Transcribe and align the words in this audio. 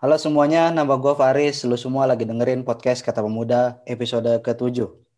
Halo 0.00 0.16
semuanya, 0.16 0.72
nama 0.72 0.94
gue 0.96 1.12
Faris. 1.20 1.60
Lu 1.68 1.76
semua 1.76 2.08
lagi 2.08 2.24
dengerin 2.24 2.64
podcast 2.64 3.04
Kata 3.04 3.20
Pemuda 3.20 3.84
episode 3.84 4.32
ke-7. 4.40 5.09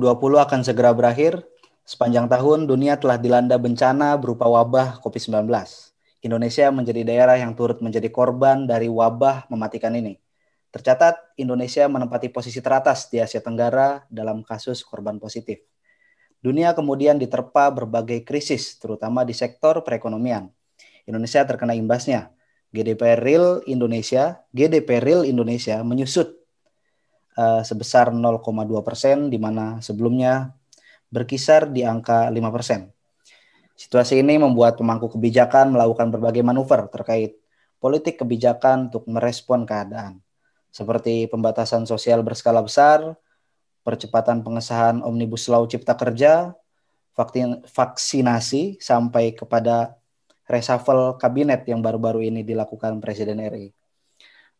2020 0.00 0.40
akan 0.40 0.60
segera 0.64 0.90
berakhir. 0.96 1.44
Sepanjang 1.84 2.24
tahun, 2.32 2.64
dunia 2.64 2.96
telah 2.96 3.20
dilanda 3.20 3.60
bencana 3.60 4.16
berupa 4.16 4.48
wabah 4.48 5.04
COVID-19. 5.04 5.44
Indonesia 6.24 6.66
menjadi 6.72 7.04
daerah 7.04 7.36
yang 7.36 7.52
turut 7.52 7.84
menjadi 7.84 8.08
korban 8.08 8.64
dari 8.64 8.88
wabah 8.88 9.52
mematikan 9.52 9.92
ini. 9.92 10.16
Tercatat, 10.72 11.36
Indonesia 11.36 11.84
menempati 11.84 12.32
posisi 12.32 12.64
teratas 12.64 13.12
di 13.12 13.20
Asia 13.20 13.44
Tenggara 13.44 14.08
dalam 14.08 14.40
kasus 14.40 14.80
korban 14.80 15.20
positif. 15.20 15.60
Dunia 16.40 16.72
kemudian 16.72 17.20
diterpa 17.20 17.68
berbagai 17.68 18.24
krisis, 18.24 18.80
terutama 18.80 19.28
di 19.28 19.36
sektor 19.36 19.84
perekonomian. 19.84 20.48
Indonesia 21.04 21.44
terkena 21.44 21.76
imbasnya. 21.76 22.32
GDP 22.72 23.20
real 23.20 23.60
Indonesia, 23.68 24.40
GDP 24.56 25.04
real 25.04 25.28
Indonesia 25.28 25.84
menyusut 25.84 26.39
uh, 27.40 27.62
sebesar 27.64 28.12
0,2 28.12 28.44
persen, 28.84 29.32
di 29.32 29.40
mana 29.40 29.80
sebelumnya 29.80 30.52
berkisar 31.08 31.72
di 31.72 31.82
angka 31.88 32.28
5 32.28 32.36
persen. 32.52 32.92
Situasi 33.80 34.20
ini 34.20 34.36
membuat 34.36 34.76
pemangku 34.76 35.08
kebijakan 35.08 35.72
melakukan 35.72 36.12
berbagai 36.12 36.44
manuver 36.44 36.84
terkait 36.92 37.40
politik 37.80 38.20
kebijakan 38.20 38.92
untuk 38.92 39.08
merespon 39.08 39.64
keadaan, 39.64 40.20
seperti 40.68 41.24
pembatasan 41.32 41.88
sosial 41.88 42.20
berskala 42.20 42.60
besar, 42.60 43.16
percepatan 43.80 44.44
pengesahan 44.44 45.00
Omnibus 45.00 45.48
Law 45.48 45.64
Cipta 45.64 45.96
Kerja, 45.96 46.52
vaksinasi, 47.16 48.76
sampai 48.84 49.32
kepada 49.32 49.96
reshuffle 50.44 51.16
kabinet 51.16 51.64
yang 51.64 51.80
baru-baru 51.80 52.28
ini 52.28 52.44
dilakukan 52.44 53.00
Presiden 53.00 53.40
RI. 53.40 53.72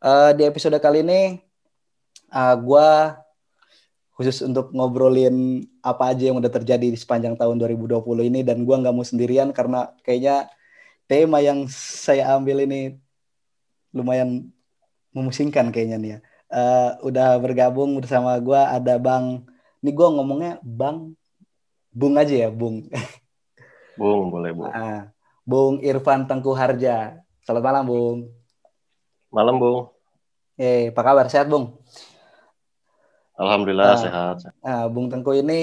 Uh, 0.01 0.33
eh, 0.33 0.41
di 0.41 0.43
episode 0.49 0.81
kali 0.81 1.05
ini 1.05 1.50
uh, 2.31 2.39
ah, 2.39 2.55
gue 2.57 2.89
khusus 4.15 4.45
untuk 4.45 4.71
ngobrolin 4.77 5.65
apa 5.81 6.13
aja 6.13 6.29
yang 6.29 6.37
udah 6.39 6.53
terjadi 6.53 6.93
di 6.93 6.99
sepanjang 6.99 7.41
tahun 7.41 7.57
2020 7.57 8.05
ini 8.29 8.41
dan 8.45 8.69
gue 8.69 8.77
nggak 8.77 8.93
mau 8.93 9.07
sendirian 9.07 9.49
karena 9.51 9.91
kayaknya 10.05 10.53
tema 11.09 11.41
yang 11.41 11.65
saya 11.73 12.37
ambil 12.37 12.63
ini 12.63 13.01
lumayan 13.91 14.53
memusingkan 15.11 15.75
kayaknya 15.75 15.99
nih 15.99 16.11
ya. 16.15 16.19
Uh, 16.51 16.91
udah 17.07 17.39
bergabung 17.39 17.95
bersama 18.03 18.35
gue 18.43 18.59
ada 18.59 18.99
Bang, 18.99 19.47
ini 19.83 19.91
gue 19.95 20.09
ngomongnya 20.11 20.59
Bang, 20.67 21.15
Bung 21.91 22.15
aja 22.19 22.47
ya 22.47 22.51
Bung. 22.51 22.91
Bung 23.99 24.31
boleh 24.31 24.53
Bung. 24.53 24.71
Uh, 24.71 25.09
Bung 25.47 25.75
Irfan 25.83 26.29
Tengku 26.29 26.53
Harja. 26.55 27.19
Selamat 27.43 27.65
malam 27.65 27.85
Bung. 27.89 28.19
Malam 29.33 29.57
Bung. 29.57 29.79
Eh, 30.61 30.93
apa 30.93 31.01
kabar? 31.01 31.27
Sehat 31.33 31.49
Bung? 31.49 31.80
Alhamdulillah 33.41 33.97
uh, 33.97 34.01
sehat. 34.05 34.37
Uh, 34.61 34.87
Bung 34.93 35.09
Tengku 35.09 35.33
ini 35.33 35.63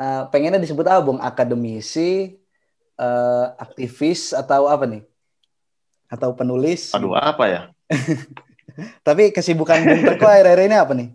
uh, 0.00 0.24
pengennya 0.32 0.56
disebut 0.56 0.88
apa 0.88 1.04
Bung? 1.04 1.20
Akademisi, 1.20 2.40
uh, 2.96 3.52
aktivis 3.60 4.32
atau 4.32 4.64
apa 4.72 4.88
nih? 4.88 5.04
Atau 6.08 6.32
penulis? 6.32 6.96
Aduh 6.96 7.12
apa 7.12 7.44
ya? 7.52 7.62
Tapi 9.06 9.28
kesibukan 9.36 9.84
Bung 9.84 10.02
Tengku 10.08 10.24
akhir-akhir 10.24 10.60
ini 10.64 10.76
apa 10.80 10.92
nih? 10.96 11.08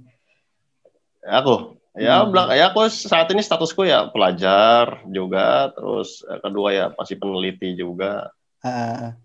Aku, 1.25 1.81
ya 1.97 2.21
hmm. 2.21 2.29
belak 2.29 2.47
ya 2.53 2.65
aku 2.69 2.85
saat 2.89 3.27
ini 3.33 3.41
statusku 3.41 3.89
ya 3.89 4.05
pelajar 4.13 5.01
juga, 5.09 5.73
terus 5.73 6.21
kedua 6.45 6.69
ya 6.77 6.85
masih 6.93 7.17
peneliti 7.17 7.73
juga. 7.73 8.29
Uh, 8.61 9.17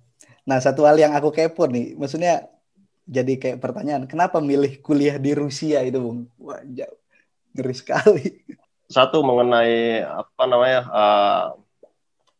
nah 0.49 0.56
satu 0.56 0.89
hal 0.89 0.97
yang 0.97 1.12
aku 1.12 1.29
kepo 1.37 1.69
nih, 1.69 1.93
maksudnya 2.01 2.54
jadi 3.05 3.37
kayak 3.37 3.61
pertanyaan, 3.61 4.09
kenapa 4.09 4.41
milih 4.41 4.81
kuliah 4.81 5.21
di 5.21 5.37
Rusia 5.37 5.85
itu, 5.85 6.01
Bung? 6.01 6.25
Wah, 6.41 6.65
jauh. 6.65 7.01
ngeri 7.55 7.75
sekali. 7.77 8.25
Satu 8.91 9.23
mengenai 9.23 10.03
apa 10.03 10.45
namanya 10.45 10.81
uh, 10.91 11.45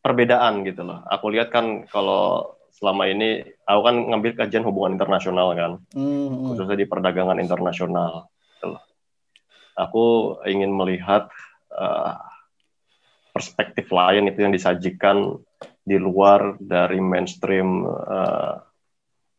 perbedaan 0.03 0.67
gitu 0.67 0.83
loh. 0.83 1.07
Aku 1.07 1.31
lihat 1.31 1.55
kan 1.55 1.87
kalau 1.87 2.53
selama 2.75 3.07
ini 3.07 3.47
aku 3.63 3.81
kan 3.87 3.97
ngambil 4.11 4.33
kajian 4.35 4.67
hubungan 4.67 4.99
internasional 4.99 5.55
kan, 5.55 5.73
hmm. 5.95 6.51
khususnya 6.51 6.77
di 6.77 6.87
perdagangan 6.91 7.39
internasional. 7.39 8.27
Gitu 8.59 8.75
loh. 8.75 8.83
Aku 9.79 10.05
ingin 10.51 10.75
melihat 10.75 11.31
uh, 11.71 12.19
perspektif 13.31 13.87
lain 13.95 14.31
itu 14.31 14.43
yang 14.43 14.55
disajikan 14.55 15.39
di 15.85 15.97
luar 15.99 16.59
dari 16.59 16.99
mainstream 16.99 17.87
uh, 17.87 18.59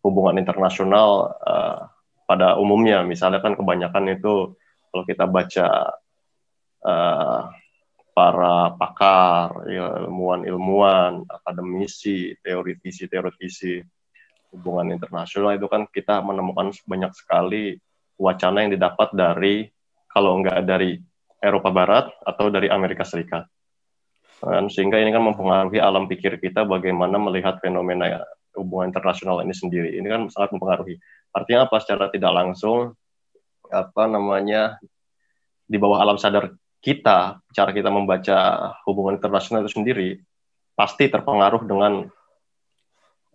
hubungan 0.05 0.38
internasional 0.38 1.33
uh, 1.41 1.89
pada 2.29 2.61
umumnya. 2.61 3.01
Misalnya 3.01 3.41
kan 3.41 3.57
kebanyakan 3.57 4.13
itu 4.13 4.53
kalau 4.93 5.03
kita 5.09 5.25
baca 5.25 5.67
uh, 6.85 7.39
para 8.13 8.55
pakar, 8.77 9.65
ilmuwan-ilmuwan, 9.65 11.25
akademisi, 11.25 12.38
teoritisi-teoritisi 12.45 13.81
hubungan 14.55 14.95
internasional 14.95 15.57
itu 15.57 15.67
kan 15.67 15.83
kita 15.89 16.23
menemukan 16.23 16.71
banyak 16.88 17.11
sekali 17.11 17.75
wacana 18.15 18.63
yang 18.63 18.71
didapat 18.71 19.11
dari 19.11 19.67
kalau 20.07 20.39
enggak 20.39 20.63
dari 20.63 20.95
Eropa 21.44 21.69
Barat 21.75 22.07
atau 22.23 22.47
dari 22.47 22.71
Amerika 22.71 23.03
Serikat. 23.03 23.44
Dan 24.39 24.71
sehingga 24.71 24.95
ini 24.95 25.11
kan 25.11 25.23
mempengaruhi 25.27 25.83
alam 25.83 26.07
pikir 26.07 26.39
kita 26.39 26.63
bagaimana 26.63 27.19
melihat 27.19 27.59
fenomena 27.59 28.23
hubungan 28.57 28.91
internasional 28.91 29.43
ini 29.43 29.53
sendiri. 29.53 29.95
Ini 29.99 30.07
kan 30.07 30.21
sangat 30.31 30.55
mempengaruhi. 30.55 30.95
Artinya 31.35 31.67
apa? 31.67 31.77
Secara 31.83 32.07
tidak 32.09 32.31
langsung 32.31 32.95
apa 33.69 34.03
namanya 34.05 34.77
di 35.66 35.77
bawah 35.81 35.99
alam 35.99 36.16
sadar 36.21 36.53
kita, 36.79 37.41
cara 37.49 37.71
kita 37.73 37.89
membaca 37.89 38.38
hubungan 38.85 39.17
internasional 39.17 39.65
itu 39.65 39.81
sendiri 39.81 40.21
pasti 40.77 41.09
terpengaruh 41.09 41.65
dengan 41.65 42.05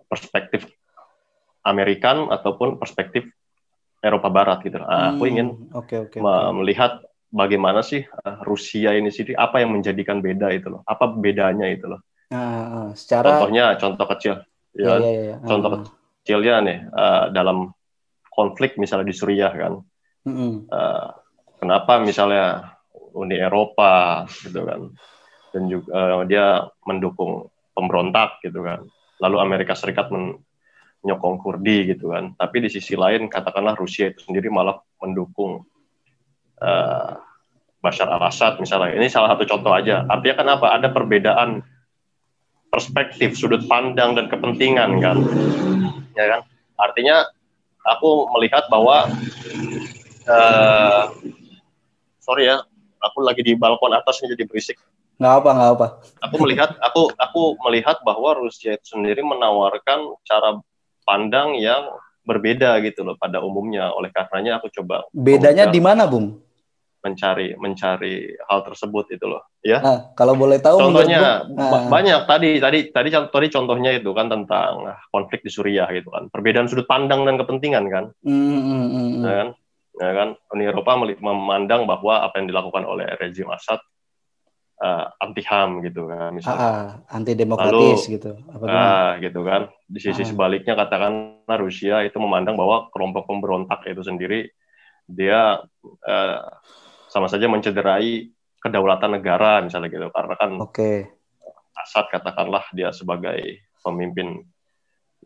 perspektif 0.06 0.68
Amerikan 1.66 2.28
ataupun 2.30 2.76
perspektif 2.76 3.26
Eropa 4.00 4.32
Barat 4.32 4.64
gitu. 4.64 4.80
Nah, 4.80 5.12
aku 5.12 5.28
ingin 5.28 5.68
okay, 5.76 6.00
okay, 6.08 6.20
okay. 6.20 6.52
melihat 6.56 7.04
bagaimana 7.28 7.84
sih 7.84 8.00
eh, 8.00 8.38
Rusia 8.44 8.96
ini 8.96 9.12
sendiri 9.12 9.36
apa 9.36 9.60
yang 9.60 9.76
menjadikan 9.76 10.24
beda 10.24 10.50
itu 10.56 10.72
loh. 10.72 10.80
Apa 10.88 11.10
bedanya 11.12 11.68
itu 11.68 11.84
loh. 11.90 12.00
Nah, 12.30 12.94
secara 12.94 13.36
contohnya 13.36 13.74
contoh 13.76 14.06
kecil 14.16 14.34
ya, 14.76 14.98
ya, 14.98 15.10
ya, 15.10 15.22
ya. 15.34 15.36
contoh 15.42 15.70
uh. 15.70 15.82
kecilnya 16.22 16.54
nih 16.62 16.78
uh, 16.92 17.24
dalam 17.34 17.72
konflik 18.30 18.78
misalnya 18.78 19.10
di 19.10 19.16
Suriah 19.16 19.52
kan. 19.52 19.82
Mm 20.24 20.32
-hmm. 20.32 20.52
uh, 20.68 21.08
kenapa 21.60 22.00
misalnya 22.00 22.76
Uni 23.14 23.36
Eropa 23.36 24.24
gitu 24.44 24.62
kan. 24.64 24.94
Dan 25.50 25.66
juga 25.66 25.90
uh, 25.90 26.22
dia 26.24 26.62
mendukung 26.86 27.50
pemberontak 27.74 28.38
gitu 28.44 28.62
kan. 28.62 28.86
Lalu 29.20 29.36
Amerika 29.42 29.74
Serikat 29.74 30.08
menyokong 30.08 31.36
Kurdi 31.42 31.90
gitu 31.92 32.14
kan. 32.14 32.32
Tapi 32.38 32.56
di 32.64 32.68
sisi 32.70 32.94
lain 32.94 33.26
katakanlah 33.26 33.74
Rusia 33.76 34.14
itu 34.14 34.24
sendiri 34.24 34.48
malah 34.48 34.78
mendukung 35.02 35.66
uh, 36.62 37.12
Bashar 37.80 38.12
al-Assad 38.12 38.60
misalnya. 38.60 38.92
Ini 39.00 39.08
salah 39.08 39.32
satu 39.32 39.48
contoh 39.48 39.72
aja. 39.72 40.04
Artinya 40.04 40.36
kenapa? 40.44 40.76
Ada 40.76 40.92
perbedaan 40.92 41.64
perspektif, 42.70 43.34
sudut 43.34 43.66
pandang 43.66 44.14
dan 44.14 44.30
kepentingan 44.30 45.02
kan. 45.02 45.18
Ya 46.14 46.24
kan? 46.30 46.40
Artinya 46.78 47.26
aku 47.84 48.30
melihat 48.38 48.70
bahwa 48.70 49.10
uh, 50.30 51.02
sorry 52.22 52.48
ya, 52.48 52.62
aku 53.02 53.26
lagi 53.26 53.42
di 53.42 53.58
balkon 53.58 53.92
atas 53.92 54.22
ini 54.22 54.32
jadi 54.38 54.46
berisik. 54.46 54.78
Nggak 55.20 55.34
apa, 55.44 55.50
nggak 55.52 55.70
apa. 55.76 55.86
Aku 56.24 56.36
melihat, 56.40 56.70
aku 56.80 57.12
aku 57.20 57.42
melihat 57.68 58.00
bahwa 58.06 58.40
Rusia 58.40 58.78
itu 58.78 58.96
sendiri 58.96 59.20
menawarkan 59.20 60.16
cara 60.24 60.56
pandang 61.04 61.60
yang 61.60 61.92
berbeda 62.24 62.80
gitu 62.86 63.04
loh 63.04 63.20
pada 63.20 63.44
umumnya. 63.44 63.92
Oleh 63.92 64.08
karenanya 64.08 64.62
aku 64.62 64.72
coba. 64.72 65.04
Bedanya 65.12 65.68
di 65.68 65.82
mana, 65.82 66.08
Bung? 66.08 66.40
Mencari 67.00 67.56
mencari 67.56 68.36
hal 68.44 68.60
tersebut 68.60 69.16
itu 69.16 69.24
loh 69.24 69.56
ya. 69.64 69.80
Nah, 69.80 69.98
kalau 70.12 70.36
boleh 70.36 70.60
tahu 70.60 70.76
contohnya 70.76 71.48
nah. 71.48 71.88
banyak 71.88 72.28
tadi 72.28 72.60
tadi 72.60 72.78
tadi 72.92 73.08
tadi 73.12 73.48
contohnya 73.48 73.90
itu 73.96 74.12
kan 74.12 74.28
tentang 74.28 74.84
konflik 75.08 75.40
di 75.40 75.50
Suriah 75.52 75.88
gitu 75.92 76.12
kan. 76.12 76.28
Perbedaan 76.28 76.68
sudut 76.68 76.84
pandang 76.84 77.24
dan 77.24 77.40
kepentingan 77.40 77.84
kan. 77.88 78.04
Mm, 78.24 78.60
mm, 78.60 78.86
mm, 78.92 79.10
ya 79.24 79.34
kan? 79.34 79.48
Ya 80.00 80.12
kan? 80.16 80.28
Uni 80.52 80.64
Eropa 80.68 80.92
memandang 81.00 81.88
bahwa 81.88 82.24
apa 82.24 82.40
yang 82.40 82.48
dilakukan 82.52 82.84
oleh 82.84 83.08
rezim 83.16 83.48
Assad 83.48 83.80
uh, 84.80 85.04
anti 85.20 85.44
ham 85.44 85.84
gitu 85.84 86.08
kan 86.08 86.32
misalnya. 86.32 86.60
Ah, 86.60 86.72
ah 86.72 86.88
anti 87.16 87.32
demokratis 87.36 88.08
Lalu, 88.08 88.14
gitu. 88.16 88.32
Apa 88.48 88.64
ah, 88.68 89.08
gitu 89.20 89.40
kan. 89.44 89.68
Di 89.84 90.00
sisi 90.00 90.24
ah. 90.24 90.28
sebaliknya 90.28 90.74
katakanlah 90.76 91.58
Rusia 91.60 92.04
itu 92.04 92.16
memandang 92.16 92.56
bahwa 92.56 92.88
kelompok 92.92 93.28
pemberontak 93.28 93.84
itu 93.88 94.04
sendiri 94.04 94.48
dia 95.10 95.58
uh, 96.06 96.40
sama 97.10 97.26
saja 97.26 97.50
mencederai 97.50 98.30
kedaulatan 98.62 99.18
negara 99.18 99.58
misalnya 99.60 99.90
gitu 99.90 100.08
karena 100.14 100.34
kan 100.38 100.50
okay. 100.62 101.10
Assad 101.74 102.06
katakanlah 102.12 102.62
dia 102.76 102.94
sebagai 102.94 103.66
pemimpin 103.82 104.46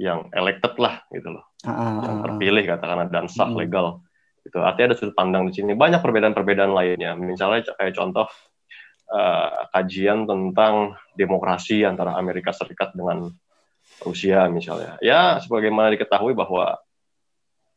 yang 0.01 0.31
elected 0.33 0.75
lah 0.81 1.05
gitu 1.13 1.35
loh 1.35 1.45
ah, 1.67 1.71
ah, 1.71 1.79
ah 1.79 2.03
yang 2.09 2.17
ah. 2.19 2.23
terpilih 2.31 2.65
katakanlah 2.65 3.07
dan 3.13 3.27
sah 3.29 3.47
hmm. 3.47 3.59
legal 3.61 4.01
itu 4.45 4.59
artinya 4.61 4.93
ada 4.93 4.97
sudut 4.97 5.17
pandang 5.17 5.49
di 5.49 5.53
sini 5.57 5.73
banyak 5.73 6.05
perbedaan-perbedaan 6.05 6.73
lainnya 6.73 7.17
misalnya 7.17 7.65
kayak 7.81 7.97
contoh 7.97 8.29
uh, 9.09 9.69
kajian 9.73 10.29
tentang 10.29 11.01
demokrasi 11.17 11.85
antara 11.89 12.17
Amerika 12.21 12.53
Serikat 12.53 12.93
dengan 12.93 13.33
Rusia 14.05 14.45
misalnya 14.53 15.01
ya 15.01 15.41
sebagaimana 15.41 15.97
diketahui 15.97 16.37
bahwa 16.37 16.77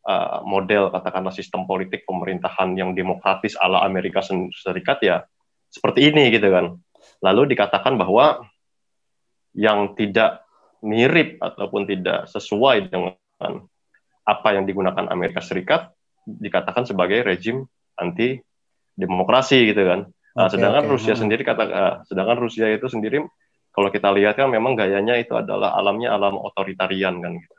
uh, 0.08 0.40
model 0.48 0.90
katakanlah 0.90 1.36
sistem 1.36 1.68
politik 1.68 2.08
pemerintahan 2.08 2.74
yang 2.80 2.96
demokratis 2.96 3.60
ala 3.60 3.84
Amerika 3.84 4.24
Serikat 4.24 5.04
ya 5.04 5.28
seperti 5.68 6.10
ini 6.10 6.32
gitu 6.32 6.48
kan. 6.48 6.80
Lalu 7.20 7.54
dikatakan 7.54 8.00
bahwa 8.00 8.48
yang 9.58 9.94
tidak 10.00 10.48
mirip 10.86 11.42
ataupun 11.42 11.90
tidak 11.90 12.30
sesuai 12.32 12.88
dengan 12.88 13.18
apa 14.28 14.50
yang 14.56 14.64
digunakan 14.64 15.12
Amerika 15.12 15.44
Serikat 15.44 15.92
dikatakan 16.28 16.88
sebagai 16.88 17.24
rejim 17.24 17.68
anti 18.00 18.40
demokrasi 18.96 19.72
gitu 19.72 19.84
kan. 19.84 20.00
Nah, 20.38 20.48
sedangkan 20.54 20.86
okay. 20.86 20.94
Rusia 20.94 21.14
hmm. 21.18 21.22
sendiri 21.26 21.42
kata 21.42 21.64
uh, 21.66 21.94
sedangkan 22.06 22.38
Rusia 22.38 22.70
itu 22.70 22.86
sendiri 22.86 23.26
kalau 23.74 23.90
kita 23.90 24.14
lihat 24.14 24.38
kan 24.38 24.50
memang 24.54 24.78
gayanya 24.78 25.18
itu 25.18 25.34
adalah 25.34 25.74
alamnya 25.74 26.14
alam 26.14 26.38
otoritarian 26.38 27.18
kan 27.18 27.42
gitu 27.42 27.58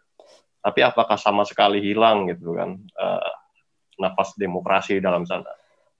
tapi 0.59 0.81
apakah 0.83 1.17
sama 1.17 1.47
sekali 1.47 1.79
hilang 1.79 2.29
gitu 2.29 2.55
kan 2.59 2.77
uh, 2.99 3.33
nafas 3.99 4.35
demokrasi 4.39 5.03
dalam 5.03 5.27
sana? 5.27 5.51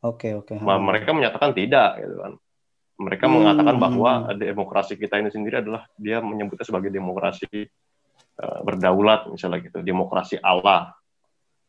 Oke 0.03 0.31
okay, 0.35 0.55
oke. 0.55 0.55
Okay. 0.59 0.79
Mereka 0.79 1.11
menyatakan 1.11 1.51
tidak 1.55 1.99
gitu 1.99 2.17
kan. 2.23 2.33
Mereka 2.99 3.25
hmm. 3.27 3.35
mengatakan 3.35 3.77
bahwa 3.79 4.11
demokrasi 4.35 4.99
kita 4.99 5.23
ini 5.23 5.31
sendiri 5.31 5.63
adalah 5.63 5.87
dia 5.95 6.19
menyebutnya 6.19 6.67
sebagai 6.67 6.91
demokrasi 6.91 7.67
uh, 8.43 8.61
berdaulat 8.67 9.31
misalnya 9.31 9.63
gitu, 9.63 9.83
demokrasi 9.83 10.39
Allah 10.43 10.95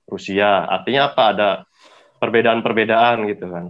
Rusia. 0.10 0.66
Artinya 0.66 1.14
apa? 1.14 1.24
Ada 1.34 1.50
perbedaan-perbedaan 2.18 3.30
gitu 3.30 3.46
kan 3.50 3.66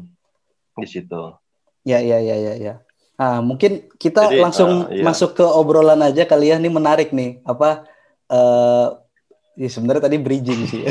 di 0.80 0.88
situ. 0.88 1.36
Ya 1.84 2.00
ya 2.00 2.20
ya 2.20 2.36
ya 2.36 2.54
ya. 2.56 2.76
Nah, 3.20 3.44
mungkin 3.44 3.92
kita 4.00 4.32
Jadi, 4.32 4.40
langsung 4.40 4.88
uh, 4.88 4.96
iya. 4.96 5.04
masuk 5.04 5.36
ke 5.36 5.44
obrolan 5.44 6.00
aja 6.00 6.24
kali 6.24 6.52
ya. 6.52 6.60
Ini 6.60 6.72
menarik 6.72 7.12
nih. 7.12 7.44
Apa 7.44 7.84
uh, 8.32 8.88
ya 9.60 9.68
sebenarnya 9.68 10.08
tadi 10.08 10.18
bridging 10.18 10.62
sih. 10.64 10.84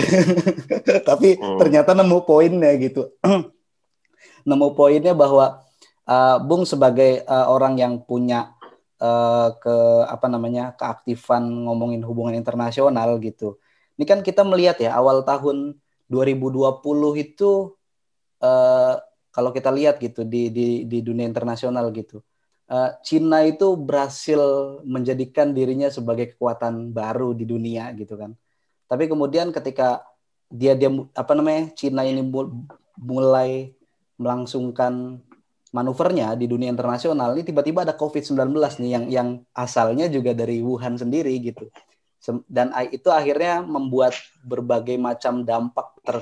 Tapi 1.09 1.41
hmm. 1.41 1.57
ternyata 1.57 1.97
nemu 1.97 2.29
poinnya 2.29 2.69
gitu. 2.77 3.09
Nemu 4.49 4.69
poinnya 4.77 5.17
bahwa 5.17 5.65
uh, 6.05 6.37
Bung 6.45 6.69
sebagai 6.69 7.25
uh, 7.25 7.49
orang 7.49 7.81
yang 7.81 8.05
punya 8.05 8.53
uh, 9.01 9.57
ke 9.57 9.77
apa 10.05 10.29
namanya 10.29 10.77
keaktifan 10.77 11.49
ngomongin 11.65 12.05
hubungan 12.05 12.37
internasional 12.37 13.17
gitu. 13.25 13.57
Ini 13.97 14.05
kan 14.05 14.21
kita 14.21 14.45
melihat 14.45 14.77
ya 14.79 14.93
awal 14.95 15.25
tahun 15.25 15.81
2020 16.13 16.85
itu 17.25 17.73
uh, 18.45 18.95
kalau 19.33 19.51
kita 19.53 19.73
lihat 19.73 19.97
gitu 20.01 20.25
di 20.25 20.53
di 20.53 20.69
di 20.89 20.99
dunia 21.05 21.29
internasional 21.29 21.93
gitu 21.93 22.25
uh, 22.69 22.91
Cina 23.03 23.45
itu 23.45 23.75
berhasil 23.75 24.41
menjadikan 24.85 25.53
dirinya 25.53 25.89
sebagai 25.89 26.37
kekuatan 26.37 26.93
baru 26.93 27.33
di 27.33 27.45
dunia 27.49 27.91
gitu 27.97 28.15
kan 28.17 28.37
tapi 28.89 29.05
kemudian 29.07 29.53
ketika 29.53 30.03
dia 30.49 30.73
dia 30.73 30.89
apa 31.13 31.33
namanya 31.37 31.71
Cina 31.77 32.09
ini 32.09 32.25
mulai 32.97 33.77
melangsungkan 34.17 35.21
manuvernya 35.71 36.33
di 36.35 36.49
dunia 36.49 36.73
internasional 36.73 37.37
ini 37.37 37.45
tiba-tiba 37.45 37.85
ada 37.85 37.93
COVID-19 37.93 38.57
nih 38.81 38.91
yang 38.91 39.05
yang 39.13 39.29
asalnya 39.53 40.09
juga 40.09 40.33
dari 40.33 40.65
Wuhan 40.65 40.97
sendiri 40.97 41.37
gitu. 41.45 41.69
Dan 42.49 42.75
itu 42.91 43.09
akhirnya 43.15 43.63
membuat 43.63 44.17
berbagai 44.43 44.99
macam 44.99 45.47
dampak 45.47 46.03
ter, 46.03 46.19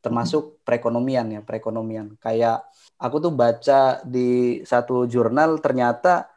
termasuk 0.00 0.62
perekonomian 0.64 1.28
ya, 1.28 1.40
perekonomian. 1.44 2.16
Kayak 2.16 2.64
aku 2.96 3.28
tuh 3.28 3.32
baca 3.34 4.00
di 4.06 4.62
satu 4.64 5.04
jurnal 5.04 5.60
ternyata 5.60 6.30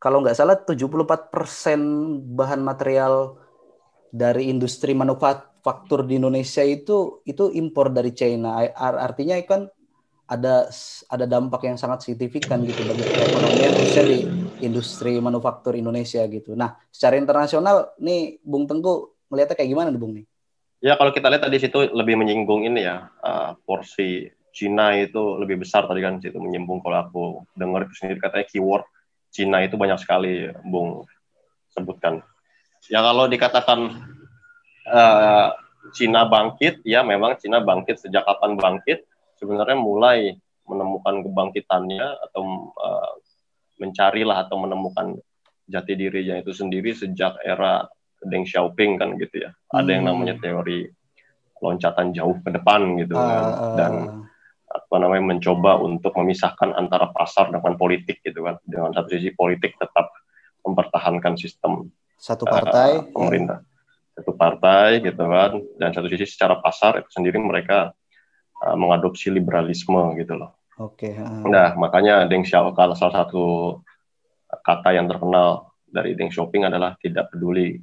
kalau 0.00 0.24
nggak 0.24 0.36
salah 0.36 0.56
74% 0.56 2.32
bahan 2.32 2.60
material 2.64 3.36
dari 4.10 4.50
industri 4.50 4.92
manufaktur 4.92 6.02
di 6.02 6.18
Indonesia 6.18 6.66
itu 6.66 7.22
itu 7.24 7.54
impor 7.54 7.94
dari 7.94 8.10
China. 8.10 8.58
Artinya 8.76 9.38
kan 9.46 9.70
ada 10.30 10.70
ada 11.10 11.26
dampak 11.26 11.66
yang 11.66 11.74
sangat 11.74 12.06
signifikan 12.06 12.62
gitu 12.62 12.86
bagi 12.86 13.02
perekonomian 13.02 13.74
khususnya 13.74 14.04
di 14.06 14.18
industri 14.62 15.18
manufaktur 15.18 15.74
Indonesia 15.74 16.22
gitu. 16.30 16.54
Nah, 16.54 16.78
secara 16.86 17.18
internasional 17.18 17.98
nih 17.98 18.38
Bung 18.46 18.70
Tengku 18.70 19.18
melihatnya 19.26 19.58
kayak 19.58 19.70
gimana 19.74 19.90
nih 19.90 19.98
Bung 19.98 20.14
nih? 20.14 20.26
Ya 20.80 20.94
kalau 20.94 21.10
kita 21.10 21.28
lihat 21.28 21.44
tadi 21.44 21.58
situ 21.58 21.92
lebih 21.92 22.14
menyinggung 22.14 22.62
ini 22.62 22.86
ya 22.86 23.10
uh, 23.20 23.58
porsi 23.66 24.30
Cina 24.54 24.94
itu 24.98 25.38
lebih 25.38 25.62
besar 25.62 25.86
tadi 25.86 26.02
kan 26.02 26.22
situ 26.22 26.38
menyinggung 26.38 26.82
kalau 26.82 26.98
aku 26.98 27.22
dengar 27.58 27.86
itu 27.86 27.94
sendiri 27.98 28.22
katanya 28.22 28.46
keyword 28.46 28.86
Cina 29.34 29.62
itu 29.66 29.74
banyak 29.74 29.98
sekali 29.98 30.50
Bung 30.62 31.06
sebutkan 31.74 32.22
ya 32.88 33.04
kalau 33.04 33.28
dikatakan 33.28 33.80
uh, 34.88 35.48
Cina 35.90 36.28
bangkit, 36.28 36.86
ya 36.86 37.02
memang 37.02 37.36
Cina 37.36 37.60
bangkit 37.60 37.98
sejak 37.98 38.24
kapan 38.24 38.56
bangkit? 38.56 39.04
Sebenarnya 39.36 39.76
mulai 39.80 40.36
menemukan 40.68 41.26
kebangkitannya 41.26 42.06
atau 42.30 42.70
uh, 42.78 43.12
mencarilah 43.80 44.46
atau 44.46 44.56
menemukan 44.60 45.18
jati 45.66 45.96
dirinya 45.96 46.38
itu 46.38 46.52
sendiri 46.54 46.94
sejak 46.94 47.40
era 47.42 47.88
Deng 48.20 48.44
Xiaoping 48.44 49.00
kan 49.00 49.16
gitu 49.16 49.48
ya. 49.48 49.50
Hmm. 49.50 49.80
Ada 49.82 49.90
yang 49.96 50.04
hmm. 50.04 50.10
namanya 50.12 50.34
teori 50.38 50.86
loncatan 51.60 52.12
jauh 52.16 52.36
ke 52.40 52.50
depan 52.52 52.96
gitu 53.00 53.16
uh, 53.16 53.20
kan 53.20 53.44
ah. 53.44 53.74
dan 53.76 53.92
apa 54.70 54.96
namanya 55.02 55.34
mencoba 55.34 55.76
untuk 55.82 56.14
memisahkan 56.14 56.72
antara 56.78 57.10
pasar 57.10 57.50
dengan 57.50 57.74
politik 57.74 58.22
gitu 58.22 58.46
kan. 58.46 58.60
Dengan 58.62 58.94
satu 58.94 59.16
sisi 59.16 59.34
politik 59.34 59.74
tetap 59.80 60.12
mempertahankan 60.62 61.34
sistem 61.40 61.88
satu 62.20 62.44
partai 62.44 63.00
uh, 63.00 63.08
pemerintah 63.16 63.64
ya. 63.64 64.20
satu 64.20 64.32
partai 64.36 65.00
gitu 65.00 65.24
kan 65.24 65.56
dan 65.80 65.90
satu 65.96 66.06
sisi 66.12 66.28
secara 66.28 66.60
pasar 66.60 67.00
itu 67.00 67.08
sendiri 67.08 67.40
mereka 67.40 67.96
uh, 68.60 68.76
mengadopsi 68.76 69.32
liberalisme 69.32 70.20
gitu 70.20 70.36
loh 70.36 70.60
oke 70.76 71.00
okay. 71.00 71.16
uh. 71.16 71.48
nah 71.48 71.72
makanya 71.80 72.28
Deng 72.28 72.44
Xiaoping 72.44 72.92
salah 72.92 73.24
satu 73.24 73.80
kata 74.60 74.92
yang 74.92 75.08
terkenal 75.08 75.72
dari 75.88 76.12
Deng 76.12 76.28
Xiaoping 76.28 76.68
adalah 76.68 77.00
tidak 77.00 77.32
peduli 77.32 77.80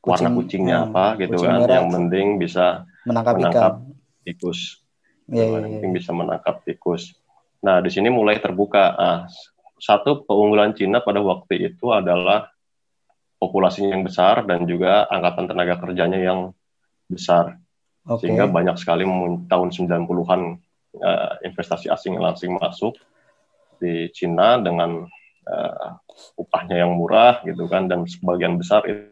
Kucing, 0.00 0.16
warna 0.16 0.28
kucingnya 0.32 0.76
hmm, 0.80 0.86
apa 0.90 1.04
gitu 1.20 1.36
kucing 1.36 1.44
kan 1.52 1.60
merah. 1.60 1.76
yang 1.76 1.88
penting 1.92 2.26
bisa 2.40 2.66
menangkap, 3.04 3.34
menangkap 3.36 3.72
tikus 4.24 4.80
yeah, 5.28 5.44
yeah, 5.44 5.60
yeah. 5.60 5.76
penting 5.76 5.90
bisa 5.92 6.10
menangkap 6.16 6.56
tikus 6.64 7.12
nah 7.60 7.84
di 7.84 7.92
sini 7.92 8.08
mulai 8.08 8.40
terbuka 8.40 8.96
nah, 8.96 9.28
satu 9.76 10.24
keunggulan 10.24 10.72
Cina 10.72 11.04
pada 11.04 11.20
waktu 11.20 11.68
itu 11.68 11.92
adalah 11.92 12.48
populasinya 13.40 13.96
yang 13.96 14.04
besar 14.04 14.44
dan 14.44 14.68
juga 14.68 15.08
angkatan 15.08 15.48
tenaga 15.48 15.80
kerjanya 15.80 16.20
yang 16.20 16.40
besar. 17.08 17.56
Okay. 18.04 18.28
Sehingga 18.28 18.44
banyak 18.52 18.76
sekali 18.76 19.08
tahun 19.48 19.68
90-an 19.72 20.40
uh, 21.00 21.08
eh, 21.08 21.32
investasi 21.48 21.88
asing 21.88 22.20
langsung 22.20 22.60
masuk 22.60 23.00
di 23.80 24.12
Cina 24.12 24.60
dengan 24.60 25.08
uh, 25.48 25.88
upahnya 26.36 26.84
yang 26.84 26.92
murah 27.00 27.40
gitu 27.48 27.64
kan 27.64 27.88
dan 27.88 28.04
sebagian 28.04 28.60
besar 28.60 28.84
itu 28.84 29.08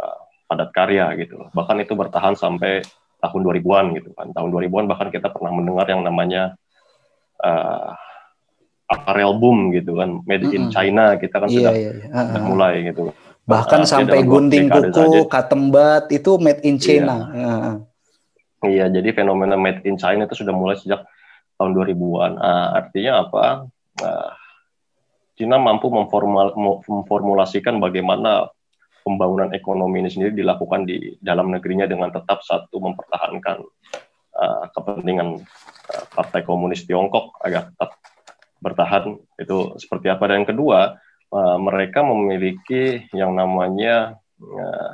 uh, 0.00 0.18
padat 0.48 0.72
karya 0.72 1.12
gitu. 1.20 1.52
Bahkan 1.52 1.84
itu 1.84 1.92
bertahan 1.92 2.32
sampai 2.32 2.80
tahun 3.20 3.40
2000-an 3.44 3.86
gitu 4.00 4.10
kan. 4.16 4.32
Tahun 4.32 4.48
2000-an 4.48 4.88
bahkan 4.88 5.08
kita 5.12 5.28
pernah 5.28 5.52
mendengar 5.52 5.84
yang 5.90 6.00
namanya 6.00 6.56
uh, 7.44 7.92
apparel 8.88 9.36
boom 9.36 9.70
gitu 9.76 10.00
kan 10.00 10.24
made 10.24 10.48
in 10.48 10.72
China 10.72 11.20
kita 11.20 11.44
kan 11.44 11.48
iya, 11.52 11.56
sudah, 11.60 11.72
iya, 11.76 11.90
iya. 11.92 12.06
Uh, 12.08 12.44
mulai 12.48 12.72
gitu 12.88 13.12
bahkan 13.44 13.84
uh, 13.84 13.88
sampai 13.88 14.24
gunting 14.24 14.72
kuku 14.72 15.28
katembat 15.28 16.08
itu 16.08 16.40
made 16.40 16.64
in 16.64 16.80
China 16.80 17.28
iya. 17.32 17.48
uh. 17.48 17.76
Iya, 18.58 18.90
jadi 18.90 19.14
fenomena 19.14 19.54
made 19.54 19.86
in 19.86 19.94
China 19.94 20.26
itu 20.26 20.42
sudah 20.42 20.50
mulai 20.50 20.74
sejak 20.74 21.06
tahun 21.58 21.78
2000-an. 21.78 22.32
Uh, 22.38 22.42
ah, 22.42 22.68
artinya 22.82 23.12
apa? 23.22 23.44
Uh, 24.02 24.30
China 25.38 25.62
mampu 25.62 25.86
memformal, 25.86 26.58
memformulasikan 26.58 27.78
bagaimana 27.78 28.50
pembangunan 29.06 29.54
ekonomi 29.54 30.02
ini 30.02 30.10
sendiri 30.10 30.42
dilakukan 30.42 30.82
di 30.82 31.14
dalam 31.22 31.54
negerinya 31.54 31.86
dengan 31.86 32.10
tetap 32.10 32.42
satu 32.42 32.82
mempertahankan 32.82 33.62
uh, 34.34 34.64
kepentingan 34.74 35.38
uh, 35.94 36.04
Partai 36.10 36.42
Komunis 36.42 36.82
Tiongkok 36.82 37.38
agar 37.46 37.70
tetap 37.70 37.94
bertahan 38.58 39.18
itu 39.38 39.78
seperti 39.78 40.10
apa 40.10 40.26
dan 40.26 40.42
yang 40.42 40.48
kedua 40.50 40.98
uh, 41.32 41.56
mereka 41.58 42.02
memiliki 42.02 43.06
yang 43.14 43.34
namanya 43.34 44.18
uh, 44.42 44.92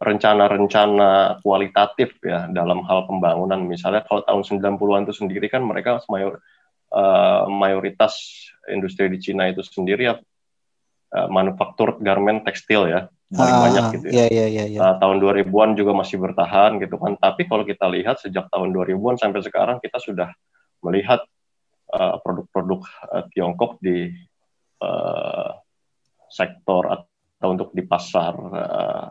rencana-rencana 0.00 1.44
kualitatif 1.44 2.16
ya 2.24 2.48
dalam 2.48 2.80
hal 2.88 3.04
pembangunan. 3.04 3.60
Misalnya 3.60 4.00
kalau 4.08 4.24
tahun 4.24 4.42
90-an 4.48 5.04
itu 5.04 5.14
sendiri 5.14 5.46
kan 5.52 5.60
mereka 5.60 6.00
mayor, 6.08 6.40
uh, 6.88 7.44
mayoritas 7.52 8.16
industri 8.72 9.12
di 9.12 9.20
Cina 9.20 9.52
itu 9.52 9.60
sendiri 9.60 10.08
ya 10.08 10.16
uh, 11.12 11.28
manufaktur 11.28 12.00
garment 12.00 12.48
tekstil 12.48 12.88
ya 12.88 13.12
paling 13.30 13.54
ah, 13.54 13.62
banyak 13.62 13.84
gitu 13.94 14.04
ya. 14.10 14.12
Iya, 14.26 14.46
iya, 14.50 14.64
iya. 14.66 14.78
Nah, 14.82 14.94
tahun 14.98 15.22
2000-an 15.22 15.78
juga 15.78 15.94
masih 15.94 16.18
bertahan 16.18 16.82
gitu 16.82 16.98
kan. 16.98 17.14
Tapi 17.14 17.46
kalau 17.46 17.62
kita 17.62 17.86
lihat 17.86 18.18
sejak 18.18 18.50
tahun 18.50 18.74
2000-an 18.74 19.22
sampai 19.22 19.40
sekarang 19.46 19.78
kita 19.78 20.02
sudah 20.02 20.34
melihat 20.82 21.22
produk-produk 22.22 22.80
uh, 23.10 23.24
Tiongkok 23.34 23.82
di 23.82 24.06
uh, 24.82 25.50
sektor 26.30 26.82
atau 26.86 27.48
untuk 27.50 27.74
di 27.74 27.82
pasar 27.82 28.34
uh, 28.38 29.06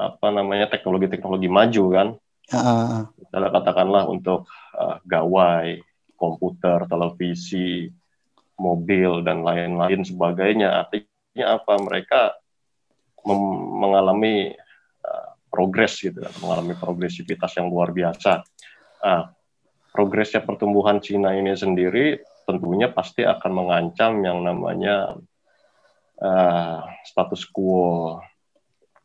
apa 0.00 0.28
namanya 0.32 0.68
teknologi-teknologi 0.68 1.48
maju 1.48 1.84
kan. 1.92 2.08
Uh. 2.50 3.06
katakanlah 3.30 4.10
untuk 4.10 4.50
uh, 4.74 4.98
gawai, 5.06 5.78
komputer, 6.18 6.82
televisi, 6.90 7.86
mobil 8.58 9.22
dan 9.22 9.46
lain-lain 9.46 10.02
sebagainya. 10.02 10.84
Artinya 10.84 11.46
apa? 11.56 11.78
Mereka 11.78 12.20
mengalami 13.80 14.50
uh, 15.04 15.30
progres 15.46 16.00
gitu, 16.00 16.20
mengalami 16.42 16.74
progresivitas 16.74 17.54
yang 17.54 17.70
luar 17.70 17.94
biasa. 17.94 18.42
Uh, 19.00 19.30
progresnya 19.90 20.42
pertumbuhan 20.42 21.02
Cina 21.02 21.34
ini 21.34 21.54
sendiri 21.54 22.22
tentunya 22.46 22.90
pasti 22.90 23.26
akan 23.26 23.52
mengancam 23.52 24.22
yang 24.22 24.42
namanya 24.42 25.18
uh, 26.18 26.80
status 27.06 27.46
quo 27.50 28.18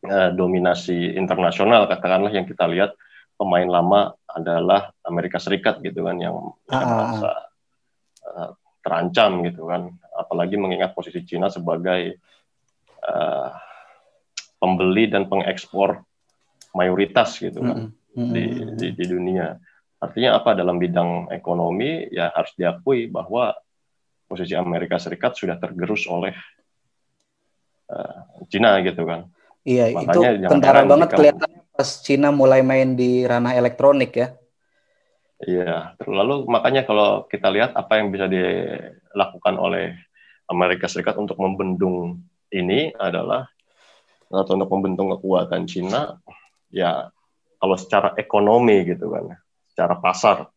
uh, 0.06 0.30
dominasi 0.34 1.14
internasional 1.18 1.90
katakanlah 1.90 2.34
yang 2.34 2.46
kita 2.46 2.66
lihat 2.70 2.94
pemain 3.36 3.68
lama 3.68 4.16
adalah 4.30 4.94
Amerika 5.04 5.42
Serikat 5.42 5.82
gitu 5.84 6.06
kan 6.06 6.18
yang 6.22 6.54
ah. 6.72 6.82
merasa 6.86 7.32
uh, 8.26 8.50
terancam 8.86 9.42
gitu 9.46 9.66
kan 9.68 9.90
apalagi 10.16 10.56
mengingat 10.56 10.94
posisi 10.94 11.26
Cina 11.26 11.50
sebagai 11.50 12.22
uh, 13.04 13.50
pembeli 14.62 15.10
dan 15.12 15.28
pengekspor 15.28 16.02
mayoritas 16.78 17.42
gitu 17.42 17.60
kan 17.62 17.90
mm 17.90 18.16
-hmm. 18.16 18.32
di, 18.32 18.44
di 18.78 18.88
di 18.96 19.06
dunia 19.06 19.58
artinya 20.06 20.38
apa? 20.38 20.54
Dalam 20.54 20.78
bidang 20.78 21.34
ekonomi 21.34 22.08
ya 22.14 22.30
harus 22.32 22.54
diakui 22.56 23.10
bahwa 23.10 23.54
posisi 24.26 24.58
Amerika 24.58 24.98
Serikat 24.98 25.38
sudah 25.38 25.58
tergerus 25.58 26.06
oleh 26.10 26.34
uh, 27.90 28.46
Cina 28.50 28.78
gitu 28.82 29.06
kan. 29.06 29.30
Iya, 29.66 29.94
Makanya 29.98 30.30
itu 30.38 30.50
kentara 30.50 30.82
banget 30.86 31.10
jika... 31.10 31.18
kelihatannya 31.18 31.62
pas 31.74 31.90
Cina 32.02 32.30
mulai 32.30 32.62
main 32.62 32.94
di 32.94 33.26
ranah 33.26 33.58
elektronik 33.58 34.14
ya. 34.14 34.28
Iya, 35.44 36.00
lalu 36.08 36.48
makanya 36.48 36.88
kalau 36.88 37.28
kita 37.28 37.52
lihat 37.52 37.76
apa 37.76 38.00
yang 38.00 38.08
bisa 38.08 38.32
dilakukan 38.32 39.60
oleh 39.60 39.92
Amerika 40.48 40.88
Serikat 40.88 41.20
untuk 41.20 41.36
membendung 41.36 42.24
ini 42.54 42.96
adalah 42.96 43.50
atau 44.32 44.56
untuk 44.56 44.72
membendung 44.72 45.12
kekuatan 45.12 45.68
Cina, 45.68 46.18
ya 46.72 47.12
kalau 47.60 47.76
secara 47.76 48.16
ekonomi 48.16 48.88
gitu 48.88 49.12
kan, 49.12 49.36
secara 49.76 50.00
pasar 50.00 50.48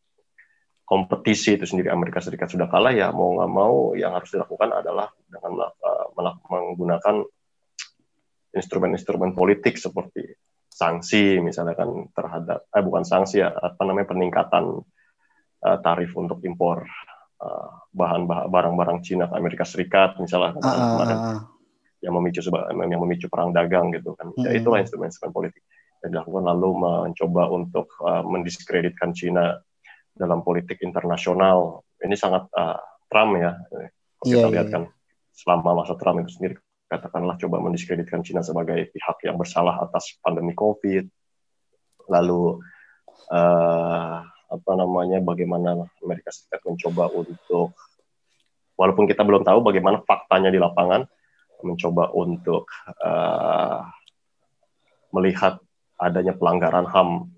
kompetisi 0.86 1.58
itu 1.58 1.66
sendiri 1.66 1.90
Amerika 1.90 2.22
Serikat 2.22 2.54
sudah 2.54 2.70
kalah 2.70 2.94
ya 2.94 3.10
mau 3.10 3.34
nggak 3.34 3.50
mau 3.50 3.98
yang 3.98 4.14
harus 4.14 4.30
dilakukan 4.30 4.70
adalah 4.78 5.10
dengan 5.26 5.66
uh, 5.66 6.06
menggunakan 6.46 7.26
instrumen-instrumen 8.54 9.34
politik 9.34 9.74
seperti 9.74 10.38
sanksi 10.70 11.42
misalnya 11.42 11.74
kan 11.74 11.90
terhadap 12.14 12.70
eh 12.70 12.80
bukan 12.86 13.02
sanksi 13.02 13.42
ya 13.42 13.50
apa 13.50 13.82
namanya 13.82 14.14
peningkatan 14.14 14.64
uh, 15.66 15.78
tarif 15.82 16.14
untuk 16.14 16.38
impor 16.46 16.86
uh, 17.42 17.68
bahan 17.90 18.24
barang-barang 18.24 19.02
Cina 19.02 19.26
ke 19.26 19.34
Amerika 19.34 19.66
Serikat 19.66 20.16
misalnya 20.22 20.56
uh, 20.56 20.62
kemarin 20.62 21.18
uh, 21.18 21.40
yang 22.00 22.14
memicu 22.14 22.40
yang 22.48 23.02
memicu 23.02 23.26
perang 23.26 23.50
dagang 23.50 23.90
gitu 23.90 24.14
kan. 24.14 24.30
Uh, 24.32 24.46
ya 24.46 24.50
hmm. 24.54 24.58
itulah 24.62 24.78
instrumen-instrumen 24.80 25.34
politik 25.34 25.66
yang 26.04 26.10
dilakukan 26.14 26.44
lalu 26.46 26.68
mencoba 26.78 27.42
untuk 27.50 27.90
uh, 28.02 28.22
mendiskreditkan 28.22 29.10
Cina 29.14 29.58
dalam 30.14 30.42
politik 30.46 30.78
internasional. 30.82 31.82
Ini 31.98 32.14
sangat 32.14 32.46
uh, 32.54 32.78
Trump 33.10 33.38
ya. 33.38 33.54
Kalau 33.54 34.24
yeah, 34.26 34.34
kita 34.34 34.48
iya, 34.48 34.54
lihat 34.54 34.68
yeah. 34.70 34.74
kan 34.74 34.82
selama 35.34 35.82
masa 35.82 35.94
Trump 35.94 36.22
itu 36.22 36.34
sendiri 36.34 36.54
katakanlah 36.88 37.36
coba 37.36 37.60
mendiskreditkan 37.60 38.24
Cina 38.24 38.40
sebagai 38.40 38.88
pihak 38.88 39.20
yang 39.28 39.36
bersalah 39.36 39.76
atas 39.84 40.16
pandemi 40.24 40.56
COVID, 40.56 41.04
lalu 42.08 42.58
uh, 43.28 44.24
apa 44.48 44.72
namanya 44.72 45.20
bagaimana 45.20 45.76
Amerika 46.00 46.32
Serikat 46.32 46.64
mencoba 46.64 47.12
untuk 47.12 47.76
walaupun 48.80 49.04
kita 49.04 49.20
belum 49.20 49.44
tahu 49.44 49.60
bagaimana 49.60 50.00
faktanya 50.08 50.48
di 50.48 50.56
lapangan 50.56 51.04
mencoba 51.60 52.08
untuk 52.16 52.64
uh, 53.04 53.84
melihat 55.12 55.60
adanya 55.98 56.34
pelanggaran 56.34 56.86
HAM 56.86 57.28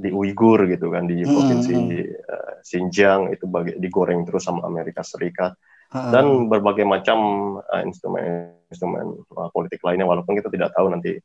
di 0.00 0.10
Uighur 0.10 0.64
gitu 0.66 0.90
kan 0.90 1.04
di 1.04 1.22
hmm, 1.22 1.30
provinsi 1.30 1.76
uh, 2.24 2.54
Xinjiang 2.64 3.30
itu 3.32 3.44
bagi, 3.46 3.76
digoreng 3.76 4.24
terus 4.24 4.48
sama 4.48 4.64
Amerika 4.66 5.04
Serikat. 5.04 5.54
Dan 5.90 6.46
berbagai 6.46 6.86
macam 6.86 7.18
uh, 7.58 7.82
instrumen 7.82 8.54
instrumen 8.70 9.26
uh, 9.34 9.50
politik 9.50 9.82
lainnya 9.82 10.06
walaupun 10.06 10.38
kita 10.38 10.46
tidak 10.46 10.70
tahu 10.70 10.86
nanti 10.86 11.18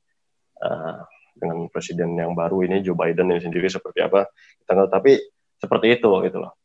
uh, 0.66 1.06
dengan 1.38 1.70
presiden 1.70 2.18
yang 2.18 2.34
baru 2.34 2.66
ini 2.66 2.82
Joe 2.82 2.98
Biden 2.98 3.30
ini 3.30 3.46
sendiri 3.46 3.70
seperti 3.70 4.02
apa 4.02 4.25
kita 4.66 4.72
nggak 4.74 4.90
tapi 4.90 5.22
seperti 5.62 6.02
itu 6.02 6.10
gitu 6.25 6.42
loh 6.42 6.58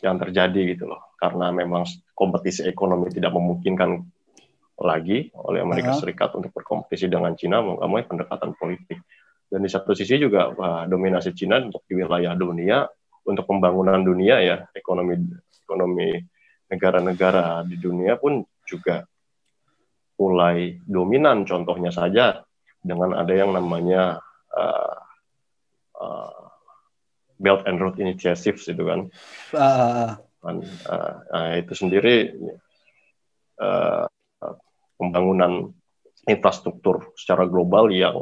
yang 0.00 0.16
terjadi 0.16 0.74
gitu 0.74 0.88
loh. 0.88 1.12
Karena 1.20 1.52
memang 1.52 1.84
kompetisi 2.16 2.64
ekonomi 2.64 3.12
tidak 3.12 3.36
memungkinkan 3.36 4.00
lagi 4.80 5.28
oleh 5.36 5.60
Amerika 5.60 5.92
uh 5.92 5.98
Serikat 6.00 6.32
untuk 6.36 6.56
berkompetisi 6.56 7.06
dengan 7.12 7.36
Cina 7.36 7.60
mau 7.60 7.76
pendekatan 7.80 8.56
politik 8.56 9.04
dan 9.50 9.60
di 9.60 9.70
satu 9.70 9.92
sisi 9.92 10.16
juga 10.16 10.48
uh, 10.54 10.84
dominasi 10.88 11.34
Cina 11.36 11.60
untuk 11.60 11.84
di 11.84 11.98
wilayah 11.98 12.32
dunia 12.38 12.86
untuk 13.26 13.44
pembangunan 13.44 14.00
dunia 14.00 14.40
ya 14.40 14.56
ekonomi 14.72 15.20
ekonomi 15.66 16.16
negara-negara 16.70 17.66
di 17.66 17.76
dunia 17.76 18.14
pun 18.14 18.46
juga 18.62 19.02
mulai 20.20 20.78
dominan. 20.86 21.42
Contohnya 21.42 21.90
saja 21.90 22.46
dengan 22.78 23.18
ada 23.18 23.32
yang 23.34 23.50
namanya 23.50 24.22
uh, 24.54 24.96
uh, 25.98 26.42
Belt 27.40 27.66
and 27.66 27.82
Road 27.82 27.98
Initiative 27.98 28.60
itu 28.60 28.82
kan. 28.86 29.10
Uh. 29.50 30.14
Dan, 30.40 30.64
uh, 30.88 31.14
nah, 31.28 31.52
itu 31.58 31.72
sendiri 31.76 32.32
uh, 33.60 34.08
pembangunan 35.00 35.72
infrastruktur 36.28 37.16
secara 37.16 37.48
global 37.48 37.88
yang 37.88 38.20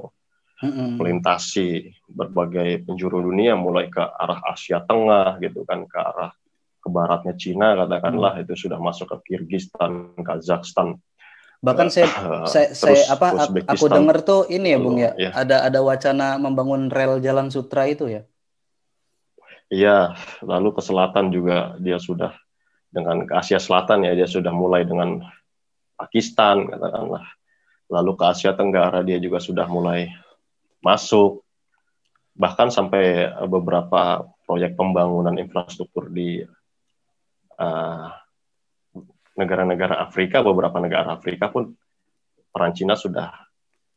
mm-hmm. 0.62 1.02
melintasi 1.02 1.98
berbagai 2.06 2.86
penjuru 2.86 3.26
dunia 3.26 3.58
mulai 3.58 3.90
ke 3.90 3.98
arah 3.98 4.38
Asia 4.46 4.78
Tengah 4.86 5.42
gitu 5.42 5.66
kan 5.66 5.82
ke 5.82 5.98
arah 5.98 6.30
ke 6.78 6.88
baratnya 6.88 7.34
Cina 7.34 7.74
katakanlah 7.74 8.38
hmm. 8.38 8.42
itu 8.46 8.54
sudah 8.54 8.78
masuk 8.78 9.10
ke 9.18 9.34
Kirgistan, 9.34 10.14
Kazakhstan. 10.22 10.96
Bahkan 11.58 11.90
saya 11.90 12.06
uh, 12.22 12.46
saya, 12.46 12.70
saya 12.70 13.02
apa 13.10 13.50
aku 13.66 13.90
dengar 13.90 14.22
tuh 14.22 14.46
ini 14.46 14.72
ya 14.72 14.78
Bung 14.78 14.94
ya, 14.94 15.10
ya, 15.18 15.34
ada 15.34 15.66
ada 15.66 15.82
wacana 15.82 16.38
membangun 16.38 16.86
rel 16.86 17.18
jalan 17.18 17.50
sutra 17.50 17.90
itu 17.90 18.06
ya. 18.06 18.22
Iya, 19.68 20.16
lalu 20.46 20.70
ke 20.72 20.80
selatan 20.80 21.34
juga 21.34 21.74
dia 21.82 21.98
sudah 21.98 22.32
dengan 22.88 23.26
ke 23.28 23.36
Asia 23.36 23.60
Selatan 23.60 24.06
ya 24.06 24.16
dia 24.16 24.24
sudah 24.24 24.54
mulai 24.54 24.86
dengan 24.88 25.20
Pakistan 25.98 26.70
katakanlah. 26.70 27.26
Lalu 27.90 28.12
ke 28.14 28.24
Asia 28.24 28.54
Tenggara 28.54 29.02
dia 29.02 29.18
juga 29.18 29.42
sudah 29.42 29.66
mulai 29.66 30.06
masuk 30.78 31.42
bahkan 32.38 32.70
sampai 32.70 33.34
beberapa 33.50 34.22
proyek 34.46 34.78
pembangunan 34.78 35.34
infrastruktur 35.34 36.06
di 36.06 36.46
Eh, 37.58 38.08
negara-negara 39.34 39.98
uh, 39.98 40.02
Afrika, 40.06 40.46
beberapa 40.46 40.78
negara 40.78 41.18
Afrika 41.18 41.50
pun 41.50 41.74
peran 42.54 42.70
Cina 42.70 42.94
sudah 42.94 43.34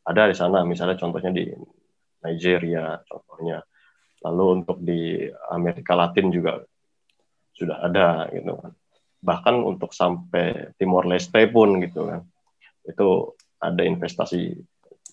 ada 0.02 0.22
di 0.26 0.34
sana. 0.34 0.66
Misalnya 0.66 0.98
contohnya 0.98 1.30
di 1.30 1.46
Nigeria 2.26 2.98
contohnya. 3.06 3.62
Lalu 4.22 4.44
untuk 4.62 4.82
di 4.82 5.30
Amerika 5.50 5.94
Latin 5.94 6.34
juga 6.34 6.58
sudah 7.54 7.86
ada 7.86 8.26
gitu 8.34 8.50
kan. 8.58 8.74
Bahkan 9.22 9.54
untuk 9.62 9.94
sampai 9.94 10.74
Timor 10.76 11.06
Leste 11.06 11.46
pun 11.46 11.78
gitu 11.78 12.10
kan. 12.10 12.26
Itu 12.82 13.38
ada 13.62 13.86
investasi 13.86 14.58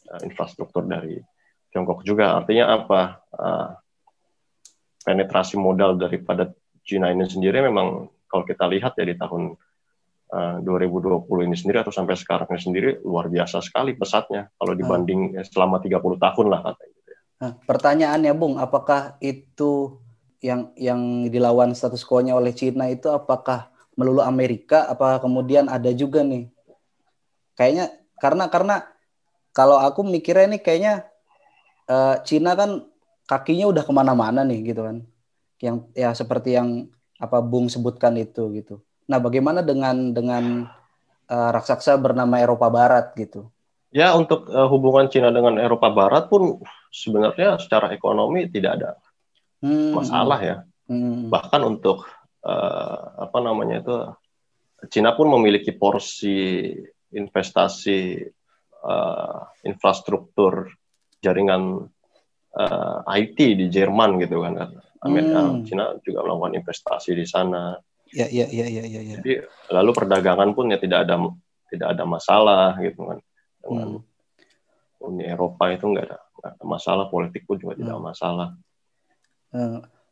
uh, 0.10 0.22
infrastruktur 0.26 0.90
dari 0.90 1.22
Tiongkok 1.70 2.02
juga. 2.02 2.34
Artinya 2.34 2.74
apa? 2.74 3.02
Uh, 3.30 3.70
penetrasi 5.00 5.56
modal 5.56 5.96
daripada 5.96 6.52
Cina 6.84 7.10
ini 7.14 7.26
sendiri 7.26 7.64
memang 7.64 8.10
kalau 8.30 8.44
kita 8.46 8.66
lihat 8.70 8.98
ya 8.98 9.06
di 9.06 9.16
tahun 9.18 9.58
uh, 10.34 10.58
2020 10.62 11.48
ini 11.50 11.56
sendiri 11.58 11.82
atau 11.82 11.94
sampai 11.94 12.14
sekarang 12.18 12.50
ini 12.54 12.62
sendiri 12.62 12.90
luar 13.02 13.30
biasa 13.30 13.62
sekali 13.62 13.98
pesatnya 13.98 14.50
kalau 14.58 14.74
dibanding 14.78 15.38
hmm. 15.38 15.46
selama 15.50 15.82
30 15.82 15.98
tahun 16.18 16.46
lah 16.50 16.62
katanya. 16.66 16.94
Gitu 16.94 17.10
ya. 17.10 17.20
Nah, 17.40 17.52
pertanyaannya 17.66 18.34
Bung, 18.38 18.56
apakah 18.62 19.18
itu 19.24 19.98
yang 20.40 20.72
yang 20.80 21.28
dilawan 21.28 21.76
status 21.76 22.06
quo-nya 22.08 22.36
oleh 22.36 22.56
Cina 22.56 22.88
itu 22.88 23.12
apakah 23.12 23.68
melulu 24.00 24.24
Amerika 24.24 24.88
apa 24.88 25.20
kemudian 25.20 25.68
ada 25.68 25.92
juga 25.92 26.24
nih 26.24 26.48
kayaknya 27.60 27.92
karena 28.24 28.48
karena 28.48 28.76
kalau 29.52 29.76
aku 29.76 30.08
mikirnya 30.08 30.56
ini 30.56 30.58
kayaknya 30.64 31.04
uh, 31.92 32.24
Cina 32.24 32.56
kan 32.56 32.88
kakinya 33.28 33.68
udah 33.68 33.84
ke 33.84 33.92
mana-mana 33.92 34.48
nih 34.48 34.72
gitu 34.72 34.88
kan 34.88 35.04
yang 35.60 35.84
ya 35.92 36.16
seperti 36.16 36.56
yang 36.56 36.88
apa 37.20 37.44
Bung 37.44 37.68
sebutkan 37.68 38.16
itu 38.16 38.48
gitu 38.56 38.80
nah 39.12 39.20
bagaimana 39.20 39.60
dengan 39.60 40.16
dengan 40.16 40.72
uh, 41.28 41.50
raksasa 41.52 42.00
bernama 42.00 42.40
Eropa 42.40 42.72
Barat 42.72 43.12
gitu 43.20 43.52
ya 43.92 44.16
untuk 44.16 44.48
uh, 44.48 44.72
hubungan 44.72 45.12
Cina 45.12 45.28
dengan 45.28 45.60
Eropa 45.60 45.92
Barat 45.92 46.32
pun 46.32 46.64
sebenarnya 46.88 47.60
secara 47.60 47.92
ekonomi 47.92 48.48
tidak 48.48 48.72
ada 48.80 48.90
hmm. 49.64 49.92
masalah 49.96 50.40
ya. 50.42 50.58
Hmm. 50.90 51.30
Bahkan 51.30 51.62
untuk 51.66 52.06
uh, 52.46 53.26
apa 53.26 53.38
namanya 53.44 53.84
itu 53.84 53.96
Cina 54.88 55.12
pun 55.12 55.28
memiliki 55.28 55.76
porsi 55.76 56.72
investasi 57.12 58.24
uh, 58.86 59.42
infrastruktur 59.68 60.72
jaringan 61.20 61.84
uh, 62.56 63.00
eh, 63.04 63.28
IT 63.28 63.40
di 63.60 63.66
Jerman 63.68 64.24
gitu 64.24 64.40
kan 64.40 64.56
kan. 64.56 64.72
Amerika, 65.00 65.40
hmm. 65.40 65.64
Cina 65.64 65.96
juga 66.04 66.28
melakukan 66.28 66.60
investasi 66.60 67.16
di 67.16 67.24
sana. 67.24 67.76
Ya, 68.12 68.28
ya, 68.28 68.48
ya, 68.52 68.68
ya, 68.68 68.84
ya, 68.84 69.00
ya. 69.00 69.16
Jadi 69.20 69.34
lalu 69.72 69.92
perdagangan 69.96 70.52
pun 70.52 70.72
ya 70.72 70.80
tidak 70.80 71.08
ada 71.08 71.16
tidak 71.72 71.88
ada 71.96 72.04
masalah 72.04 72.76
gitu 72.84 73.08
kan 73.08 73.20
dengan 73.64 73.90
hmm. 74.02 75.04
Uni 75.08 75.24
Eropa 75.24 75.72
itu 75.72 75.88
enggak 75.88 76.12
ada, 76.12 76.20
enggak 76.36 76.52
ada 76.56 76.66
masalah, 76.68 77.06
politik 77.08 77.48
pun 77.48 77.56
juga 77.60 77.80
hmm. 77.80 77.82
tidak 77.84 78.00
masalah. 78.00 78.50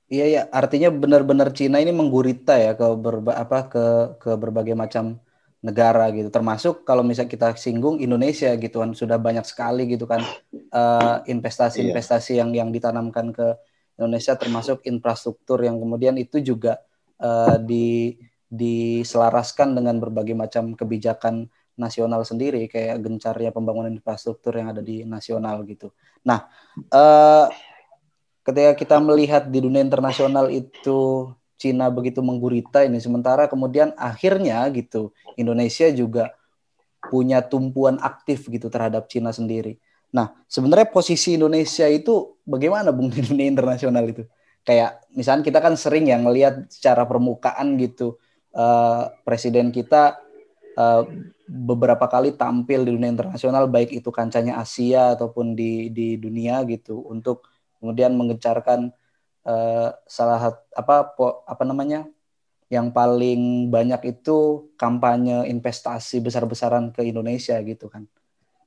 Iya 0.08 0.26
ya, 0.28 0.42
artinya 0.52 0.90
benar-benar 0.92 1.52
Cina 1.52 1.78
ini 1.84 1.92
menggurita 1.92 2.56
ya 2.60 2.72
ke 2.80 2.88
berba, 2.96 3.32
apa 3.36 3.60
ke 3.72 3.86
ke 4.22 4.32
berbagai 4.40 4.76
macam 4.76 5.20
negara 5.62 6.08
gitu. 6.14 6.30
Termasuk 6.32 6.88
kalau 6.88 7.04
misalnya 7.04 7.32
kita 7.34 7.48
singgung 7.60 8.00
Indonesia 8.00 8.54
gitu 8.56 8.80
kan 8.84 8.96
sudah 8.96 9.18
banyak 9.20 9.44
sekali 9.44 9.90
gitu 9.90 10.06
kan 10.08 10.22
investasi-investasi 11.28 12.38
uh, 12.38 12.38
yang 12.46 12.50
yang 12.56 12.70
ditanamkan 12.72 13.36
ke 13.36 13.48
Indonesia 13.98 14.38
termasuk 14.38 14.86
infrastruktur 14.86 15.58
yang 15.66 15.82
kemudian 15.82 16.16
itu 16.22 16.38
juga 16.40 16.78
uh, 17.20 17.58
di 17.58 18.14
diselaraskan 18.48 19.76
dengan 19.76 20.00
berbagai 20.00 20.32
macam 20.32 20.72
kebijakan 20.72 21.52
nasional 21.78 22.26
sendiri 22.26 22.66
kayak 22.72 23.04
gencarnya 23.06 23.54
pembangunan 23.54 23.92
infrastruktur 23.94 24.56
yang 24.56 24.72
ada 24.72 24.82
di 24.82 25.06
nasional 25.06 25.62
gitu. 25.68 25.94
Nah, 26.26 26.48
uh, 26.90 27.46
ketika 28.48 28.72
kita 28.80 28.96
melihat 29.04 29.44
di 29.52 29.60
dunia 29.60 29.84
internasional 29.84 30.48
itu 30.48 31.28
Cina 31.60 31.92
begitu 31.92 32.24
menggurita 32.24 32.88
ini 32.88 33.04
sementara 33.04 33.52
kemudian 33.52 33.92
akhirnya 34.00 34.64
gitu 34.72 35.12
Indonesia 35.36 35.92
juga 35.92 36.32
punya 37.12 37.44
tumpuan 37.44 38.00
aktif 38.00 38.48
gitu 38.48 38.72
terhadap 38.72 39.12
Cina 39.12 39.36
sendiri. 39.36 39.80
Nah, 40.12 40.32
sebenarnya 40.48 40.88
posisi 40.88 41.36
Indonesia 41.36 41.88
itu 41.92 42.40
bagaimana 42.48 42.96
Bung 42.96 43.12
di 43.12 43.20
dunia 43.20 43.48
internasional 43.52 44.08
itu? 44.08 44.24
Kayak 44.64 45.04
misalnya 45.12 45.44
kita 45.44 45.60
kan 45.60 45.76
sering 45.76 46.08
ya 46.08 46.20
melihat 46.20 46.68
secara 46.72 47.04
permukaan 47.08 47.76
gitu 47.80 48.20
uh, 48.56 49.12
presiden 49.24 49.72
kita 49.72 50.20
uh, 50.76 51.04
beberapa 51.48 52.04
kali 52.08 52.36
tampil 52.36 52.84
di 52.84 52.92
dunia 52.96 53.16
internasional 53.16 53.72
baik 53.72 53.96
itu 53.96 54.12
kancahnya 54.12 54.60
Asia 54.60 55.16
ataupun 55.16 55.56
di 55.56 55.88
di 55.96 56.20
dunia 56.20 56.64
gitu 56.68 57.00
untuk 57.08 57.48
kemudian 57.80 58.14
mengecarkan 58.14 58.92
uh, 59.48 59.90
salah 60.06 60.60
apa 60.76 60.96
apa 61.48 61.64
namanya 61.64 62.06
yang 62.68 62.92
paling 62.92 63.72
banyak 63.72 64.20
itu 64.20 64.68
kampanye 64.76 65.48
investasi 65.48 66.20
besar-besaran 66.20 66.92
ke 66.92 67.08
Indonesia 67.08 67.56
gitu 67.64 67.88
kan. 67.88 68.04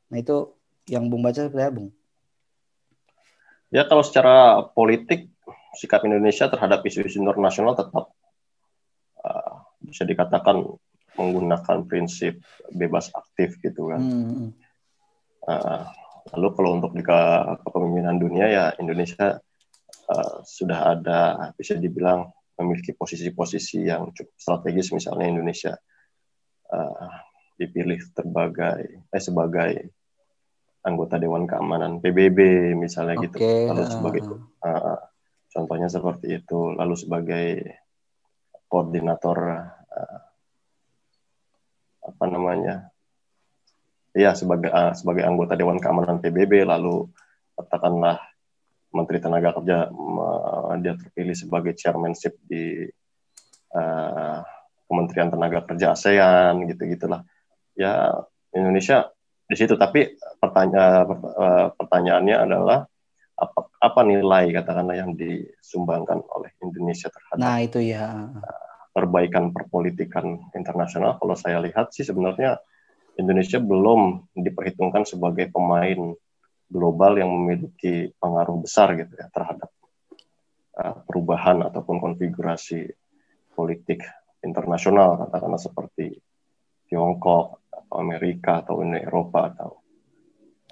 Nah 0.08 0.16
itu 0.16 0.56
yang 0.88 1.12
Bung 1.12 1.20
baca 1.20 1.36
seperti 1.36 1.60
apa 1.60 1.74
Bung? 1.76 1.90
Ya 3.70 3.84
kalau 3.86 4.02
secara 4.02 4.66
politik 4.72 5.30
sikap 5.76 6.02
Indonesia 6.02 6.48
terhadap 6.50 6.82
isu-isu 6.82 7.22
internasional 7.22 7.76
tetap 7.78 8.10
uh, 9.22 9.54
bisa 9.84 10.02
dikatakan 10.02 10.64
menggunakan 11.14 11.86
prinsip 11.86 12.40
bebas 12.72 13.12
aktif 13.12 13.60
gitu 13.60 13.92
kan. 13.92 14.00
Hmm. 14.00 14.48
Uh, 15.44 15.84
Lalu 16.36 16.48
kalau 16.54 16.70
untuk 16.78 16.92
di 16.94 17.02
kepemimpinan 17.04 18.16
dunia 18.20 18.46
ya 18.46 18.64
Indonesia 18.78 19.38
uh, 20.10 20.36
sudah 20.44 20.98
ada 20.98 21.20
bisa 21.56 21.76
dibilang 21.76 22.28
memiliki 22.60 22.92
posisi-posisi 22.92 23.88
yang 23.88 24.12
cukup 24.12 24.36
strategis. 24.36 24.92
Misalnya 24.92 25.26
Indonesia 25.32 25.72
uh, 26.70 27.08
dipilih 27.56 28.00
terbagai 28.12 29.04
eh 29.08 29.22
sebagai 29.22 29.70
anggota 30.80 31.20
Dewan 31.20 31.44
Keamanan 31.44 32.00
PBB 32.00 32.72
misalnya 32.72 33.20
okay. 33.20 33.28
gitu 33.28 33.36
lalu 33.68 33.84
sebagai 33.84 34.22
uh, 34.64 34.98
contohnya 35.50 35.88
seperti 35.88 36.40
itu. 36.40 36.76
Lalu 36.76 36.94
sebagai 36.96 37.46
koordinator 38.70 39.38
uh, 39.90 40.20
apa 42.00 42.24
namanya 42.28 42.90
ya 44.14 44.34
sebagai 44.34 44.70
uh, 44.70 44.92
sebagai 44.94 45.22
anggota 45.22 45.54
Dewan 45.54 45.78
Keamanan 45.78 46.18
PBB 46.18 46.66
lalu 46.66 47.06
katakanlah 47.54 48.18
Menteri 48.90 49.22
Tenaga 49.22 49.54
Kerja 49.54 49.86
uh, 49.90 50.74
dia 50.82 50.98
terpilih 50.98 51.36
sebagai 51.36 51.72
chairmanship 51.78 52.34
di 52.42 52.90
uh, 53.74 54.38
Kementerian 54.90 55.30
Tenaga 55.30 55.62
Kerja 55.62 55.94
ASEAN 55.94 56.66
gitu 56.66 56.82
gitulah 56.90 57.22
ya 57.78 58.10
Indonesia 58.50 59.06
di 59.46 59.54
situ. 59.54 59.78
Tapi 59.78 60.18
pertanya 60.42 61.06
uh, 61.06 61.66
pertanyaannya 61.74 62.36
adalah 62.38 62.82
apa 63.40 63.60
apa 63.80 64.00
nilai 64.04 64.52
katakanlah 64.52 64.98
yang 64.98 65.14
disumbangkan 65.16 66.20
oleh 66.36 66.52
Indonesia 66.60 67.08
terhadap 67.08 67.40
nah 67.40 67.56
itu 67.56 67.80
ya. 67.80 68.28
perbaikan 68.90 69.54
perpolitikan 69.54 70.50
internasional? 70.50 71.14
Kalau 71.22 71.38
saya 71.38 71.62
lihat 71.62 71.94
sih 71.94 72.02
sebenarnya 72.02 72.58
Indonesia 73.20 73.60
belum 73.60 74.32
diperhitungkan 74.32 75.04
sebagai 75.04 75.52
pemain 75.52 76.16
global 76.70 77.18
yang 77.20 77.28
memiliki 77.28 78.14
pengaruh 78.16 78.64
besar 78.64 78.96
gitu 78.96 79.12
ya 79.12 79.28
terhadap 79.28 79.70
uh, 80.80 80.96
perubahan 81.04 81.66
ataupun 81.68 82.00
konfigurasi 82.00 82.88
politik 83.52 84.06
internasional 84.40 85.20
katakanlah 85.26 85.60
seperti 85.60 86.16
Tiongkok 86.88 87.68
atau 87.68 87.94
Amerika 88.00 88.64
atau 88.64 88.80
Uni 88.80 89.02
Eropa 89.02 89.52
atau 89.52 89.70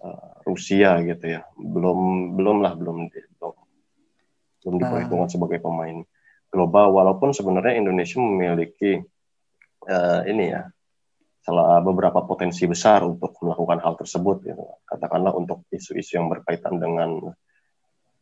uh, 0.06 0.40
Rusia 0.48 1.02
gitu 1.04 1.26
ya 1.28 1.44
belum 1.58 2.32
belum 2.38 2.64
lah 2.64 2.72
belum 2.78 3.10
belum 3.12 3.54
belum 4.64 4.74
ah. 4.74 4.80
diperhitungkan 4.80 5.28
sebagai 5.28 5.60
pemain 5.60 6.00
global 6.48 6.96
walaupun 6.96 7.36
sebenarnya 7.36 7.76
Indonesia 7.76 8.16
memiliki 8.16 9.02
uh, 9.84 10.22
ini 10.24 10.44
ya 10.54 10.62
salah 11.48 11.80
beberapa 11.80 12.20
potensi 12.28 12.68
besar 12.68 13.00
untuk 13.00 13.32
melakukan 13.40 13.80
hal 13.80 13.96
tersebut 13.96 14.36
gitu. 14.44 14.64
katakanlah 14.84 15.32
untuk 15.32 15.64
isu-isu 15.72 16.20
yang 16.20 16.28
berkaitan 16.28 16.76
dengan 16.76 17.32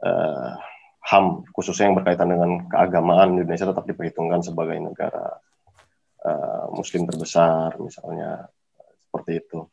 uh, 0.06 0.54
HAM 1.02 1.50
khususnya 1.50 1.90
yang 1.90 1.98
berkaitan 1.98 2.30
dengan 2.30 2.70
keagamaan 2.70 3.34
Indonesia 3.34 3.66
tetap 3.66 3.82
diperhitungkan 3.82 4.46
sebagai 4.46 4.78
negara 4.78 5.42
uh, 6.22 6.70
Muslim 6.70 7.10
terbesar 7.10 7.74
misalnya 7.82 8.46
seperti 9.02 9.42
itu. 9.42 9.66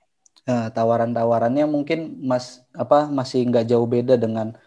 Nah, 0.43 0.73
tawaran-tawarannya 0.73 1.69
mungkin 1.69 2.19
mas 2.25 2.65
apa 2.73 3.05
masih 3.07 3.45
nggak 3.47 3.69
jauh 3.69 3.85
beda 3.85 4.17
dengan 4.17 4.57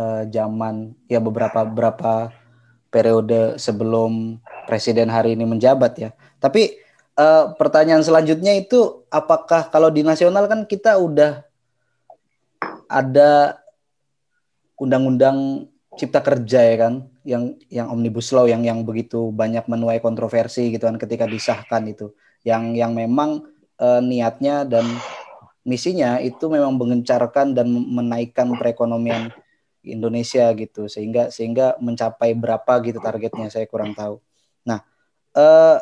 uh, 0.00 0.24
zaman 0.28 0.96
ya 1.06 1.20
beberapa 1.20 1.68
beberapa 1.68 2.32
periode 2.92 3.56
sebelum 3.56 4.40
presiden 4.68 5.08
hari 5.08 5.32
ini 5.32 5.48
menjabat 5.48 5.92
ya. 5.96 6.10
Tapi 6.36 6.76
uh, 7.16 7.52
pertanyaan 7.56 8.04
selanjutnya 8.04 8.56
itu 8.56 9.04
apakah 9.12 9.68
kalau 9.68 9.92
di 9.92 10.04
nasional 10.04 10.48
kan 10.48 10.64
kita 10.64 10.96
udah 10.96 11.44
ada 12.88 13.62
undang-undang 14.76 15.68
cipta 15.96 16.20
kerja 16.20 16.60
ya 16.60 16.76
kan? 16.88 16.94
Yang 17.22 17.62
yang 17.70 17.86
omnibus 17.92 18.34
law 18.34 18.50
yang 18.50 18.66
yang 18.66 18.82
begitu 18.82 19.30
banyak 19.30 19.64
menuai 19.70 20.02
kontroversi 20.02 20.72
gitu 20.74 20.88
kan 20.88 20.98
ketika 20.98 21.24
disahkan 21.28 21.86
itu. 21.88 22.12
Yang 22.42 22.62
yang 22.76 22.92
memang 22.96 23.46
uh, 23.78 24.00
niatnya 24.02 24.66
dan 24.66 24.84
misinya 25.62 26.18
itu 26.18 26.50
memang 26.50 26.74
mengencarkan 26.74 27.54
dan 27.54 27.70
menaikkan 27.70 28.50
perekonomian 28.58 29.30
Indonesia 29.86 30.50
gitu. 30.58 30.90
Sehingga 30.90 31.30
sehingga 31.30 31.78
mencapai 31.78 32.34
berapa 32.34 32.82
gitu 32.82 32.98
targetnya 32.98 33.48
saya 33.48 33.70
kurang 33.70 33.94
tahu. 33.94 34.18
Nah, 34.66 34.82
uh, 35.38 35.78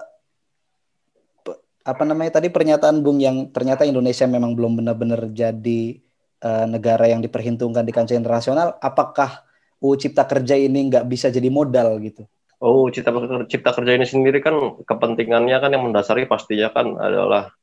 apa 1.81 2.03
namanya 2.05 2.41
tadi 2.41 2.53
pernyataan 2.53 3.01
Bung 3.01 3.19
yang 3.21 3.49
ternyata 3.51 3.89
Indonesia 3.89 4.29
memang 4.29 4.53
belum 4.53 4.85
benar-benar 4.85 5.33
jadi 5.33 5.97
uh, 6.45 6.67
negara 6.69 7.09
yang 7.09 7.25
diperhitungkan 7.25 7.85
di 7.85 7.93
kancah 7.93 8.17
internasional. 8.17 8.77
Apakah 8.85 9.45
UU 9.81 9.97
Cipta 9.97 10.29
Kerja 10.29 10.57
ini 10.61 10.93
nggak 10.93 11.09
bisa 11.09 11.33
jadi 11.33 11.49
modal 11.49 11.97
gitu? 12.05 12.29
Oh, 12.61 12.93
cipta, 12.93 13.09
cipta 13.49 13.73
kerja 13.73 13.97
ini 13.97 14.05
sendiri 14.05 14.45
kan 14.45 14.85
kepentingannya 14.85 15.57
kan 15.65 15.73
yang 15.73 15.81
mendasari 15.89 16.29
pastinya 16.29 16.69
kan 16.69 16.93
adalah 17.01 17.57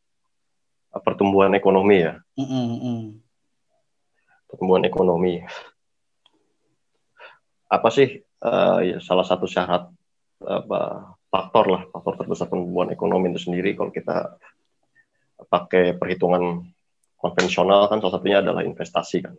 pertumbuhan 1.06 1.54
ekonomi 1.54 2.02
ya. 2.02 2.18
Mm 2.34 2.48
-hmm. 2.50 3.00
Pertumbuhan 4.50 4.90
ekonomi. 4.90 5.46
Apa 7.70 7.94
sih 7.94 8.26
uh, 8.42 8.80
ya, 8.82 8.98
salah 8.98 9.22
satu 9.22 9.46
syarat 9.46 9.86
apa 10.42 11.14
faktor 11.38 11.66
lah 11.70 11.82
faktor 11.94 12.26
terbesar 12.26 12.50
pertumbuhan 12.50 12.90
ekonomi 12.90 13.30
itu 13.30 13.46
sendiri 13.46 13.78
kalau 13.78 13.94
kita 13.94 14.42
pakai 15.46 15.94
perhitungan 15.94 16.66
konvensional 17.18 17.90
kan 17.90 18.02
salah 18.02 18.18
satunya 18.18 18.42
adalah 18.42 18.66
investasi 18.66 19.18
kan. 19.26 19.36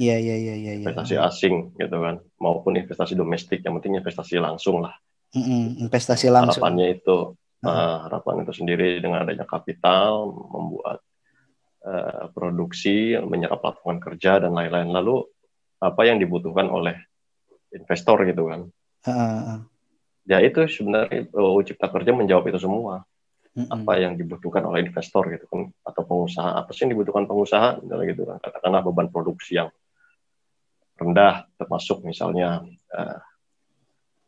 Iya, 0.00 0.16
iya 0.16 0.36
iya 0.40 0.54
iya 0.56 0.72
iya. 0.80 0.84
Investasi 0.88 1.20
asing 1.20 1.76
gitu 1.76 1.96
kan, 2.00 2.24
maupun 2.40 2.80
investasi 2.80 3.12
domestik. 3.12 3.60
Yang 3.60 3.74
penting 3.80 4.00
investasi 4.00 4.40
langsung 4.40 4.80
lah. 4.80 4.96
Mm-hmm, 5.36 5.84
investasi 5.88 6.32
langsung. 6.32 6.64
Harapannya 6.64 6.96
itu, 6.96 7.36
mm. 7.60 7.68
uh, 7.68 7.96
harapan 8.08 8.44
itu 8.44 8.52
sendiri 8.56 9.04
dengan 9.04 9.28
adanya 9.28 9.44
kapital 9.44 10.32
membuat 10.32 11.04
uh, 11.84 12.32
produksi, 12.32 13.20
menyerap 13.20 13.60
lapangan 13.60 14.00
kerja 14.00 14.40
dan 14.40 14.56
lain-lain. 14.56 14.88
Lalu 14.88 15.28
apa 15.84 16.00
yang 16.08 16.16
dibutuhkan 16.16 16.72
oleh 16.72 16.96
investor 17.76 18.24
gitu 18.24 18.48
kan? 18.48 18.60
Uh. 19.04 19.60
Ya 20.22 20.38
itu 20.38 20.62
sebenarnya 20.70 21.26
uh, 21.34 21.60
Cipta 21.66 21.90
Kerja 21.90 22.10
menjawab 22.14 22.46
itu 22.50 22.62
semua. 22.62 23.02
Mm-hmm. 23.52 23.68
Apa 23.68 23.92
yang 24.00 24.16
dibutuhkan 24.16 24.64
oleh 24.64 24.88
investor 24.88 25.28
gitu 25.28 25.44
kan 25.44 25.68
atau 25.84 26.02
pengusaha 26.08 26.56
apa 26.56 26.72
sih 26.72 26.88
yang 26.88 26.96
dibutuhkan 26.96 27.28
pengusaha 27.28 27.84
gitu 27.84 28.24
kan 28.24 28.40
katakanlah 28.40 28.80
beban 28.80 29.12
produksi 29.12 29.60
yang 29.60 29.68
rendah 30.96 31.44
termasuk 31.60 32.00
misalnya 32.00 32.64
uh, 32.96 33.20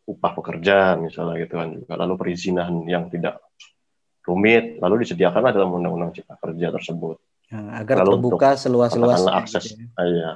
upah 0.05 0.33
pekerja 0.37 1.01
misalnya 1.01 1.41
gitu 1.41 1.57
kan 1.57 1.69
juga 1.73 1.95
lalu 1.97 2.15
perizinan 2.21 2.85
yang 2.85 3.09
tidak 3.09 3.41
rumit 4.25 4.77
lalu 4.81 5.05
disediakan 5.05 5.53
dalam 5.53 5.73
undang-undang 5.73 6.13
cipta 6.13 6.37
kerja 6.37 6.69
tersebut 6.73 7.17
ya, 7.49 7.81
agar 7.81 8.05
lalu 8.05 8.21
terbuka 8.21 8.51
seluas-luasnya 8.61 9.33
akses 9.33 9.73
gitu 9.73 9.89
ya. 9.89 10.05
iya 10.05 10.31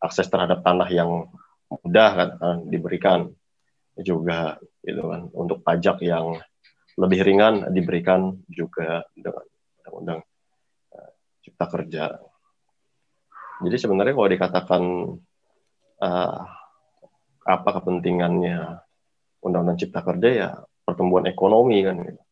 akses 0.00 0.28
terhadap 0.32 0.64
tanah 0.64 0.88
yang 0.88 1.28
mudah 1.68 2.10
kan, 2.12 2.28
kan 2.40 2.56
diberikan 2.68 3.18
juga 4.00 4.56
gitu 4.80 5.04
kan 5.04 5.28
untuk 5.36 5.60
pajak 5.60 6.00
yang 6.00 6.40
lebih 6.96 7.20
ringan 7.24 7.68
diberikan 7.72 8.40
juga 8.48 9.04
dengan 9.12 9.44
undang-undang 9.84 10.20
uh, 10.96 11.10
cipta 11.44 11.66
kerja 11.68 12.04
jadi 13.62 13.76
sebenarnya 13.78 14.14
kalau 14.18 14.30
dikatakan 14.30 14.82
uh, 16.02 16.40
apa 17.42 17.68
kepentingannya 17.78 18.82
Undang-Undang 19.42 19.78
Cipta 19.78 20.02
Kerja 20.02 20.28
ya 20.30 20.48
pertumbuhan 20.86 21.26
ekonomi 21.30 21.82
kan 21.82 21.98
gitu. 22.02 22.22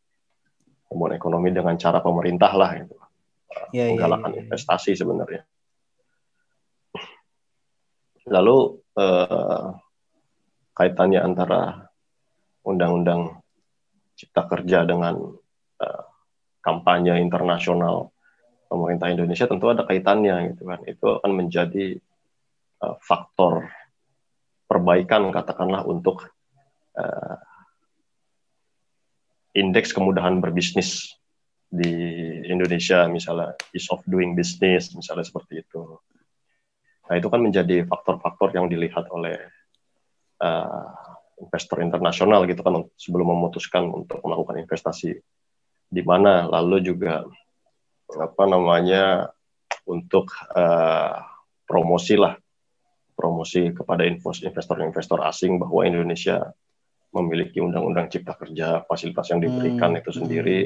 Pertumbuhan 0.87 1.13
ekonomi 1.15 1.49
dengan 1.55 1.75
cara 1.79 2.03
pemerintah 2.03 2.51
lah 2.55 2.71
gitu. 2.83 2.95
Ya, 3.75 3.91
menggalakkan 3.91 4.31
ya, 4.31 4.35
ya, 4.35 4.41
investasi 4.47 4.95
sebenarnya. 4.95 5.43
Lalu 8.31 8.79
uh, 8.95 9.75
kaitannya 10.81 11.21
antara 11.21 11.85
Undang-Undang 12.65 13.37
Cipta 14.17 14.49
Kerja 14.49 14.81
dengan 14.81 15.13
uh, 15.77 16.03
kampanye 16.65 17.21
internasional 17.21 18.09
pemerintah 18.65 19.13
Indonesia 19.13 19.45
tentu 19.45 19.69
ada 19.69 19.85
kaitannya 19.85 20.57
gitu 20.57 20.65
kan. 20.65 20.81
Itu 20.89 21.21
akan 21.21 21.31
menjadi 21.37 22.01
uh, 22.81 22.97
faktor 22.97 23.69
perbaikan 24.65 25.29
katakanlah 25.29 25.85
untuk 25.85 26.25
uh, 26.97 27.37
indeks 29.53 29.93
kemudahan 29.93 30.41
berbisnis 30.41 31.13
di 31.71 31.93
Indonesia 32.49 33.05
misalnya 33.07 33.53
ease 33.71 33.87
of 33.93 34.01
doing 34.09 34.33
business 34.33 34.91
misalnya 34.97 35.23
seperti 35.29 35.61
itu. 35.61 36.01
Nah 37.07 37.15
itu 37.19 37.27
kan 37.29 37.43
menjadi 37.43 37.83
faktor-faktor 37.85 38.55
yang 38.55 38.71
dilihat 38.71 39.07
oleh 39.11 39.39
uh, 40.41 40.85
investor 41.41 41.81
internasional 41.81 42.45
gitu 42.49 42.61
kan 42.65 42.85
sebelum 42.97 43.33
memutuskan 43.33 43.89
untuk 43.89 44.21
melakukan 44.25 44.61
investasi 44.61 45.17
di 45.91 46.01
mana 46.05 46.49
lalu 46.49 46.81
juga 46.81 47.25
apa 48.11 48.43
namanya 48.49 49.31
untuk 49.87 50.33
uh, 50.53 51.15
promosi 51.65 52.19
lah 52.19 52.35
promosi 53.15 53.69
kepada 53.69 54.01
investor-investor 54.09 55.21
asing 55.29 55.61
bahwa 55.61 55.85
Indonesia 55.85 56.41
memiliki 57.11 57.59
undang-undang 57.59 58.07
cipta 58.09 58.33
kerja, 58.33 58.81
fasilitas 58.87 59.29
yang 59.29 59.43
diberikan 59.43 59.93
hmm. 59.93 59.99
itu 60.01 60.11
sendiri 60.15 60.59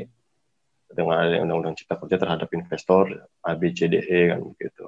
dengan 0.88 1.25
undang-undang 1.43 1.75
cipta 1.75 1.99
kerja 1.99 2.15
terhadap 2.21 2.47
investor 2.53 3.27
ABCDE 3.43 4.31
kan 4.31 4.41
gitu. 4.55 4.88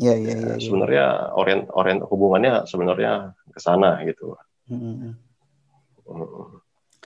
Ya, 0.00 0.16
ya, 0.16 0.32
ya, 0.32 0.56
ya. 0.56 0.64
Sebenarnya 0.64 1.36
orient 1.36 1.68
orient 1.76 2.00
hubungannya 2.08 2.64
sebenarnya 2.64 3.36
ke 3.52 3.60
sana 3.60 4.00
gitu. 4.08 4.32
Hmm. 4.64 5.12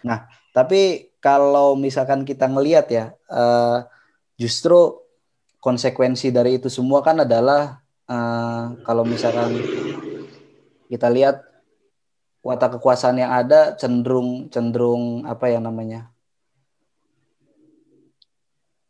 Nah, 0.07 0.31
tapi 0.55 1.11
kalau 1.19 1.75
misalkan 1.75 2.23
kita 2.23 2.47
ngelihat 2.47 2.87
ya, 2.95 3.11
uh, 3.27 3.83
justru 4.39 5.03
konsekuensi 5.59 6.31
dari 6.31 6.63
itu 6.63 6.71
semua 6.71 7.03
kan 7.03 7.27
adalah 7.27 7.83
uh, 8.07 8.79
kalau 8.87 9.03
misalkan 9.03 9.59
kita 10.87 11.11
lihat 11.11 11.43
watak 12.45 12.79
kekuasaan 12.79 13.19
yang 13.19 13.33
ada 13.33 13.73
cenderung 13.75 14.53
cenderung 14.53 15.25
apa 15.25 15.49
yang 15.49 15.65
namanya 15.65 16.13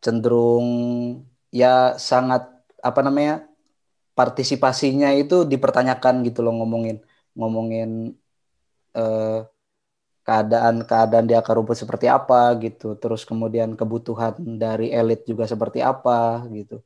cenderung 0.03 0.67
ya 1.55 1.95
sangat 1.95 2.51
apa 2.83 3.01
namanya 3.07 3.47
partisipasinya 4.19 5.09
itu 5.21 5.35
dipertanyakan 5.53 6.15
gitu 6.27 6.41
loh 6.47 6.55
ngomongin 6.59 6.97
ngomongin 7.39 7.91
eh, 8.95 9.39
keadaan-keadaan 10.27 11.27
di 11.29 11.35
akar 11.37 11.55
rumput 11.59 11.77
seperti 11.83 12.07
apa 12.09 12.55
gitu. 12.65 12.97
Terus 13.03 13.23
kemudian 13.29 13.77
kebutuhan 13.81 14.35
dari 14.59 14.89
elit 14.95 15.21
juga 15.29 15.45
seperti 15.45 15.79
apa 15.85 16.47
gitu. 16.55 16.81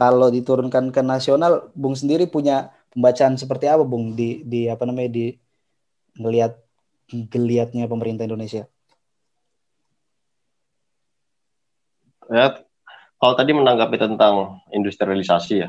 Kalau 0.00 0.32
diturunkan 0.32 0.88
ke 0.96 1.04
nasional, 1.04 1.68
Bung 1.76 1.92
sendiri 1.92 2.24
punya 2.24 2.72
pembacaan 2.88 3.36
seperti 3.36 3.68
apa, 3.68 3.84
Bung, 3.84 4.16
di 4.16 4.40
di 4.48 4.64
apa 4.64 4.88
namanya 4.88 5.12
di 5.12 5.36
melihat 6.16 6.56
geliatnya 7.12 7.84
pemerintah 7.84 8.24
Indonesia? 8.24 8.64
Ya, 12.32 12.64
kalau 13.20 13.34
tadi 13.36 13.52
menanggapi 13.52 14.00
tentang 14.00 14.64
industrialisasi 14.72 15.68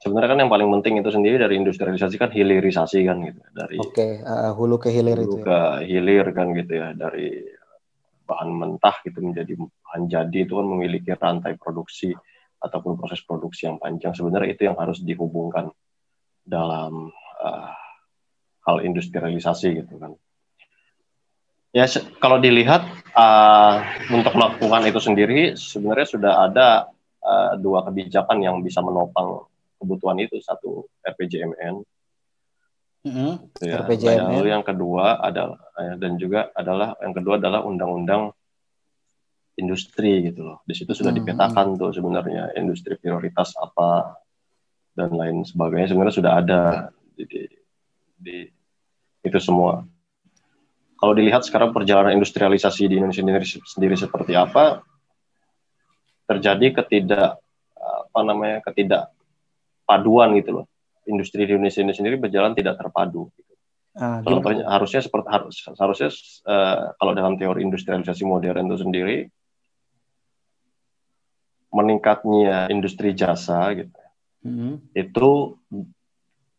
sebenarnya 0.00 0.28
kan 0.32 0.38
yang 0.40 0.50
paling 0.50 0.68
penting 0.80 1.04
itu 1.04 1.10
sendiri 1.12 1.36
dari 1.36 1.60
industrialisasi 1.60 2.16
kan 2.16 2.30
hilirisasi 2.32 2.98
kan 3.04 3.16
gitu, 3.22 3.40
dari 3.52 3.76
Oke, 3.78 3.92
okay, 3.92 4.12
uh, 4.24 4.56
hulu 4.56 4.80
ke 4.80 4.88
hilir 4.88 5.20
hulu 5.20 5.26
itu. 5.28 5.36
Ya. 5.40 5.44
ke 5.44 5.58
hilir 5.86 6.26
kan 6.32 6.46
gitu 6.56 6.72
ya, 6.72 6.88
dari 6.96 7.28
bahan 8.26 8.48
mentah 8.48 8.96
gitu 9.04 9.20
menjadi 9.20 9.52
bahan 9.58 10.08
jadi 10.08 10.38
itu 10.48 10.56
kan 10.56 10.66
memiliki 10.66 11.12
rantai 11.12 11.60
produksi 11.60 12.16
ataupun 12.62 12.96
proses 12.96 13.20
produksi 13.26 13.66
yang 13.68 13.76
panjang 13.76 14.14
sebenarnya 14.14 14.54
itu 14.54 14.62
yang 14.70 14.78
harus 14.78 15.02
dihubungkan 15.02 15.68
dalam 16.46 17.10
uh, 17.42 17.74
hal 18.64 18.76
industrialisasi 18.86 19.82
gitu 19.82 19.98
kan 19.98 20.14
ya 21.74 21.84
kalau 22.22 22.38
dilihat 22.38 22.86
uh, 23.12 23.82
untuk 24.14 24.32
melakukan 24.38 24.82
itu 24.86 25.00
sendiri 25.02 25.40
sebenarnya 25.58 26.06
sudah 26.06 26.32
ada 26.46 26.68
uh, 27.22 27.54
dua 27.58 27.86
kebijakan 27.86 28.38
yang 28.42 28.60
bisa 28.60 28.82
menopang 28.82 29.46
kebutuhan 29.78 30.18
itu 30.22 30.38
satu 30.38 30.86
RPJMN 31.02 31.74
mm-hmm. 33.06 33.32
ya. 33.62 33.82
RPJMN. 33.82 34.30
lalu 34.38 34.48
yang 34.50 34.62
kedua 34.62 35.18
adalah 35.18 35.58
dan 35.98 36.14
juga 36.18 36.54
adalah 36.54 36.94
yang 37.02 37.14
kedua 37.14 37.42
adalah 37.42 37.66
undang-undang 37.66 38.30
industri 39.58 40.32
gitu 40.32 40.48
loh. 40.48 40.58
Di 40.64 40.72
situ 40.72 40.96
sudah 40.96 41.12
hmm, 41.12 41.20
dipetakan 41.22 41.76
hmm. 41.76 41.78
tuh 41.80 41.90
sebenarnya 41.92 42.56
industri 42.56 42.96
prioritas 42.96 43.52
apa 43.60 44.16
dan 44.96 45.12
lain 45.12 45.44
sebagainya 45.44 45.92
sebenarnya 45.92 46.16
sudah 46.16 46.32
ada 46.40 46.60
di, 47.16 47.24
di, 47.28 47.42
di 48.16 48.36
itu 49.22 49.38
semua. 49.38 49.84
Kalau 50.98 51.14
dilihat 51.18 51.42
sekarang 51.42 51.74
perjalanan 51.74 52.14
industrialisasi 52.14 52.86
di 52.86 52.94
Indonesia 53.02 53.26
sendiri, 53.26 53.46
sendiri 53.66 53.94
seperti 53.98 54.38
apa, 54.38 54.86
terjadi 56.26 56.66
ketidak 56.82 57.42
apa 58.12 58.20
namanya 58.22 58.62
ketidakpaduan 58.62 60.38
gitu 60.38 60.62
loh. 60.62 60.66
Industri 61.08 61.48
di 61.48 61.58
Indonesia 61.58 61.82
ini 61.82 61.94
sendiri 61.96 62.16
berjalan 62.20 62.54
tidak 62.54 62.78
terpadu. 62.78 63.26
Gitu. 63.34 63.52
Ah, 63.98 64.24
Contohnya 64.24 64.64
harusnya 64.70 65.04
seperti 65.04 65.28
harus 65.28 65.56
harusnya 65.76 66.08
uh, 66.48 66.96
kalau 66.96 67.12
dalam 67.12 67.36
teori 67.36 67.60
industrialisasi 67.60 68.24
modern 68.24 68.72
itu 68.72 68.78
sendiri 68.80 69.16
meningkatnya 71.72 72.72
industri 72.72 73.12
jasa 73.12 73.68
gitu 73.76 74.02
hmm. 74.44 74.96
itu 74.96 75.56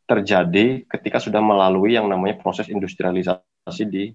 terjadi 0.03 0.83
ketika 0.85 1.17
sudah 1.17 1.39
melalui 1.39 1.95
yang 1.95 2.05
namanya 2.05 2.37
proses 2.37 2.67
industrialisasi 2.67 3.83
di 3.87 4.11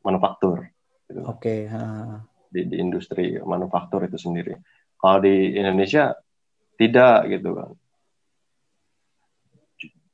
manufaktur. 0.00 0.64
Gitu. 1.08 1.20
Oke. 1.26 1.66
Okay. 1.66 2.27
Di, 2.48 2.64
di 2.64 2.76
industri 2.80 3.36
manufaktur 3.40 4.08
itu 4.08 4.16
sendiri. 4.16 4.56
Kalau 4.96 5.20
di 5.20 5.54
Indonesia 5.54 6.16
tidak 6.80 7.28
gitu 7.28 7.50
kan. 7.54 7.70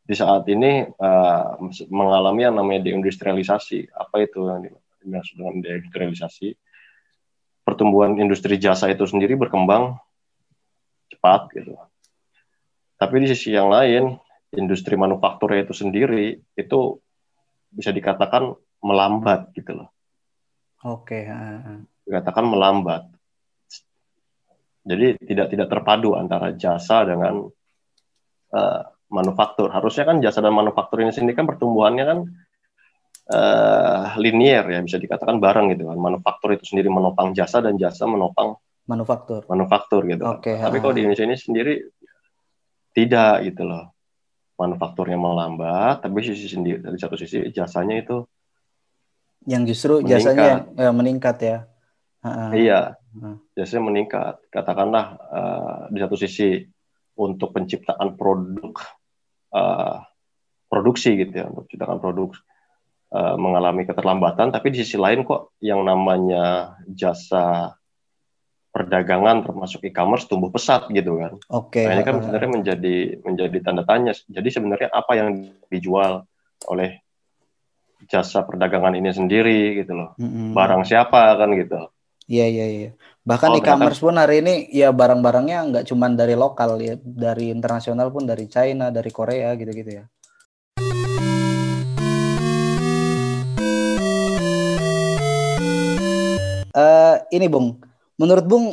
Di 0.05 0.12
saat 0.12 0.44
ini 0.53 0.85
uh, 0.85 1.57
mengalami 1.88 2.44
yang 2.44 2.59
namanya 2.61 2.90
deindustrialisasi. 2.90 3.88
Apa 3.94 4.27
itu 4.27 4.44
yang 4.44 4.68
dimaksud 5.01 5.35
dengan 5.40 5.55
deindustrialisasi? 5.64 6.59
pertumbuhan 7.64 8.20
industri 8.20 8.61
jasa 8.61 8.92
itu 8.92 9.09
sendiri 9.09 9.35
berkembang 9.40 9.97
cepat 11.09 11.49
gitu. 11.57 11.75
Tapi 13.01 13.25
di 13.25 13.27
sisi 13.33 13.57
yang 13.57 13.73
lain, 13.73 14.14
industri 14.55 14.94
manufaktur 14.94 15.51
itu 15.57 15.73
sendiri 15.73 16.38
itu 16.55 16.81
bisa 17.73 17.90
dikatakan 17.90 18.55
melambat 18.85 19.51
gitu 19.57 19.83
loh. 19.83 19.88
Oke. 20.85 21.27
Dikatakan 22.05 22.45
melambat. 22.45 23.09
Jadi 24.85 25.17
tidak 25.25 25.49
tidak 25.49 25.69
terpadu 25.73 26.12
antara 26.12 26.53
jasa 26.53 27.09
dengan 27.09 27.49
uh, 28.53 28.81
manufaktur. 29.09 29.73
Harusnya 29.73 30.05
kan 30.05 30.21
jasa 30.21 30.45
dan 30.45 30.53
manufaktur 30.53 31.01
ini 31.01 31.09
sendiri 31.09 31.40
kan 31.40 31.49
pertumbuhannya 31.49 32.05
kan 32.05 32.19
uh, 33.33 34.12
linier 34.21 34.64
ya 34.69 34.81
bisa 34.85 35.01
dikatakan 35.01 35.40
bareng 35.40 35.73
gitu 35.73 35.88
kan. 35.88 35.97
Manufaktur 35.97 36.53
itu 36.53 36.69
sendiri 36.69 36.93
menopang 36.93 37.33
jasa 37.33 37.64
dan 37.64 37.81
jasa 37.81 38.05
menopang 38.05 38.61
manufaktur. 38.85 39.49
Manufaktur 39.49 40.05
gitu. 40.05 40.25
Okay, 40.38 40.61
Tapi 40.61 40.77
kalau 40.85 40.93
di 40.93 41.09
Indonesia 41.09 41.25
ini 41.25 41.37
sendiri 41.40 41.75
tidak 42.93 43.49
gitu 43.49 43.64
loh. 43.64 43.97
Manufakturnya 44.55 45.19
melambat, 45.19 46.07
tapi 46.07 46.23
sisi 46.23 46.47
sendiri 46.47 46.79
dari 46.79 46.95
satu 46.95 47.19
sisi 47.19 47.43
jasanya 47.51 47.99
itu 47.99 48.23
yang 49.45 49.69
justru 49.69 50.01
meningkat. 50.01 50.12
jasanya 50.17 50.47
yang, 50.47 50.61
ya, 50.79 50.90
meningkat 50.93 51.37
ya. 51.40 51.59
Uh, 52.25 52.51
iya, 52.57 52.97
uh. 53.21 53.37
jasanya 53.53 53.93
meningkat. 53.93 54.41
Katakanlah 54.49 55.07
uh, 55.21 55.81
di 55.93 56.01
satu 56.01 56.17
sisi 56.17 56.65
untuk 57.21 57.53
penciptaan 57.53 58.17
produk 58.17 58.75
uh, 59.53 60.01
produksi 60.67 61.21
gitu 61.21 61.45
ya, 61.45 61.47
untuk 61.53 61.69
penciptaan 61.69 62.01
produk 62.01 62.33
Eh, 63.15 63.37
mengalami 63.39 63.87
keterlambatan, 63.87 64.51
tapi 64.51 64.75
di 64.75 64.83
sisi 64.83 64.99
lain 64.99 65.23
kok 65.23 65.55
yang 65.63 65.87
namanya 65.87 66.75
jasa 66.83 67.71
perdagangan 68.75 69.47
termasuk 69.47 69.87
e-commerce 69.87 70.27
tumbuh 70.27 70.51
pesat 70.51 70.91
gitu 70.91 71.23
kan. 71.23 71.39
Oke. 71.47 71.79
Okay. 71.79 71.87
Nah, 71.87 71.95
ini 71.95 72.03
kan 72.03 72.19
sebenarnya 72.19 72.51
menjadi 72.51 72.97
menjadi 73.23 73.59
tanda 73.63 73.87
tanya. 73.87 74.19
Jadi 74.19 74.49
sebenarnya 74.51 74.91
apa 74.91 75.15
yang 75.15 75.47
dijual 75.71 76.27
oleh 76.67 77.07
jasa 78.11 78.43
perdagangan 78.43 78.99
ini 78.99 79.15
sendiri 79.15 79.79
gitu 79.79 79.95
loh. 79.95 80.19
Mm-hmm. 80.19 80.51
Barang 80.51 80.83
siapa 80.83 81.39
kan 81.39 81.55
gitu. 81.55 81.94
Iya 82.25 82.47
iya 82.49 82.67
iya. 82.67 82.91
Bahkan 83.25 83.51
oh, 83.53 83.59
e-commerce 83.61 84.01
pun 84.01 84.17
hari 84.17 84.41
ini 84.41 84.69
ya 84.73 84.89
barang-barangnya 84.93 85.59
nggak 85.69 85.85
cuma 85.93 86.09
dari 86.09 86.33
lokal 86.33 86.81
ya, 86.81 86.97
dari 87.01 87.53
internasional 87.53 88.09
pun 88.09 88.25
dari 88.25 88.49
China, 88.49 88.89
dari 88.89 89.13
Korea 89.13 89.53
gitu-gitu 89.57 90.01
ya. 90.01 90.05
uh, 96.75 97.17
ini 97.31 97.47
Bung, 97.47 97.79
menurut 98.19 98.45
Bung 98.45 98.67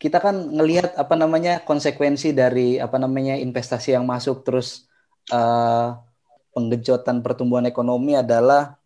kita 0.00 0.16
kan 0.16 0.32
ngelihat 0.32 0.96
apa 0.96 1.12
namanya 1.12 1.60
konsekuensi 1.60 2.32
dari 2.32 2.80
apa 2.80 2.96
namanya 2.96 3.36
investasi 3.36 3.92
yang 3.92 4.08
masuk 4.08 4.48
terus 4.48 4.88
uh, 5.28 6.00
penggejotan 6.56 7.20
pertumbuhan 7.20 7.68
ekonomi 7.68 8.16
adalah 8.16 8.80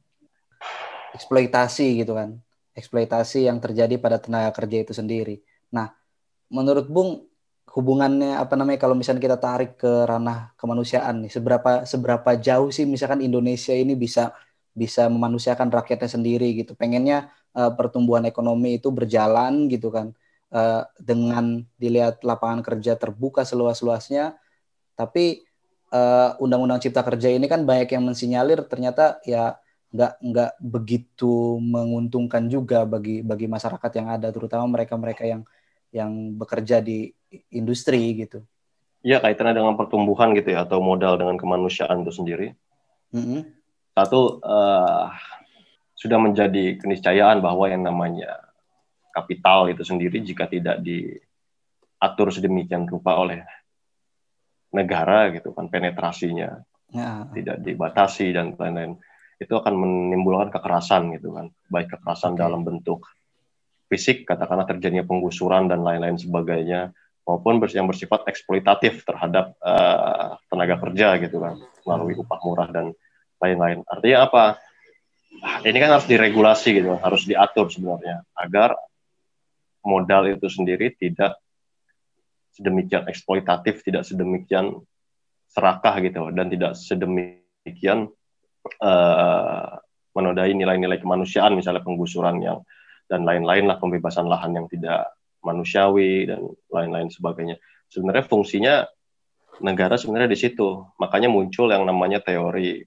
eksploitasi 1.14 2.02
gitu 2.02 2.18
kan 2.18 2.43
eksploitasi 2.74 3.46
yang 3.46 3.62
terjadi 3.62 3.96
pada 4.02 4.18
tenaga 4.18 4.50
kerja 4.54 4.82
itu 4.82 4.92
sendiri. 4.92 5.40
Nah, 5.70 5.94
menurut 6.50 6.90
Bung 6.90 7.26
hubungannya 7.74 8.38
apa 8.38 8.54
namanya 8.54 8.78
kalau 8.86 8.94
misalnya 8.94 9.22
kita 9.22 9.38
tarik 9.42 9.74
ke 9.78 10.06
ranah 10.06 10.54
kemanusiaan 10.54 11.26
nih 11.26 11.32
seberapa 11.34 11.82
seberapa 11.82 12.30
jauh 12.38 12.70
sih 12.70 12.86
misalkan 12.86 13.18
Indonesia 13.18 13.74
ini 13.74 13.98
bisa 13.98 14.30
bisa 14.74 15.06
memanusiakan 15.10 15.70
rakyatnya 15.70 16.10
sendiri 16.10 16.54
gitu. 16.54 16.74
Pengennya 16.74 17.30
uh, 17.54 17.70
pertumbuhan 17.74 18.26
ekonomi 18.26 18.78
itu 18.82 18.90
berjalan 18.90 19.70
gitu 19.70 19.90
kan 19.94 20.14
uh, 20.54 20.82
dengan 20.98 21.62
dilihat 21.78 22.22
lapangan 22.26 22.62
kerja 22.62 22.98
terbuka 22.98 23.46
seluas-luasnya 23.46 24.38
tapi 24.94 25.42
uh, 25.90 26.38
undang-undang 26.42 26.78
cipta 26.82 27.02
kerja 27.02 27.30
ini 27.30 27.46
kan 27.50 27.66
banyak 27.66 27.90
yang 27.90 28.06
mensinyalir 28.06 28.66
ternyata 28.66 29.18
ya 29.26 29.58
nggak 29.94 30.12
nggak 30.18 30.52
begitu 30.58 31.62
menguntungkan 31.62 32.50
juga 32.50 32.82
bagi 32.82 33.22
bagi 33.22 33.46
masyarakat 33.46 33.90
yang 33.94 34.08
ada 34.10 34.28
terutama 34.34 34.66
mereka-mereka 34.74 35.22
yang 35.22 35.46
yang 35.94 36.34
bekerja 36.34 36.82
di 36.82 37.14
industri 37.54 38.26
gitu. 38.26 38.42
Iya 39.06 39.22
kaitannya 39.22 39.62
dengan 39.62 39.78
pertumbuhan 39.78 40.34
gitu 40.34 40.50
ya 40.50 40.66
atau 40.66 40.82
modal 40.82 41.14
dengan 41.14 41.38
kemanusiaan 41.38 42.02
itu 42.02 42.10
sendiri. 42.10 42.58
Mm 43.14 43.22
-hmm. 43.22 43.40
Satu 43.94 44.42
uh, 44.42 45.14
sudah 45.94 46.18
menjadi 46.18 46.74
keniscayaan 46.82 47.38
bahwa 47.38 47.70
yang 47.70 47.86
namanya 47.86 48.50
kapital 49.14 49.70
itu 49.70 49.86
sendiri 49.86 50.18
jika 50.26 50.50
tidak 50.50 50.82
diatur 50.82 52.34
sedemikian 52.34 52.90
rupa 52.90 53.14
oleh 53.14 53.46
negara 54.74 55.30
gitu 55.30 55.54
kan 55.54 55.70
penetrasinya 55.70 56.66
ya. 56.90 57.30
tidak 57.30 57.62
dibatasi 57.62 58.34
dan 58.34 58.58
lain-lain 58.58 58.98
itu 59.40 59.54
akan 59.54 59.74
menimbulkan 59.74 60.50
kekerasan 60.54 61.14
gitu 61.16 61.34
kan. 61.34 61.50
Baik 61.70 61.94
kekerasan 61.98 62.34
okay. 62.34 62.40
dalam 62.42 62.60
bentuk 62.62 63.06
fisik 63.88 64.24
katakanlah 64.24 64.66
terjadinya 64.66 65.04
penggusuran 65.04 65.68
dan 65.68 65.84
lain-lain 65.84 66.16
sebagainya 66.16 66.90
maupun 67.24 67.60
yang 67.72 67.88
bersifat 67.88 68.28
eksploitatif 68.28 69.04
terhadap 69.04 69.56
uh, 69.64 70.36
tenaga 70.52 70.76
kerja 70.80 71.16
gitu 71.20 71.40
kan 71.40 71.56
melalui 71.84 72.14
upah 72.20 72.40
murah 72.44 72.68
dan 72.68 72.92
lain-lain. 73.40 73.84
Artinya 73.88 74.18
apa? 74.28 74.44
Ini 75.66 75.76
kan 75.76 75.90
harus 75.98 76.08
diregulasi 76.08 76.78
gitu, 76.78 76.94
harus 76.96 77.26
diatur 77.26 77.68
sebenarnya 77.68 78.22
agar 78.38 78.78
modal 79.84 80.30
itu 80.30 80.48
sendiri 80.48 80.94
tidak 80.96 81.36
sedemikian 82.54 83.04
eksploitatif, 83.10 83.82
tidak 83.82 84.06
sedemikian 84.06 84.78
serakah 85.50 85.98
gitu, 86.00 86.30
dan 86.30 86.46
tidak 86.48 86.78
sedemikian 86.78 88.08
uh, 88.82 89.78
menodai 90.14 90.52
nilai-nilai 90.54 90.98
kemanusiaan, 91.02 91.56
misalnya 91.56 91.82
penggusuran 91.82 92.38
yang 92.40 92.58
dan 93.04 93.22
lain-lain 93.28 93.68
lah, 93.68 93.76
pembebasan 93.76 94.24
lahan 94.24 94.56
yang 94.56 94.66
tidak 94.70 95.12
manusiawi 95.44 96.24
dan 96.24 96.48
lain-lain 96.72 97.12
sebagainya. 97.12 97.60
Sebenarnya 97.92 98.24
fungsinya 98.24 98.74
negara 99.60 100.00
sebenarnya 100.00 100.32
di 100.32 100.38
situ, 100.40 100.88
makanya 100.96 101.28
muncul 101.28 101.68
yang 101.68 101.84
namanya 101.84 102.24
teori 102.24 102.80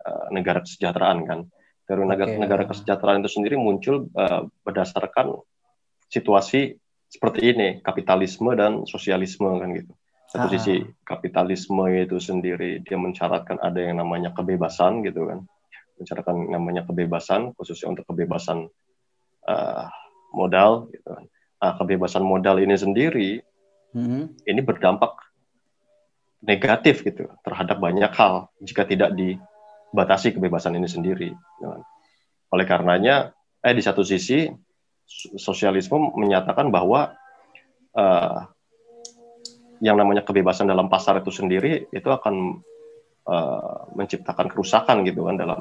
uh, 0.00 0.26
negara 0.32 0.64
kesejahteraan 0.64 1.20
kan 1.28 1.40
negara, 1.88 2.24
okay. 2.32 2.40
negara 2.40 2.64
kesejahteraan 2.64 3.20
itu 3.20 3.30
sendiri 3.36 3.56
muncul 3.60 4.08
uh, 4.16 4.48
berdasarkan 4.64 5.36
situasi 6.08 6.80
seperti 7.12 7.54
ini, 7.54 7.68
kapitalisme 7.84 8.56
dan 8.56 8.88
sosialisme 8.88 9.46
kan 9.60 9.70
gitu. 9.76 9.92
Satu 10.34 10.50
ah. 10.50 10.52
sisi 10.58 10.82
kapitalisme 11.06 11.86
itu 11.94 12.18
sendiri 12.18 12.82
dia 12.82 12.98
mensyaratkan 12.98 13.62
ada 13.62 13.78
yang 13.78 14.02
namanya 14.02 14.34
kebebasan 14.34 15.06
gitu 15.06 15.30
kan, 15.30 15.46
mensyaratkan 15.94 16.50
namanya 16.50 16.82
kebebasan 16.82 17.54
khususnya 17.54 17.94
untuk 17.94 18.02
kebebasan 18.10 18.66
uh, 19.46 19.86
modal 20.34 20.90
gitu 20.90 21.06
kan. 21.06 21.24
Nah, 21.62 21.72
kebebasan 21.78 22.26
modal 22.26 22.58
ini 22.58 22.74
sendiri 22.74 23.30
mm-hmm. 23.94 24.42
ini 24.50 24.60
berdampak 24.66 25.22
negatif 26.42 27.06
gitu 27.06 27.30
terhadap 27.46 27.78
banyak 27.78 28.10
hal 28.10 28.50
jika 28.58 28.82
tidak 28.90 29.14
di 29.14 29.38
batasi 29.94 30.34
kebebasan 30.34 30.74
ini 30.74 30.90
sendiri. 30.90 31.30
Ya 31.62 31.78
kan? 31.78 31.82
Oleh 32.50 32.66
karenanya, 32.66 33.30
eh 33.62 33.70
di 33.70 33.86
satu 33.86 34.02
sisi 34.02 34.50
sosialisme 35.38 36.10
menyatakan 36.18 36.74
bahwa 36.74 37.14
uh, 37.94 38.50
yang 39.82 39.98
namanya 39.98 40.22
kebebasan 40.22 40.70
dalam 40.70 40.86
pasar 40.86 41.18
itu 41.22 41.30
sendiri 41.34 41.90
itu 41.90 42.08
akan 42.08 42.62
uh, 43.26 43.90
menciptakan 43.96 44.46
kerusakan 44.50 45.02
gitu 45.06 45.26
kan 45.26 45.40
dalam 45.40 45.60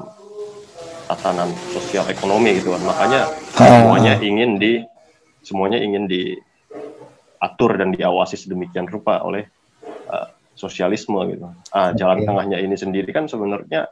tatanan 1.10 1.49
sosial 1.73 2.08
ekonomi 2.10 2.58
gitu 2.60 2.73
kan. 2.76 2.82
Makanya 2.84 3.21
semuanya 3.54 4.13
ingin 4.21 4.58
di 4.60 4.73
semuanya 5.43 5.80
ingin 5.82 6.08
diatur 6.08 7.71
dan 7.76 7.91
diawasi 7.91 8.39
sedemikian 8.39 8.88
rupa 8.88 9.23
oleh 9.26 9.47
uh, 10.10 10.28
sosialisme 10.54 11.19
gitu. 11.34 11.49
Ah 11.73 11.91
jalan 11.95 12.23
tengahnya 12.23 12.62
ini 12.62 12.78
sendiri 12.78 13.10
kan 13.12 13.28
sebenarnya 13.28 13.89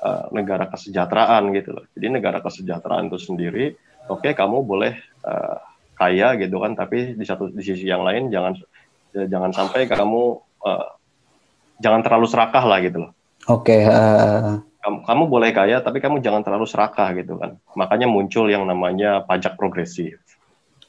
uh, 0.00 0.30
negara 0.32 0.70
kesejahteraan 0.70 1.52
gitu 1.56 1.76
loh. 1.76 1.84
Jadi 1.92 2.06
negara 2.08 2.40
kesejahteraan 2.40 3.12
itu 3.12 3.18
sendiri 3.20 3.74
oke 4.08 4.24
okay, 4.26 4.32
kamu 4.32 4.64
boleh 4.64 4.96
uh, 5.26 5.58
kaya 6.00 6.32
gitu 6.40 6.56
kan 6.64 6.72
tapi 6.72 7.12
di 7.12 7.24
satu 7.28 7.52
di 7.52 7.60
sisi 7.60 7.84
yang 7.84 8.00
lain 8.00 8.32
jangan 8.32 8.56
jangan 9.14 9.50
sampai 9.50 9.86
kamu 9.90 10.40
uh, 10.64 10.86
jangan 11.80 12.00
terlalu 12.04 12.26
serakah 12.28 12.64
lah 12.64 12.78
gitu 12.82 13.08
loh 13.08 13.10
oke 13.50 13.66
okay, 13.66 13.82
uh 13.86 14.60
kamu, 14.80 15.04
kamu 15.04 15.22
boleh 15.28 15.50
kaya 15.52 15.84
tapi 15.84 16.00
kamu 16.00 16.24
jangan 16.24 16.40
terlalu 16.40 16.64
serakah 16.64 17.12
gitu 17.12 17.36
kan 17.36 17.60
makanya 17.76 18.08
muncul 18.08 18.48
yang 18.48 18.64
namanya 18.64 19.20
pajak 19.28 19.60
progresif 19.60 20.16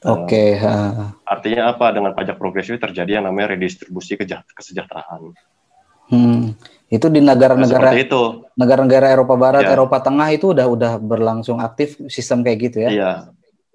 Oke. 0.02 0.58
Okay. 0.58 0.66
Uh, 0.66 1.14
artinya 1.22 1.70
apa 1.70 1.94
dengan 1.94 2.10
pajak 2.10 2.34
progresif 2.34 2.74
terjadi 2.82 3.22
yang 3.22 3.30
namanya 3.30 3.54
redistribusi 3.54 4.18
kesejahteraan. 4.18 5.30
Hmm. 6.10 6.58
Itu 6.90 7.06
di 7.06 7.22
negara-negara 7.22 7.94
nah, 7.94 7.96
itu. 7.96 8.22
Negara-negara 8.58 9.14
Eropa 9.14 9.38
Barat, 9.38 9.62
ya. 9.62 9.78
Eropa 9.78 10.02
Tengah 10.02 10.28
itu 10.34 10.50
udah 10.50 10.66
udah 10.66 10.92
berlangsung 10.98 11.62
aktif 11.62 12.02
sistem 12.10 12.42
kayak 12.42 12.58
gitu 12.66 12.78
ya. 12.82 12.90
Iya. 12.90 13.12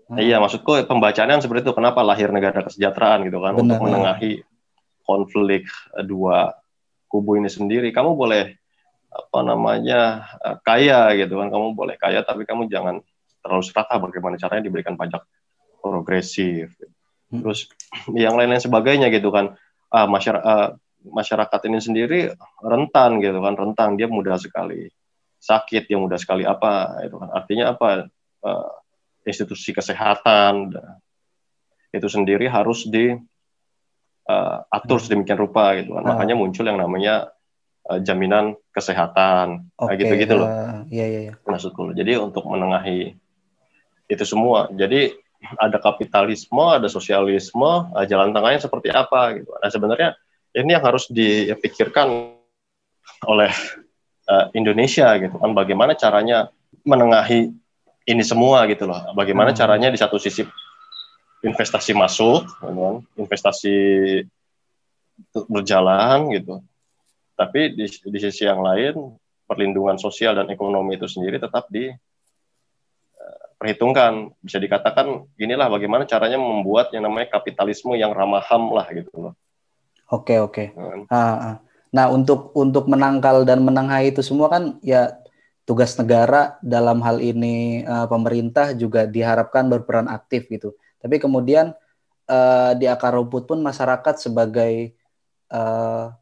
Hmm. 0.07 0.23
Iya, 0.23 0.39
maksudku 0.39 0.87
pembacaannya 0.87 1.43
seperti 1.43 1.67
itu. 1.67 1.73
Kenapa 1.75 1.99
lahir 1.99 2.31
negara 2.31 2.63
kesejahteraan 2.63 3.27
gitu 3.27 3.43
kan 3.43 3.59
Benar, 3.59 3.63
untuk 3.63 3.77
menengahi 3.83 4.31
konflik 5.03 5.67
dua 6.07 6.55
kubu 7.11 7.35
ini 7.35 7.51
sendiri. 7.51 7.91
Kamu 7.91 8.15
boleh 8.15 8.55
apa 9.07 9.39
namanya 9.41 10.29
kaya 10.61 11.15
gitu 11.15 11.39
kan 11.39 11.47
kamu 11.49 11.73
boleh 11.73 11.95
kaya 11.97 12.21
tapi 12.21 12.43
kamu 12.43 12.67
jangan 12.67 13.01
terlalu 13.41 13.63
serakah 13.63 13.97
bagaimana 14.03 14.35
caranya 14.35 14.67
diberikan 14.67 14.99
pajak 14.99 15.23
progresif 15.79 16.75
hmm. 17.31 17.41
terus 17.41 17.71
yang 18.11 18.35
lain-lain 18.35 18.61
sebagainya 18.61 19.07
gitu 19.09 19.31
kan 19.31 19.55
uh, 19.95 20.07
masyarakat 20.11 20.43
uh, 20.43 20.69
masyarakat 21.07 21.59
ini 21.71 21.79
sendiri 21.79 22.19
rentan 22.59 23.23
gitu 23.23 23.39
kan 23.39 23.55
rentan 23.55 23.95
dia 23.95 24.11
mudah 24.11 24.35
sekali 24.35 24.91
sakit 25.39 25.87
dia 25.87 25.95
mudah 25.95 26.19
sekali 26.19 26.43
apa 26.43 26.99
itu 27.07 27.15
kan 27.15 27.29
artinya 27.31 27.65
apa 27.71 28.11
uh, 28.43 28.69
institusi 29.27 29.75
kesehatan 29.75 30.71
itu 31.91 32.07
sendiri 32.07 32.47
harus 32.47 32.87
di 32.87 33.11
uh, 34.27 34.57
atur 34.71 34.99
sedemikian 35.03 35.39
rupa 35.39 35.75
gitu 35.79 35.95
kan. 35.99 36.03
Makanya 36.07 36.35
muncul 36.39 36.63
yang 36.67 36.79
namanya 36.79 37.31
uh, 37.91 37.99
jaminan 37.99 38.55
kesehatan 38.71 39.71
okay, 39.75 39.95
kayak 39.95 39.99
gitu-gitu 40.03 40.33
loh. 40.39 40.47
Uh, 40.47 40.79
iya 40.91 41.05
iya 41.07 41.19
iya. 41.31 41.33
Maksudku. 41.43 41.91
Jadi 41.95 42.15
untuk 42.19 42.47
menengahi 42.47 43.15
itu 44.07 44.23
semua. 44.23 44.71
Jadi 44.71 45.15
ada 45.59 45.77
kapitalisme, 45.77 46.63
ada 46.63 46.87
sosialisme, 46.87 47.91
uh, 47.91 48.05
jalan 48.07 48.31
tengahnya 48.31 48.63
seperti 48.63 48.89
apa 48.91 49.37
gitu. 49.39 49.51
Nah, 49.51 49.69
sebenarnya 49.71 50.09
ini 50.55 50.73
yang 50.73 50.83
harus 50.83 51.07
dipikirkan 51.11 52.33
oleh 53.25 53.51
uh, 54.29 54.45
Indonesia 54.53 55.09
gitu 55.17 55.35
kan 55.41 55.51
bagaimana 55.57 55.97
caranya 55.97 56.53
menengahi 56.85 57.49
ini 58.07 58.23
semua 58.23 58.63
gitu 58.71 58.87
loh. 58.87 59.11
Bagaimana 59.11 59.51
hmm. 59.51 59.59
caranya 59.59 59.89
di 59.91 59.99
satu 59.99 60.15
sisi 60.17 60.47
investasi 61.43 61.91
masuk, 61.93 62.47
investasi 63.19 63.75
berjalan 65.51 66.33
gitu 66.33 66.63
tapi 67.37 67.77
di, 67.77 67.85
di 67.85 68.17
sisi 68.17 68.49
yang 68.49 68.65
lain 68.65 69.13
perlindungan 69.45 70.01
sosial 70.01 70.33
dan 70.33 70.49
ekonomi 70.49 70.97
itu 70.97 71.05
sendiri 71.05 71.37
tetap 71.37 71.69
diperhitungkan. 71.69 74.33
Eh, 74.33 74.41
Bisa 74.41 74.57
dikatakan 74.57 75.29
inilah 75.37 75.69
bagaimana 75.69 76.09
caranya 76.09 76.41
membuat 76.41 76.89
yang 76.97 77.05
namanya 77.05 77.37
kapitalisme 77.37 77.93
yang 77.93 78.17
ramah 78.17 78.41
ham 78.49 78.73
lah 78.73 78.89
gitu 78.89 79.13
loh. 79.13 79.37
Oke 80.09 80.41
oke. 80.41 80.73
Hmm. 80.73 81.05
Ah, 81.13 81.61
nah 81.93 82.09
untuk 82.09 82.49
untuk 82.57 82.89
menangkal 82.89 83.45
dan 83.45 83.61
menengahi 83.61 84.09
itu 84.11 84.25
semua 84.25 84.49
kan 84.49 84.81
ya 84.81 85.13
tugas 85.67 85.99
negara 85.99 86.55
dalam 86.63 87.03
hal 87.03 87.19
ini 87.19 87.83
uh, 87.83 88.07
pemerintah 88.07 88.71
juga 88.71 89.03
diharapkan 89.03 89.67
berperan 89.67 90.07
aktif 90.07 90.47
gitu. 90.47 90.71
Tapi 91.03 91.19
kemudian 91.19 91.75
uh, 92.31 92.71
di 92.79 92.87
akar 92.87 93.19
rumput 93.19 93.43
pun 93.43 93.59
masyarakat 93.59 94.15
sebagai 94.15 94.95
uh, 95.51 96.15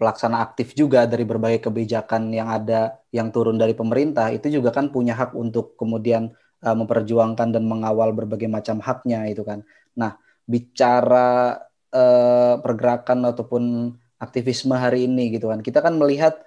pelaksana 0.00 0.40
aktif 0.40 0.72
juga 0.72 1.04
dari 1.04 1.28
berbagai 1.28 1.68
kebijakan 1.68 2.32
yang 2.32 2.48
ada 2.48 2.96
yang 3.12 3.28
turun 3.28 3.60
dari 3.60 3.76
pemerintah 3.76 4.32
itu 4.32 4.48
juga 4.48 4.72
kan 4.72 4.88
punya 4.88 5.12
hak 5.12 5.36
untuk 5.36 5.76
kemudian 5.76 6.32
uh, 6.64 6.74
memperjuangkan 6.74 7.52
dan 7.52 7.68
mengawal 7.68 8.16
berbagai 8.16 8.48
macam 8.48 8.80
haknya 8.80 9.28
itu 9.28 9.44
kan. 9.44 9.60
Nah, 10.00 10.16
bicara 10.48 11.60
uh, 11.92 12.56
pergerakan 12.56 13.28
ataupun 13.36 13.94
aktivisme 14.16 14.72
hari 14.72 15.04
ini 15.04 15.36
gitu 15.36 15.52
kan. 15.52 15.60
Kita 15.60 15.84
kan 15.84 16.00
melihat 16.00 16.40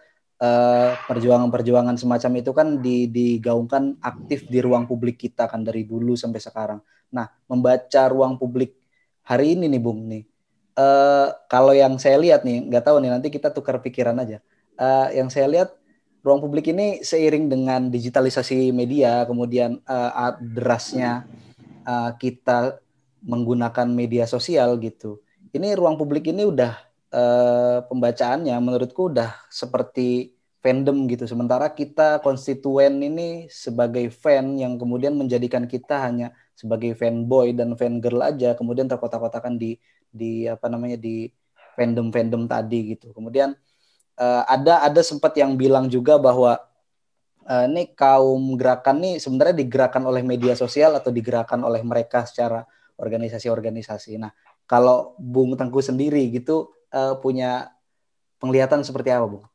perjuangan-perjuangan 1.08 1.96
uh, 1.96 2.02
semacam 2.02 2.32
itu 2.44 2.52
kan 2.52 2.68
digaungkan 2.84 3.96
aktif 4.04 4.52
di 4.52 4.60
ruang 4.60 4.84
publik 4.84 5.16
kita 5.16 5.48
kan 5.48 5.64
dari 5.64 5.88
dulu 5.88 6.14
sampai 6.20 6.44
sekarang. 6.44 6.80
Nah, 7.16 7.32
membaca 7.48 8.04
ruang 8.12 8.36
publik 8.36 8.76
hari 9.24 9.56
ini 9.56 9.72
nih 9.72 9.82
Bung 9.82 10.06
nih 10.12 10.24
uh, 10.76 11.28
kalau 11.48 11.72
yang 11.72 11.96
saya 11.98 12.20
lihat 12.20 12.44
nih, 12.44 12.68
nggak 12.68 12.84
tahu 12.86 13.00
nih 13.02 13.12
nanti 13.12 13.28
kita 13.32 13.50
tukar 13.52 13.80
pikiran 13.82 14.16
aja. 14.20 14.44
Uh, 14.76 15.08
yang 15.16 15.32
saya 15.32 15.48
lihat 15.48 15.70
ruang 16.22 16.44
publik 16.44 16.68
ini 16.70 17.02
seiring 17.02 17.48
dengan 17.48 17.88
digitalisasi 17.88 18.76
media, 18.76 19.24
kemudian 19.24 19.80
uh, 19.88 20.36
derasnya 20.40 21.24
uh, 21.88 22.12
kita 22.20 22.80
menggunakan 23.26 23.88
media 23.90 24.28
sosial 24.28 24.78
gitu. 24.84 25.24
Ini 25.56 25.74
ruang 25.80 25.96
publik 25.96 26.28
ini 26.30 26.44
udah 26.44 26.76
uh, 27.16 27.88
pembacaannya 27.88 28.56
menurutku 28.60 29.16
udah 29.16 29.32
seperti 29.48 30.36
fandom 30.60 31.08
gitu. 31.08 31.24
Sementara 31.30 31.72
kita 31.72 32.20
konstituen 32.20 33.00
ini 33.00 33.48
sebagai 33.48 34.12
fan 34.12 34.60
yang 34.60 34.76
kemudian 34.76 35.16
menjadikan 35.16 35.64
kita 35.70 36.04
hanya 36.04 36.36
sebagai 36.58 36.98
fanboy 37.00 37.56
dan 37.56 37.78
fangirl 37.80 38.20
aja, 38.20 38.58
kemudian 38.60 38.92
terkotak-kotakan 38.92 39.56
di 39.56 39.80
di 40.12 40.48
apa 40.48 40.68
namanya 40.68 41.00
di 41.00 41.32
fandom-fandom 41.80 42.48
tadi 42.50 42.96
gitu. 42.96 43.16
Kemudian 43.16 43.56
uh, 44.20 44.44
ada 44.48 44.84
ada 44.84 45.02
sempat 45.06 45.36
yang 45.40 45.56
bilang 45.56 45.88
juga 45.92 46.20
bahwa 46.20 46.60
uh, 47.46 47.64
ini 47.70 47.94
kaum 47.94 48.58
gerakan 48.58 49.04
nih 49.04 49.16
sebenarnya 49.22 49.56
digerakkan 49.62 50.04
oleh 50.04 50.24
media 50.26 50.58
sosial 50.58 50.98
atau 50.98 51.14
digerakkan 51.14 51.62
oleh 51.62 51.84
mereka 51.86 52.26
secara 52.26 52.66
organisasi-organisasi. 52.96 54.16
Nah, 54.18 54.32
kalau 54.66 55.14
Bung 55.20 55.54
Tengku 55.60 55.84
sendiri 55.84 56.32
gitu 56.32 56.72
uh, 56.92 57.16
punya 57.22 57.72
penglihatan 58.38 58.84
seperti 58.86 59.14
apa, 59.14 59.26
Bung? 59.26 59.46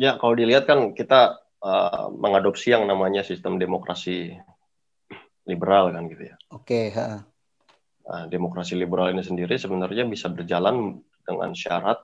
Ya, 0.00 0.16
kalau 0.16 0.32
dilihat 0.32 0.64
kan 0.64 0.96
kita 0.96 1.38
uh, 1.60 2.08
mengadopsi 2.10 2.72
yang 2.72 2.88
namanya 2.88 3.20
sistem 3.20 3.60
demokrasi 3.60 4.34
liberal 5.44 5.92
kan 5.92 6.08
gitu 6.08 6.32
ya. 6.32 6.36
Oke, 6.50 6.90
okay, 6.90 7.20
Nah, 8.10 8.26
demokrasi 8.26 8.74
liberal 8.74 9.14
ini 9.14 9.22
sendiri 9.22 9.54
sebenarnya 9.54 10.02
bisa 10.02 10.26
berjalan 10.26 10.98
dengan 11.22 11.54
syarat 11.54 12.02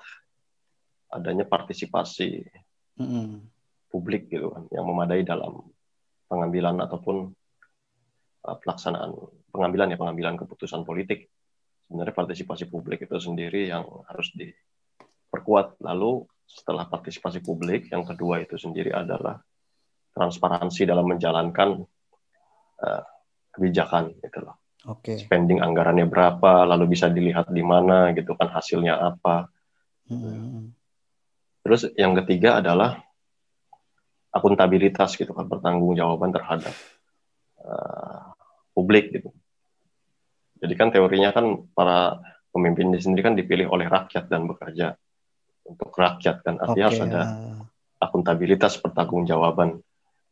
adanya 1.11 1.43
partisipasi 1.43 2.47
mm-hmm. 3.01 3.27
publik 3.91 4.31
gitu 4.31 4.55
kan 4.55 4.71
yang 4.71 4.87
memadai 4.87 5.27
dalam 5.27 5.67
pengambilan 6.31 6.79
ataupun 6.79 7.35
uh, 8.47 8.57
pelaksanaan 8.63 9.19
pengambilan 9.51 9.95
ya 9.95 9.99
pengambilan 9.99 10.35
keputusan 10.39 10.87
politik 10.87 11.27
sebenarnya 11.87 12.15
partisipasi 12.15 12.67
publik 12.67 13.07
itu 13.07 13.17
sendiri 13.17 13.71
yang 13.71 13.87
harus 14.11 14.31
diperkuat 14.35 15.81
lalu 15.83 16.27
setelah 16.47 16.87
partisipasi 16.87 17.43
publik 17.43 17.91
yang 17.91 18.07
kedua 18.07 18.43
itu 18.43 18.59
sendiri 18.59 18.95
adalah 18.95 19.39
transparansi 20.15 20.87
dalam 20.87 21.07
menjalankan 21.07 21.83
uh, 22.83 23.05
kebijakan 23.55 24.15
gitu 24.23 24.47
loh 24.47 24.59
Okay. 24.87 25.19
Spending 25.19 25.59
anggarannya 25.59 26.07
berapa, 26.07 26.63
lalu 26.63 26.95
bisa 26.95 27.11
dilihat 27.11 27.51
di 27.51 27.67
mana 27.67 28.15
gitu 28.15 28.39
kan 28.39 28.47
hasilnya 28.55 28.95
apa. 28.95 29.51
Hmm. 30.07 30.71
Terus 31.67 31.91
yang 31.99 32.15
ketiga 32.23 32.63
adalah 32.63 33.03
akuntabilitas 34.31 35.19
gitu 35.19 35.35
kan 35.35 35.51
pertanggungjawaban 35.51 36.31
terhadap 36.31 36.75
uh, 37.67 38.31
publik 38.79 39.11
gitu. 39.11 39.35
Jadi 40.57 40.75
kan 40.75 40.89
teorinya 40.89 41.31
kan 41.37 41.69
para 41.77 42.21
pemimpin 42.49 42.89
di 42.89 42.99
sendiri 43.01 43.23
kan 43.25 43.37
dipilih 43.37 43.69
oleh 43.69 43.85
rakyat 43.87 44.33
dan 44.33 44.49
bekerja 44.49 44.97
untuk 45.69 45.93
rakyat 45.93 46.41
kan 46.41 46.57
artinya 46.63 46.89
okay. 46.89 46.97
harus 46.97 47.03
ada 47.05 47.23
akuntabilitas 48.01 48.81
pertanggungjawaban. 48.81 49.81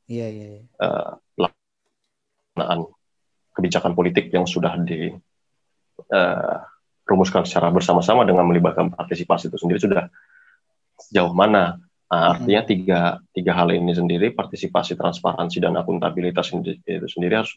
Iya 0.08 0.28
iya. 0.32 0.46
iya. 0.60 0.62
Uh, 0.80 1.18
kebijakan 3.54 3.92
politik 3.94 4.30
yang 4.30 4.46
sudah 4.46 4.78
di 4.82 5.10
uh, 6.10 6.56
rumuskan 7.04 7.44
secara 7.44 7.70
bersama-sama 7.70 8.24
dengan 8.24 8.48
melibatkan 8.48 8.90
partisipasi 8.90 9.52
itu 9.52 9.58
sendiri 9.60 9.80
sudah 9.80 10.02
sejauh 10.98 11.34
mana. 11.34 11.78
Nah, 12.04 12.38
artinya 12.38 12.62
tiga, 12.62 13.00
tiga 13.34 13.52
hal 13.58 13.74
ini 13.74 13.90
sendiri, 13.90 14.30
partisipasi, 14.30 14.94
transparansi, 14.94 15.58
dan 15.58 15.74
akuntabilitas 15.74 16.54
itu 16.54 17.06
sendiri 17.10 17.42
harus 17.42 17.50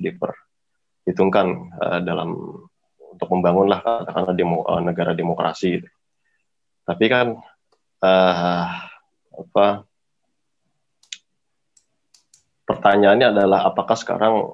diperhitungkan 1.07 1.71
uh, 1.79 1.99
dalam 2.03 2.35
untuk 3.15 3.27
membangunlah 3.31 3.79
katakanlah 3.79 4.35
demo, 4.35 4.67
uh, 4.67 4.83
negara 4.83 5.15
demokrasi. 5.15 5.79
Gitu. 5.79 5.87
Tapi 6.83 7.05
kan 7.07 7.39
uh, 8.03 8.65
apa 9.31 9.67
pertanyaannya 12.67 13.31
adalah 13.31 13.71
apakah 13.71 13.95
sekarang 13.95 14.51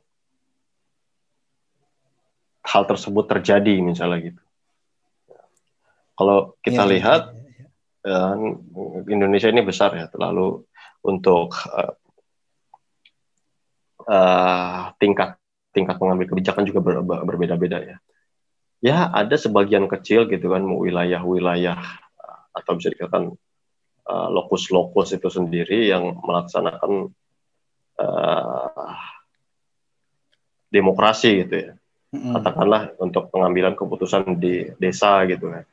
hal 2.61 2.83
tersebut 2.85 3.25
terjadi 3.25 3.81
misalnya 3.81 4.29
gitu. 4.29 4.41
Kalau 6.13 6.53
kita 6.61 6.85
ya, 6.85 6.89
lihat 6.93 7.21
ya, 8.05 8.37
ya. 8.37 8.37
Indonesia 9.09 9.49
ini 9.49 9.65
besar 9.65 9.97
ya, 9.97 10.05
terlalu 10.05 10.61
untuk 11.01 11.57
uh, 11.73 11.97
uh, 14.05 14.93
tingkat 15.01 15.41
tingkat 15.73 15.97
mengambil 15.97 16.29
kebijakan 16.31 16.63
juga 16.69 16.79
ber, 16.79 16.95
ber, 17.01 17.19
berbeda-beda 17.25 17.77
ya. 17.81 17.97
Ya 18.83 19.07
ada 19.09 19.35
sebagian 19.39 19.87
kecil 19.87 20.27
gitu 20.27 20.51
kan 20.51 20.63
wilayah-wilayah 20.63 21.79
atau 22.53 22.71
bisa 22.77 22.91
dikatakan 22.93 23.33
lokus-lokus 24.07 25.15
uh, 25.15 25.17
itu 25.17 25.29
sendiri 25.31 25.87
yang 25.87 26.19
melaksanakan 26.19 27.15
uh, 27.97 28.93
demokrasi 30.67 31.45
gitu 31.45 31.55
ya 31.55 31.71
katakanlah 32.13 32.93
untuk 33.01 33.33
pengambilan 33.33 33.73
keputusan 33.73 34.37
di 34.37 34.69
desa 34.77 35.25
gitu 35.25 35.49
ya 35.49 35.65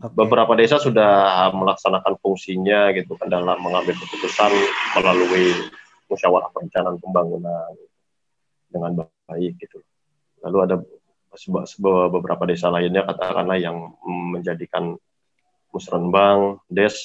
okay. 0.00 0.14
beberapa 0.16 0.56
desa 0.56 0.80
sudah 0.80 1.48
melaksanakan 1.52 2.16
fungsinya 2.24 2.92
gitu 2.96 3.18
kan 3.20 3.28
dalam 3.28 3.60
mengambil 3.60 3.92
keputusan 3.96 4.52
melalui 4.96 5.52
musyawarah 6.08 6.48
perencanaan 6.56 6.96
pembangunan 6.96 7.72
dengan 8.72 9.08
baik 9.28 9.60
gitu 9.60 9.84
lalu 10.42 10.58
ada 10.64 10.76
beberapa 12.08 12.48
desa 12.48 12.72
lainnya 12.72 13.04
katakanlah 13.04 13.60
yang 13.60 13.94
menjadikan 14.08 14.96
musrenbang 15.70 16.58
des 16.66 16.96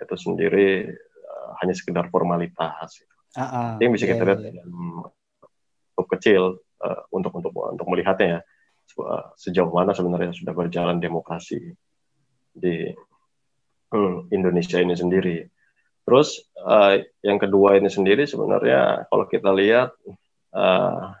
itu 0.00 0.16
sendiri 0.16 0.88
uh, 1.26 1.50
hanya 1.60 1.74
sekedar 1.76 2.08
formalitas 2.08 2.96
gitu. 2.96 3.16
Uh, 3.36 3.42
uh, 3.42 3.70
yang 3.82 3.92
bisa 3.92 4.08
yeah, 4.08 4.12
kita 4.16 4.22
lihat 4.26 4.40
yeah. 4.40 4.54
dalam 4.64 5.04
kecil 6.08 6.42
uh, 6.80 7.00
untuk 7.12 7.36
untuk 7.36 7.52
untuk 7.52 7.86
melihatnya 7.86 8.38
ya 8.38 8.40
sejauh 9.38 9.70
mana 9.70 9.94
sebenarnya 9.94 10.34
sudah 10.34 10.50
berjalan 10.50 10.98
demokrasi 10.98 11.76
di 12.50 12.90
hmm, 13.94 14.34
Indonesia 14.34 14.82
ini 14.82 14.98
sendiri. 14.98 15.46
Terus 16.02 16.42
uh, 16.58 16.98
yang 17.22 17.38
kedua 17.38 17.78
ini 17.78 17.86
sendiri 17.86 18.26
sebenarnya 18.26 19.06
kalau 19.06 19.30
kita 19.30 19.54
lihat 19.54 19.94
uh, 20.56 21.14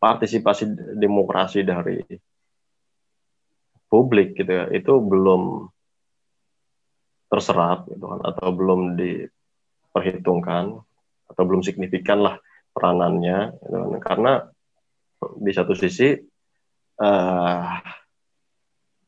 partisipasi 0.00 0.96
demokrasi 0.96 1.60
dari 1.60 2.00
publik 3.92 4.32
gitu 4.38 4.48
ya 4.48 4.64
itu 4.72 4.92
belum 4.96 5.68
terserap 7.28 7.86
gitu 7.92 8.08
kan 8.08 8.20
atau 8.24 8.48
belum 8.56 8.96
di 8.96 9.28
perhitungkan 9.92 10.80
atau 11.30 11.42
belum 11.46 11.62
signifikan 11.62 12.24
lah 12.24 12.34
peranannya 12.72 13.60
gitu 13.60 13.76
kan. 13.76 14.00
karena 14.00 14.32
di 15.20 15.52
satu 15.52 15.76
sisi 15.76 16.16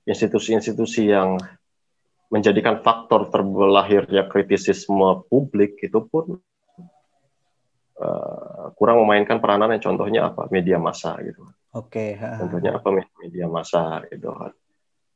institusi-institusi 0.04 1.08
uh, 1.08 1.10
yang 1.10 1.30
menjadikan 2.32 2.80
faktor 2.80 3.28
terbelahirnya 3.32 4.28
kritisisme 4.28 5.24
publik 5.28 5.80
itu 5.84 6.00
pun 6.08 6.40
uh, 8.02 8.74
kurang 8.74 9.06
memainkan 9.06 9.38
peranan 9.38 9.70
yang 9.70 9.82
contohnya 9.82 10.20
apa 10.28 10.50
media 10.50 10.76
massa 10.82 11.14
gitu. 11.22 11.46
Oke. 11.72 12.18
Okay. 12.18 12.38
Contohnya 12.42 12.76
apa 12.76 12.88
media 13.22 13.46
massa 13.46 14.02
gitu 14.10 14.34
kan. 14.34 14.52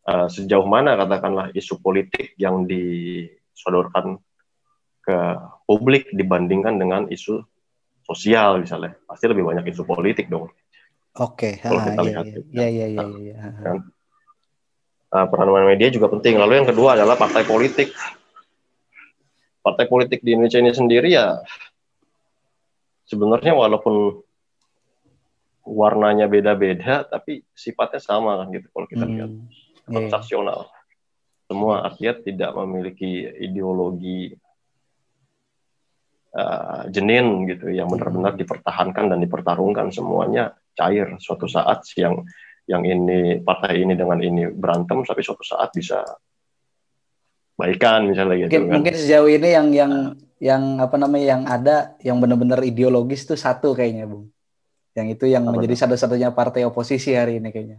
Uh, 0.07 0.29
sejauh 0.31 0.65
mana 0.71 0.95
katakanlah 0.95 1.51
isu 1.51 1.83
politik 1.83 2.39
yang 2.39 2.63
disodorkan 2.63 4.23
ke 5.03 5.19
publik 5.67 6.15
dibandingkan 6.15 6.79
dengan 6.79 7.11
isu 7.11 7.43
sosial 8.07 8.63
misalnya 8.63 8.95
pasti 9.03 9.27
lebih 9.27 9.43
banyak 9.43 9.67
isu 9.75 9.83
politik 9.83 10.31
dong. 10.31 10.47
Oke. 11.19 11.59
Okay. 11.59 11.67
Kalau 11.67 11.81
kita 11.83 12.03
iya, 12.03 12.07
lihat, 12.07 12.25
iya, 12.25 12.35
gitu. 12.39 12.49
iya, 12.55 12.69
iya, 12.71 12.87
iya, 12.87 13.05
iya. 13.19 13.37
Kan? 13.67 13.77
Uh, 15.07 15.27
peranan 15.27 15.67
media 15.67 15.89
juga 15.91 16.07
penting. 16.11 16.39
Lalu 16.39 16.63
yang 16.63 16.69
kedua 16.71 16.95
adalah 16.95 17.19
partai 17.19 17.43
politik. 17.43 17.91
Partai 19.67 19.91
politik 19.91 20.23
di 20.23 20.39
Indonesia 20.39 20.63
ini 20.63 20.71
sendiri 20.71 21.11
ya 21.11 21.43
sebenarnya 23.07 23.55
walaupun 23.55 24.21
warnanya 25.67 26.31
beda-beda, 26.31 27.03
tapi 27.07 27.43
sifatnya 27.51 27.99
sama 27.99 28.39
kan 28.39 28.55
gitu 28.55 28.71
kalau 28.71 28.87
kita 28.87 29.05
hmm. 29.07 29.13
lihat 29.15 29.33
transaksional. 29.87 30.71
Yeah. 30.71 30.75
Semua 31.47 31.75
artinya 31.87 32.15
tidak 32.23 32.51
memiliki 32.59 33.23
ideologi 33.39 34.35
uh, 36.35 36.91
jenin 36.91 37.47
gitu 37.47 37.71
yang 37.71 37.87
benar-benar 37.87 38.35
dipertahankan 38.35 39.15
dan 39.15 39.19
dipertarungkan 39.23 39.95
semuanya 39.95 40.59
cair 40.75 41.15
suatu 41.23 41.47
saat 41.47 41.87
yang 41.95 42.27
yang 42.67 42.83
ini 42.83 43.41
partai 43.47 43.87
ini 43.87 43.95
dengan 43.95 44.19
ini 44.19 44.51
berantem 44.51 45.07
tapi 45.07 45.23
suatu 45.23 45.47
saat 45.47 45.71
bisa 45.71 46.03
baikan 47.57 48.11
misalnya 48.11 48.47
gitu 48.47 48.59
mungkin, 48.59 48.63
kan. 48.67 48.75
Mungkin 48.83 48.95
sejauh 48.99 49.31
ini 49.31 49.49
yang 49.55 49.69
yang 49.71 49.93
yang 50.37 50.79
apa 50.83 50.97
namanya 51.01 51.27
yang 51.37 51.43
ada 51.49 51.97
yang 52.05 52.21
benar-benar 52.21 52.61
ideologis 52.61 53.25
itu 53.25 53.35
satu 53.37 53.73
kayaknya, 53.73 54.05
Bung. 54.05 54.29
Yang 54.97 55.21
itu 55.21 55.25
yang 55.29 55.45
apa 55.49 55.57
menjadi 55.57 55.87
satu-satunya 55.87 56.33
partai 56.33 56.65
oposisi 56.69 57.17
hari 57.17 57.41
ini 57.41 57.49
kayaknya. 57.53 57.79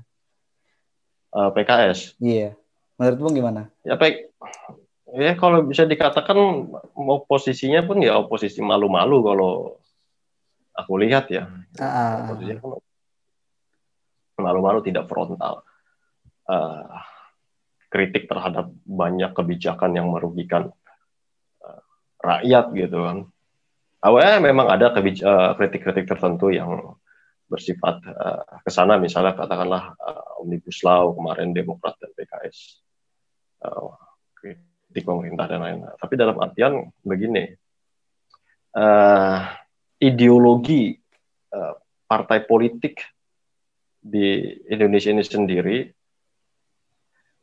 Uh, 1.34 1.50
eh, 1.50 1.50
PKS. 1.54 2.00
Iya. 2.18 2.50
Menurut 2.98 3.18
Bung 3.22 3.34
gimana? 3.38 3.70
Ya, 3.86 3.98
P 3.98 4.30
ya 5.18 5.34
kalau 5.40 5.64
bisa 5.64 5.88
dikatakan 5.88 6.36
mau 6.94 7.24
posisinya 7.24 7.80
pun 7.86 8.04
ya 8.04 8.20
oposisi 8.20 8.60
malu-malu 8.60 9.18
kalau 9.22 9.52
aku 10.74 10.94
lihat 11.02 11.30
ya. 11.30 11.50
Uh. 11.78 12.78
malu-malu 14.38 14.86
tidak 14.86 15.10
frontal. 15.10 15.66
Uh, 16.48 17.02
kritik 17.90 18.30
terhadap 18.30 18.70
banyak 18.86 19.32
kebijakan 19.34 19.98
yang 19.98 20.08
merugikan 20.12 20.70
rakyat 22.28 22.66
gitu 22.76 22.98
kan. 23.08 23.18
Awalnya 24.04 24.38
memang 24.44 24.68
ada 24.70 24.94
kritik-kritik 25.58 26.06
tertentu 26.06 26.54
yang 26.54 27.00
bersifat 27.48 28.04
uh, 28.04 28.44
ke 28.60 28.70
sana 28.70 29.00
misalnya 29.00 29.32
katakanlah 29.34 29.96
uh, 29.96 30.44
omnibus 30.44 30.84
law 30.84 31.16
kemarin 31.16 31.56
Demokrat 31.56 31.96
dan 31.98 32.12
PKS 32.12 32.84
uh, 33.64 33.96
di 34.92 35.02
pemerintah 35.02 35.48
dan 35.48 35.64
lain-lain. 35.64 35.96
Tapi 35.96 36.14
dalam 36.20 36.38
artian 36.44 36.92
begini, 37.08 37.48
uh, 38.76 39.38
ideologi 39.98 40.96
uh, 41.56 41.74
partai 42.08 42.44
politik 42.44 43.04
di 43.98 44.40
Indonesia 44.72 45.12
ini 45.12 45.24
sendiri 45.24 45.78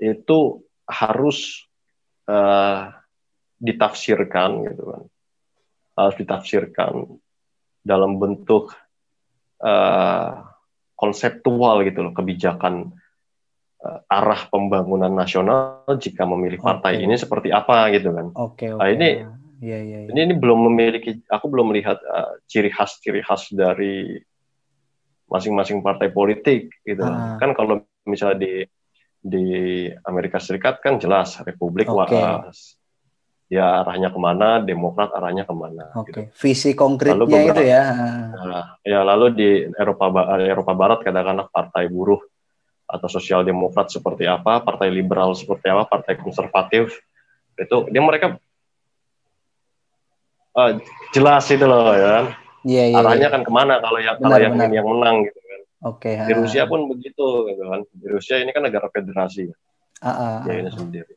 itu 0.01 0.41
harus 0.89 1.69
uh, 2.29 2.89
ditafsirkan 3.65 4.69
gitu 4.69 4.83
kan, 4.93 5.03
harus 5.97 6.17
ditafsirkan 6.21 7.17
dalam 7.81 8.21
bentuk 8.21 8.77
uh, 9.65 10.45
konseptual 10.95 11.85
gitu 11.89 12.05
loh 12.05 12.13
kebijakan 12.13 12.93
uh, 13.85 14.01
arah 14.09 14.49
pembangunan 14.53 15.13
nasional 15.13 15.85
jika 15.97 16.29
memilih 16.29 16.61
partai 16.61 17.01
okay. 17.01 17.05
ini 17.05 17.15
seperti 17.17 17.49
apa 17.53 17.93
gitu 17.93 18.13
kan. 18.13 18.27
Oke. 18.37 18.69
Okay, 18.69 18.71
okay. 18.73 18.81
Nah, 18.81 18.89
ini 18.93 19.11
ya, 19.65 19.79
ya, 19.81 19.99
ya. 20.05 20.11
ini 20.13 20.21
ini 20.33 20.35
belum 20.37 20.69
memiliki 20.73 21.25
aku 21.29 21.47
belum 21.49 21.73
melihat 21.73 22.01
uh, 22.05 22.37
ciri 22.49 22.69
khas 22.69 23.01
ciri 23.01 23.25
khas 23.25 23.49
dari 23.53 24.21
masing-masing 25.29 25.81
partai 25.81 26.13
politik 26.13 26.73
gitu. 26.85 27.05
Ah. 27.05 27.41
Kan 27.41 27.57
kalau 27.57 27.85
misalnya 28.05 28.45
di 28.45 28.53
di 29.25 29.45
Amerika 30.05 30.37
Serikat 30.37 30.85
kan 30.85 31.01
jelas 31.01 31.41
Republik 31.41 31.89
okay. 31.89 32.13
waras 32.13 32.77
ya 33.55 33.87
arahnya 33.87 34.11
ke 34.11 34.19
mana, 34.19 34.59
Demokrat 34.59 35.15
arahnya 35.15 35.47
ke 35.47 35.55
mana. 35.55 35.95
Oke, 35.95 36.11
okay. 36.11 36.23
gitu. 36.27 36.43
visi 36.43 36.71
konkretnya 36.75 37.23
beberapa, 37.23 37.55
itu 37.55 37.63
ya. 37.71 37.83
Nah, 38.35 38.65
ya 38.83 39.01
lalu 39.07 39.27
di 39.31 39.51
Eropa 39.79 40.11
Eropa 40.43 40.73
Barat 40.75 40.99
katakanlah 41.07 41.47
Partai 41.55 41.87
Buruh 41.87 42.19
atau 42.85 43.09
sosial 43.09 43.47
demokrat 43.47 43.89
seperti 43.95 44.27
apa, 44.27 44.61
partai 44.61 44.91
liberal 44.91 45.33
seperti 45.39 45.71
apa, 45.71 45.87
partai 45.87 46.19
konservatif 46.19 46.99
itu 47.55 47.77
dia 47.87 48.03
mereka 48.03 48.35
uh, 50.59 50.73
jelas 51.15 51.47
itu 51.47 51.63
loh 51.63 51.95
ya. 51.95 52.35
Iya, 52.65 52.85
iya, 52.91 52.97
Arahnya 52.99 53.29
iya. 53.29 53.35
kan 53.35 53.43
ke 53.45 53.53
mana 53.53 53.77
kalau 53.79 54.01
yang 54.01 54.17
kalau 54.19 54.39
yang 54.41 54.55
ini 54.57 54.77
yang 54.81 54.89
menang 54.89 55.17
gitu 55.29 55.39
kan. 55.39 55.61
Oke. 55.85 56.17
Okay, 56.17 56.27
di 56.27 56.33
Rusia 56.33 56.65
pun 56.65 56.89
begitu, 56.89 57.27
gitu 57.53 57.63
kan. 57.69 57.81
Di 57.93 58.07
Rusia 58.09 58.41
ini 58.41 58.51
kan 58.57 58.65
negara 58.65 58.89
federasi. 58.89 59.53
Ah, 60.01 60.09
ah, 60.09 60.37
ya 60.49 60.65
ini 60.65 60.73
sendiri. 60.73 61.13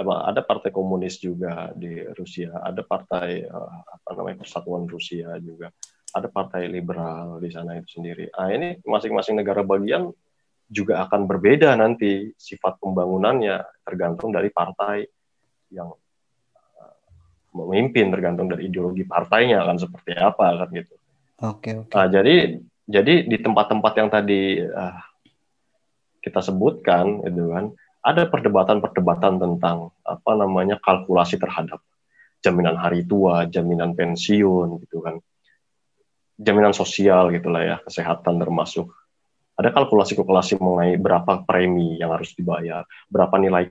Ada 0.00 0.40
partai 0.40 0.70
komunis 0.72 1.20
juga 1.20 1.70
di 1.76 2.00
Rusia, 2.16 2.56
ada 2.64 2.80
partai 2.80 3.44
uh, 3.44 3.80
apa 3.84 4.08
namanya 4.16 4.40
Persatuan 4.40 4.88
Rusia 4.88 5.36
juga, 5.42 5.68
ada 6.16 6.28
partai 6.32 6.66
liberal 6.66 7.38
di 7.38 7.50
sana 7.52 7.76
itu 7.76 8.00
sendiri. 8.00 8.32
Ah 8.32 8.48
ini 8.48 8.80
masing-masing 8.82 9.36
negara 9.36 9.60
bagian 9.60 10.10
juga 10.70 11.02
akan 11.04 11.26
berbeda 11.26 11.74
nanti 11.74 12.30
sifat 12.38 12.78
pembangunannya 12.78 13.60
tergantung 13.82 14.30
dari 14.30 14.48
partai 14.54 15.02
yang 15.74 15.90
uh, 15.90 16.96
memimpin 17.52 18.08
tergantung 18.14 18.46
dari 18.46 18.70
ideologi 18.70 19.02
partainya 19.02 19.66
akan 19.66 19.76
seperti 19.76 20.14
apa 20.16 20.64
kan 20.64 20.68
gitu. 20.72 20.94
Oke. 21.40 21.72
Okay, 21.72 21.72
okay. 21.84 21.92
Nah, 21.92 22.06
jadi 22.06 22.34
jadi 22.90 23.14
di 23.26 23.36
tempat-tempat 23.38 23.92
yang 23.98 24.08
tadi 24.10 24.62
uh, 24.62 25.00
kita 26.20 26.40
sebutkan 26.44 27.24
itu 27.24 27.48
kan 27.50 27.72
ada 28.00 28.24
perdebatan-perdebatan 28.28 29.36
tentang 29.36 29.92
apa 30.04 30.32
namanya 30.32 30.80
kalkulasi 30.80 31.36
terhadap 31.36 31.84
jaminan 32.40 32.76
hari 32.80 33.04
tua, 33.04 33.44
jaminan 33.44 33.92
pensiun 33.92 34.80
gitu 34.84 35.04
kan. 35.04 35.20
Jaminan 36.40 36.72
sosial 36.72 37.28
gitulah 37.36 37.60
ya, 37.60 37.76
kesehatan 37.84 38.40
termasuk. 38.40 38.88
Ada 39.60 39.76
kalkulasi-kalkulasi 39.76 40.56
mengenai 40.56 40.96
berapa 40.96 41.44
premi 41.44 42.00
yang 42.00 42.16
harus 42.16 42.32
dibayar, 42.32 42.88
berapa 43.12 43.36
nilai 43.36 43.68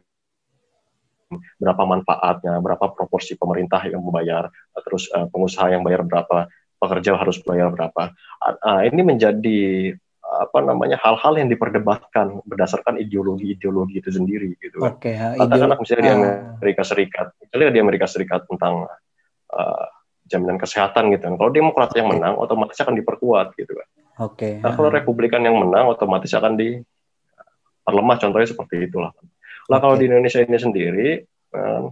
berapa 1.58 1.84
manfaatnya, 1.86 2.58
berapa 2.62 2.94
proporsi 2.94 3.38
pemerintah 3.38 3.86
yang 3.86 4.02
membayar, 4.02 4.50
terus 4.82 5.10
uh, 5.14 5.30
pengusaha 5.30 5.74
yang 5.74 5.86
bayar 5.86 6.02
berapa, 6.02 6.50
pekerja 6.82 7.18
harus 7.18 7.38
bayar 7.46 7.70
berapa. 7.70 8.14
Uh, 8.42 8.82
ini 8.90 9.02
menjadi 9.06 9.94
apa 10.40 10.64
namanya 10.64 10.96
hal-hal 11.04 11.36
yang 11.36 11.52
diperdebatkan 11.52 12.40
berdasarkan 12.48 12.96
ideologi-ideologi 12.96 14.00
itu 14.00 14.10
sendiri 14.16 14.56
gitu 14.64 14.80
kan. 14.80 14.96
Okay, 14.96 15.20
katakanlah 15.36 15.76
misalnya 15.76 16.04
di 16.08 16.12
Amerika 16.16 16.84
Serikat, 16.88 17.28
misalnya 17.44 17.76
di 17.76 17.82
Amerika 17.84 18.06
Serikat 18.08 18.48
tentang 18.48 18.88
uh, 19.52 19.86
jaminan 20.30 20.56
kesehatan 20.56 21.12
gitu 21.12 21.28
kan. 21.28 21.36
Kalau 21.36 21.52
Demokrat 21.52 21.92
yang 22.00 22.08
menang, 22.08 22.40
otomatis 22.40 22.78
akan 22.80 22.96
diperkuat 22.96 23.58
gitu 23.60 23.74
kan. 23.76 23.88
Oke. 24.24 24.38
Okay. 24.38 24.54
Nah, 24.64 24.72
kalau 24.78 24.94
Republikan 24.94 25.44
yang 25.44 25.60
menang, 25.60 25.92
otomatis 25.92 26.32
akan 26.32 26.56
di 26.56 26.80
perlemah. 27.84 28.16
Contohnya 28.22 28.48
seperti 28.48 28.88
itulah. 28.88 29.12
Lah 29.68 29.78
okay. 29.78 29.82
kalau 29.84 29.96
di 29.98 30.06
Indonesia 30.08 30.40
ini 30.40 30.58
sendiri, 30.62 31.10
uh, 31.58 31.90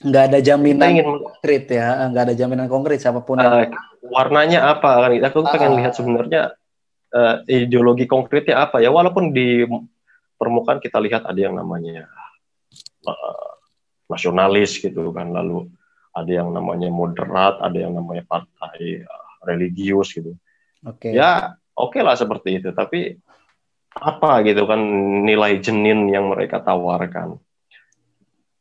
nggak 0.00 0.24
ada 0.32 0.38
jaminan 0.38 0.88
ingin, 0.92 1.06
konkret 1.08 1.64
ya, 1.72 1.88
nggak 2.12 2.22
ada 2.30 2.34
jaminan 2.36 2.68
konkret 2.70 3.00
siapa 3.00 3.24
pun. 3.24 3.40
Uh, 3.40 3.66
yang... 3.66 3.72
Warnanya 4.00 4.60
apa 4.76 5.08
kan? 5.08 5.10
Aku 5.26 5.42
pengen 5.48 5.72
uh, 5.74 5.76
lihat 5.80 5.92
sebenarnya 5.96 6.59
uh, 7.14 7.42
ideologi 7.46 8.06
konkretnya 8.06 8.66
apa 8.66 8.82
ya? 8.82 8.90
Walaupun 8.90 9.34
di 9.34 9.66
permukaan 10.40 10.80
kita 10.80 10.96
lihat 10.98 11.28
ada 11.28 11.36
yang 11.36 11.54
namanya 11.54 12.08
uh, 13.06 13.52
nasionalis 14.10 14.80
gitu 14.80 15.12
kan. 15.12 15.30
Lalu 15.30 15.68
ada 16.10 16.30
yang 16.30 16.50
namanya 16.50 16.90
moderat 16.90 17.62
ada 17.62 17.78
yang 17.78 17.94
namanya 17.94 18.26
partai 18.26 19.04
uh, 19.04 19.30
religius 19.46 20.10
gitu. 20.16 20.34
Okay. 20.80 21.12
ya 21.12 21.60
oke 21.76 21.92
okay 21.92 22.02
lah 22.02 22.16
seperti 22.16 22.58
itu. 22.58 22.72
Tapi 22.72 23.14
apa 23.90 24.40
gitu 24.46 24.64
kan 24.64 24.80
nilai 25.26 25.60
jenin 25.60 26.08
yang 26.08 26.32
mereka 26.32 26.62
tawarkan. 26.64 27.36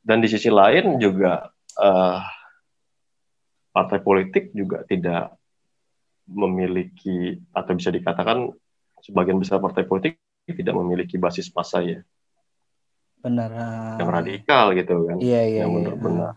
Dan 0.04 0.20
di 0.20 0.28
sisi 0.28 0.50
lain 0.50 0.98
juga 0.98 1.48
uh, 1.78 2.20
partai 3.70 4.00
politik 4.04 4.52
juga 4.52 4.84
tidak 4.84 5.39
memiliki 6.30 7.42
atau 7.52 7.74
bisa 7.74 7.90
dikatakan 7.90 8.54
sebagian 9.02 9.42
besar 9.42 9.58
partai 9.58 9.84
politik 9.84 10.22
tidak 10.46 10.76
memiliki 10.78 11.18
basis 11.18 11.50
massa 11.54 11.82
ya. 11.82 12.02
Benar. 13.20 13.52
Yang 14.00 14.10
radikal 14.10 14.66
gitu 14.74 14.96
kan. 15.10 15.18
Iya 15.20 15.42
iya. 15.46 15.60
Yang 15.66 15.72
benar-benar. 15.76 16.34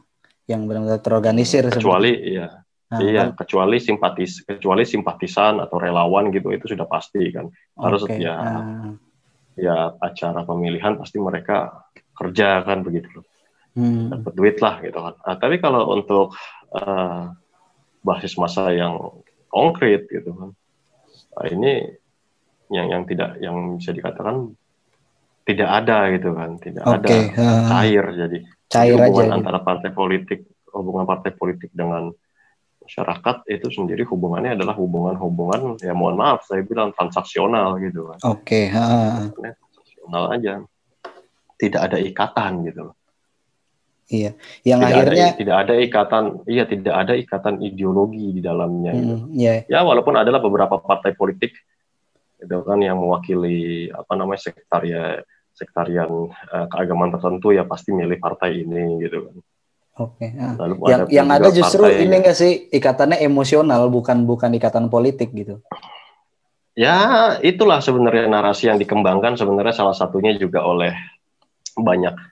Yang 0.50 0.62
benar-benar 0.66 1.00
terorganisir. 1.00 1.64
Kecuali 1.70 2.12
iya. 2.18 2.62
Nah, 2.92 3.00
iya, 3.00 3.32
kan? 3.32 3.40
kecuali 3.40 3.80
simpatis, 3.80 4.44
kecuali 4.44 4.84
simpatisan 4.84 5.64
atau 5.64 5.80
relawan 5.80 6.28
gitu 6.28 6.52
itu 6.52 6.76
sudah 6.76 6.84
pasti 6.84 7.32
kan. 7.32 7.48
Harus 7.80 8.04
okay. 8.04 8.20
ya, 8.20 8.36
nah. 8.36 8.92
ya 9.56 9.96
acara 9.96 10.44
pemilihan 10.44 11.00
pasti 11.00 11.16
mereka 11.16 11.88
kerja 12.12 12.60
kan 12.60 12.84
begitu 12.84 13.08
loh. 13.16 13.26
Hmm. 13.72 14.12
Dapat 14.12 14.32
duit 14.36 14.56
lah 14.60 14.84
gitu 14.84 14.98
kan. 15.00 15.14
Nah, 15.24 15.36
tapi 15.40 15.56
kalau 15.56 15.88
untuk 15.88 16.36
uh, 16.76 17.32
basis 18.04 18.36
masa 18.36 18.68
yang 18.76 19.00
konkret 19.52 20.08
gitu 20.08 20.32
kan. 20.32 20.50
Nah, 21.36 21.46
ini 21.52 21.72
yang 22.72 22.88
yang 22.88 23.02
tidak 23.04 23.36
yang 23.44 23.76
bisa 23.76 23.92
dikatakan 23.92 24.56
tidak 25.44 25.68
ada 25.68 26.08
gitu 26.16 26.32
kan, 26.32 26.56
tidak 26.56 26.84
okay. 26.88 27.28
ada 27.28 27.44
uh, 27.44 27.62
cair 27.68 28.04
jadi 28.16 28.38
cair 28.72 28.96
hubungan 28.96 29.28
aja, 29.28 29.36
antara 29.36 29.58
partai 29.60 29.90
politik 29.92 30.40
hubungan 30.72 31.04
partai 31.04 31.36
politik 31.36 31.68
dengan 31.76 32.08
masyarakat 32.82 33.36
itu 33.52 33.68
sendiri 33.68 34.02
hubungannya 34.08 34.56
adalah 34.56 34.74
hubungan-hubungan 34.74 35.78
ya 35.84 35.92
mohon 35.92 36.16
maaf 36.16 36.48
saya 36.48 36.64
bilang 36.64 36.96
transaksional 36.96 37.76
gitu 37.78 38.08
kan. 38.08 38.18
Oke. 38.24 38.72
Okay. 38.72 38.74
Uh. 38.74 39.28
Transaksional 39.36 40.24
aja, 40.32 40.54
tidak 41.60 41.80
ada 41.92 41.98
ikatan 42.00 42.64
gitu 42.66 42.96
Iya, 44.12 44.36
yang 44.68 44.84
tidak 44.84 44.92
akhirnya 44.92 45.26
ada, 45.32 45.38
tidak 45.40 45.56
ada 45.56 45.74
ikatan, 45.80 46.24
iya 46.44 46.64
tidak 46.68 46.94
ada 47.00 47.12
ikatan 47.16 47.54
ideologi 47.64 48.36
di 48.36 48.40
dalamnya. 48.44 48.92
Hmm, 48.92 49.00
gitu. 49.00 49.14
yeah. 49.32 49.64
Ya 49.72 49.80
walaupun 49.80 50.20
adalah 50.20 50.44
beberapa 50.44 50.76
partai 50.84 51.16
politik 51.16 51.56
itu 52.42 52.58
kan 52.66 52.76
yang 52.84 53.00
mewakili 53.00 53.88
apa 53.88 54.12
namanya 54.12 54.52
sektaria 54.52 55.24
sektarian 55.56 56.28
uh, 56.28 56.66
keagamaan 56.68 57.14
tertentu 57.16 57.56
ya 57.56 57.64
pasti 57.64 57.96
milih 57.96 58.20
partai 58.20 58.68
ini 58.68 59.00
gitu 59.00 59.32
kan. 59.32 59.36
Oke. 60.00 60.28
Okay. 60.28 60.30
Nah, 60.36 60.56
yang 60.88 61.00
ada 61.04 61.12
yang 61.12 61.28
ada 61.28 61.48
justru 61.48 61.84
partai, 61.84 62.04
ini 62.04 62.14
enggak 62.20 62.36
sih 62.36 62.52
ikatannya 62.68 63.20
emosional 63.24 63.88
bukan 63.88 64.28
bukan 64.28 64.52
ikatan 64.56 64.92
politik 64.92 65.32
gitu. 65.32 65.60
Ya 66.72 67.36
itulah 67.44 67.84
sebenarnya 67.84 68.28
narasi 68.28 68.72
yang 68.72 68.80
dikembangkan 68.80 69.36
sebenarnya 69.36 69.76
salah 69.76 69.92
satunya 69.92 70.32
juga 70.36 70.64
oleh 70.64 70.96
banyak 71.76 72.31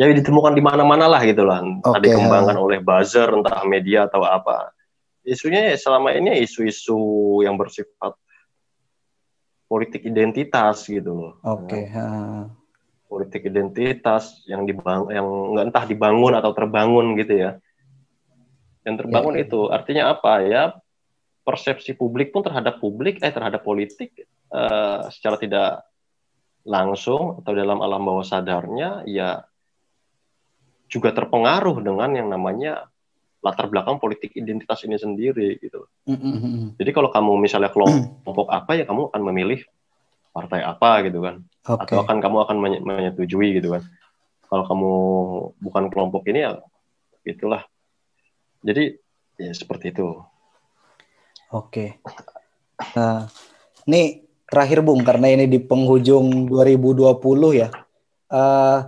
ya 0.00 0.08
ditemukan 0.08 0.56
di 0.56 0.64
mana-mana 0.64 1.04
lah 1.04 1.20
gitu 1.28 1.44
lah. 1.44 1.60
Okay, 1.60 2.08
dikembangkan 2.08 2.56
ya. 2.56 2.62
oleh 2.64 2.78
buzzer 2.80 3.28
entah 3.28 3.60
media 3.68 4.08
atau 4.08 4.24
apa. 4.24 4.72
Isunya 5.20 5.68
ya 5.68 5.76
selama 5.76 6.16
ini 6.16 6.40
isu-isu 6.40 6.96
yang 7.44 7.60
bersifat 7.60 8.16
politik 9.68 10.08
identitas 10.08 10.88
gitu 10.88 11.12
loh. 11.12 11.32
Oke. 11.44 11.68
Okay. 11.68 11.82
Ya. 11.92 12.08
Politik 13.10 13.42
identitas 13.44 14.40
yang 14.48 14.64
dibangun, 14.64 15.12
yang 15.12 15.26
nggak 15.52 15.64
entah 15.68 15.84
dibangun 15.84 16.32
atau 16.32 16.56
terbangun 16.56 17.18
gitu 17.20 17.36
ya. 17.36 17.50
Yang 18.88 19.04
terbangun 19.04 19.36
ya. 19.36 19.44
itu 19.44 19.60
artinya 19.68 20.16
apa 20.16 20.32
ya? 20.40 20.62
Persepsi 21.44 21.92
publik 21.92 22.32
pun 22.32 22.40
terhadap 22.40 22.80
publik, 22.80 23.20
eh 23.20 23.32
terhadap 23.34 23.60
politik 23.60 24.16
uh, 24.48 25.10
secara 25.12 25.36
tidak 25.36 25.84
langsung 26.64 27.42
atau 27.42 27.52
dalam 27.52 27.80
alam 27.84 28.00
bawah 28.04 28.24
sadarnya 28.24 29.02
ya 29.08 29.49
juga 30.90 31.14
terpengaruh 31.14 31.78
dengan 31.78 32.10
yang 32.18 32.26
namanya 32.26 32.90
latar 33.40 33.70
belakang 33.72 33.96
politik 33.96 34.36
identitas 34.36 34.84
ini 34.84 35.00
sendiri 35.00 35.56
gitu. 35.62 35.88
Mm-hmm. 36.04 36.76
Jadi 36.76 36.90
kalau 36.92 37.08
kamu 37.08 37.40
misalnya 37.40 37.72
kelompok 37.72 38.52
apa 38.52 38.76
ya 38.76 38.84
kamu 38.84 39.08
akan 39.08 39.22
memilih 39.32 39.64
partai 40.30 40.60
apa 40.62 41.08
gitu 41.08 41.24
kan, 41.24 41.42
okay. 41.64 41.88
atau 41.88 42.04
akan 42.04 42.16
kamu 42.20 42.36
akan 42.44 42.56
menyetujui 42.84 43.62
gitu 43.62 43.72
kan. 43.72 43.82
Kalau 44.50 44.64
kamu 44.66 44.92
bukan 45.62 45.84
kelompok 45.88 46.28
ini 46.28 46.44
ya 46.44 46.60
itulah. 47.24 47.64
Jadi 48.60 48.98
ya 49.40 49.52
seperti 49.56 49.94
itu. 49.94 50.20
Oke. 51.50 51.96
Okay. 51.96 52.94
Nah, 52.94 53.26
ini 53.88 54.28
terakhir 54.44 54.84
Bung 54.84 55.00
karena 55.00 55.32
ini 55.32 55.48
di 55.48 55.58
penghujung 55.58 56.50
2020 56.50 57.16
ya. 57.56 57.72
Uh, 58.30 58.86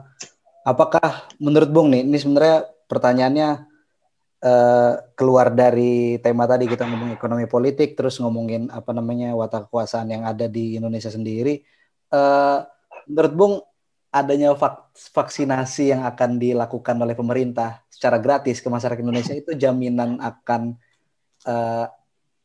apakah 0.63 1.27
menurut 1.43 1.71
Bung 1.71 1.89
nih 1.91 2.07
ini 2.07 2.19
sebenarnya 2.19 2.67
pertanyaannya 2.87 3.49
uh, 4.43 4.93
keluar 5.19 5.51
dari 5.51 6.19
tema 6.23 6.47
tadi 6.47 6.71
kita 6.71 6.87
ngomong 6.87 7.15
ekonomi 7.15 7.47
politik 7.51 7.99
terus 7.99 8.19
ngomongin 8.23 8.71
apa 8.71 8.95
namanya 8.95 9.35
watak 9.35 9.69
kekuasaan 9.71 10.11
yang 10.11 10.23
ada 10.27 10.47
di 10.47 10.79
Indonesia 10.79 11.11
sendiri 11.11 11.63
uh, 12.15 12.63
menurut 13.11 13.35
Bung 13.35 13.55
adanya 14.13 14.53
vak 14.53 14.93
vaksinasi 14.93 15.97
yang 15.97 16.05
akan 16.05 16.37
dilakukan 16.37 16.97
oleh 17.01 17.17
pemerintah 17.17 17.81
secara 17.89 18.21
gratis 18.21 18.61
ke 18.61 18.69
masyarakat 18.69 19.01
Indonesia 19.01 19.33
itu 19.33 19.57
jaminan 19.57 20.21
akan 20.21 20.77
uh, 21.49 21.89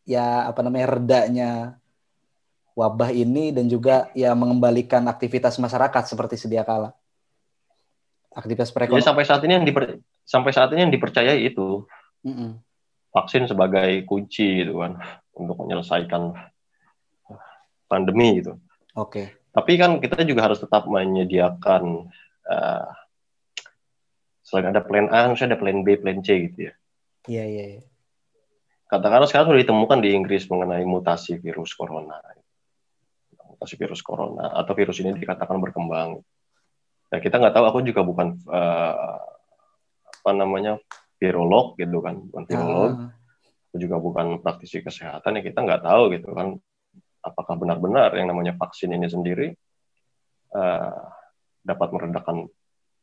ya 0.07 0.47
apa 0.47 0.63
namanya 0.63 0.95
redanya 0.95 1.51
wabah 2.71 3.11
ini 3.11 3.51
dan 3.51 3.67
juga 3.67 4.07
ya 4.15 4.31
mengembalikan 4.31 5.03
aktivitas 5.11 5.59
masyarakat 5.59 6.03
seperti 6.07 6.39
sedia 6.39 6.63
kala 6.63 6.95
aktivitas 8.33 8.73
perekonomian. 8.73 9.03
Ya, 9.03 9.09
sampai 9.11 9.23
saat 9.23 9.41
ini 9.45 9.53
yang 9.59 9.65
diper, 9.65 10.01
sampai 10.27 10.51
saat 10.51 10.69
ini 10.73 10.87
yang 10.87 10.93
dipercayai 10.93 11.39
itu 11.47 11.87
mm 12.25 12.33
-mm. 12.33 12.49
vaksin 13.13 13.47
sebagai 13.47 14.03
kunci 14.03 14.65
gitu 14.65 14.83
kan 14.83 14.99
untuk 15.37 15.55
menyelesaikan 15.63 16.33
pandemi 17.87 18.43
gitu. 18.43 18.59
Oke. 18.97 19.11
Okay. 19.11 19.25
Tapi 19.57 19.73
kan 19.79 19.97
kita 19.97 20.21
juga 20.21 20.45
harus 20.45 20.61
tetap 20.61 20.85
menyediakan 20.85 22.13
uh, 22.45 22.87
selain 24.45 24.69
ada 24.69 24.85
plan 24.85 25.09
A, 25.09 25.25
harus 25.25 25.41
ada 25.41 25.57
plan 25.57 25.81
B, 25.81 25.97
plan 25.97 26.21
C 26.21 26.51
gitu 26.51 26.69
ya. 26.69 26.73
Iya, 27.27 27.45
iya, 27.49 27.65
iya. 27.75 27.83
Katakanlah 28.87 29.27
sekarang 29.27 29.51
sudah 29.51 29.61
ditemukan 29.65 29.99
di 29.99 30.15
Inggris 30.15 30.47
mengenai 30.47 30.85
mutasi 30.87 31.41
virus 31.43 31.75
corona. 31.75 32.21
Mutasi 33.35 33.75
virus 33.75 33.99
corona 33.99 34.47
atau 34.55 34.71
virus 34.77 35.03
ini 35.03 35.11
dikatakan 35.17 35.59
berkembang. 35.59 36.23
Nah, 37.17 37.21
kita 37.25 37.41
nggak 37.41 37.55
tahu, 37.57 37.65
aku 37.65 37.79
juga 37.81 38.05
bukan 38.05 38.37
uh, 38.45 39.17
apa 40.21 40.31
namanya 40.37 40.77
virolog 41.17 41.73
gitu 41.81 41.97
kan, 41.97 42.21
bukan 42.29 42.43
virolog. 42.45 42.91
Ah. 42.93 43.09
Aku 43.73 43.81
juga 43.81 43.97
bukan 43.97 44.37
praktisi 44.45 44.85
kesehatan 44.85 45.37
ya 45.37 45.41
kita 45.41 45.65
nggak 45.65 45.81
tahu 45.81 46.13
gitu 46.13 46.29
kan 46.37 46.61
apakah 47.25 47.59
benar-benar 47.59 48.15
yang 48.15 48.31
namanya 48.31 48.55
vaksin 48.55 48.95
ini 48.95 49.11
sendiri 49.11 49.51
uh, 50.55 51.03
dapat 51.67 51.89
meredakan 51.91 52.47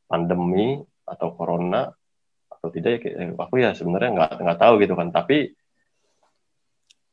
pandemi 0.09 0.81
atau 1.05 1.37
corona 1.37 1.93
atau 2.49 2.69
tidak 2.73 3.05
ya 3.05 3.37
aku 3.37 3.61
ya 3.61 3.77
sebenarnya 3.77 4.11
nggak 4.17 4.31
nggak 4.41 4.59
tahu 4.61 4.75
gitu 4.81 4.95
kan 4.97 5.13
tapi 5.13 5.53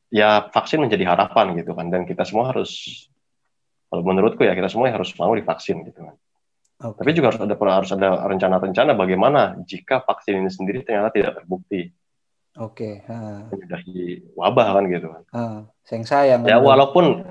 ya 0.08 0.48
vaksin 0.48 0.80
menjadi 0.80 1.12
harapan 1.12 1.60
gitu 1.60 1.76
kan 1.76 1.92
dan 1.92 2.08
kita 2.08 2.24
semua 2.24 2.56
harus 2.56 3.04
kalau 3.92 4.08
menurutku 4.08 4.48
ya 4.48 4.56
kita 4.56 4.72
semua 4.72 4.88
harus 4.88 5.12
mau 5.20 5.36
divaksin 5.36 5.84
gitu 5.84 6.08
kan 6.08 6.16
okay. 6.82 6.98
tapi 6.98 7.12
juga 7.14 7.32
harus 7.32 7.42
ada 7.46 7.56
harus 7.56 7.92
ada 7.94 8.10
rencana-rencana 8.26 8.92
bagaimana 8.98 9.42
jika 9.64 10.02
vaksin 10.02 10.42
ini 10.42 10.52
sendiri 10.52 10.82
ternyata 10.82 11.14
tidak 11.14 11.38
terbukti 11.38 11.94
Oke. 12.60 13.00
Okay. 13.00 13.48
Menyudahi 13.48 14.36
wabah 14.36 14.68
kan 14.76 14.84
gitu 14.92 15.08
kan. 15.08 15.24
Uh, 15.32 15.58
sayang 15.88 16.04
sayang. 16.04 16.42
Ya 16.44 16.60
walaupun 16.60 17.24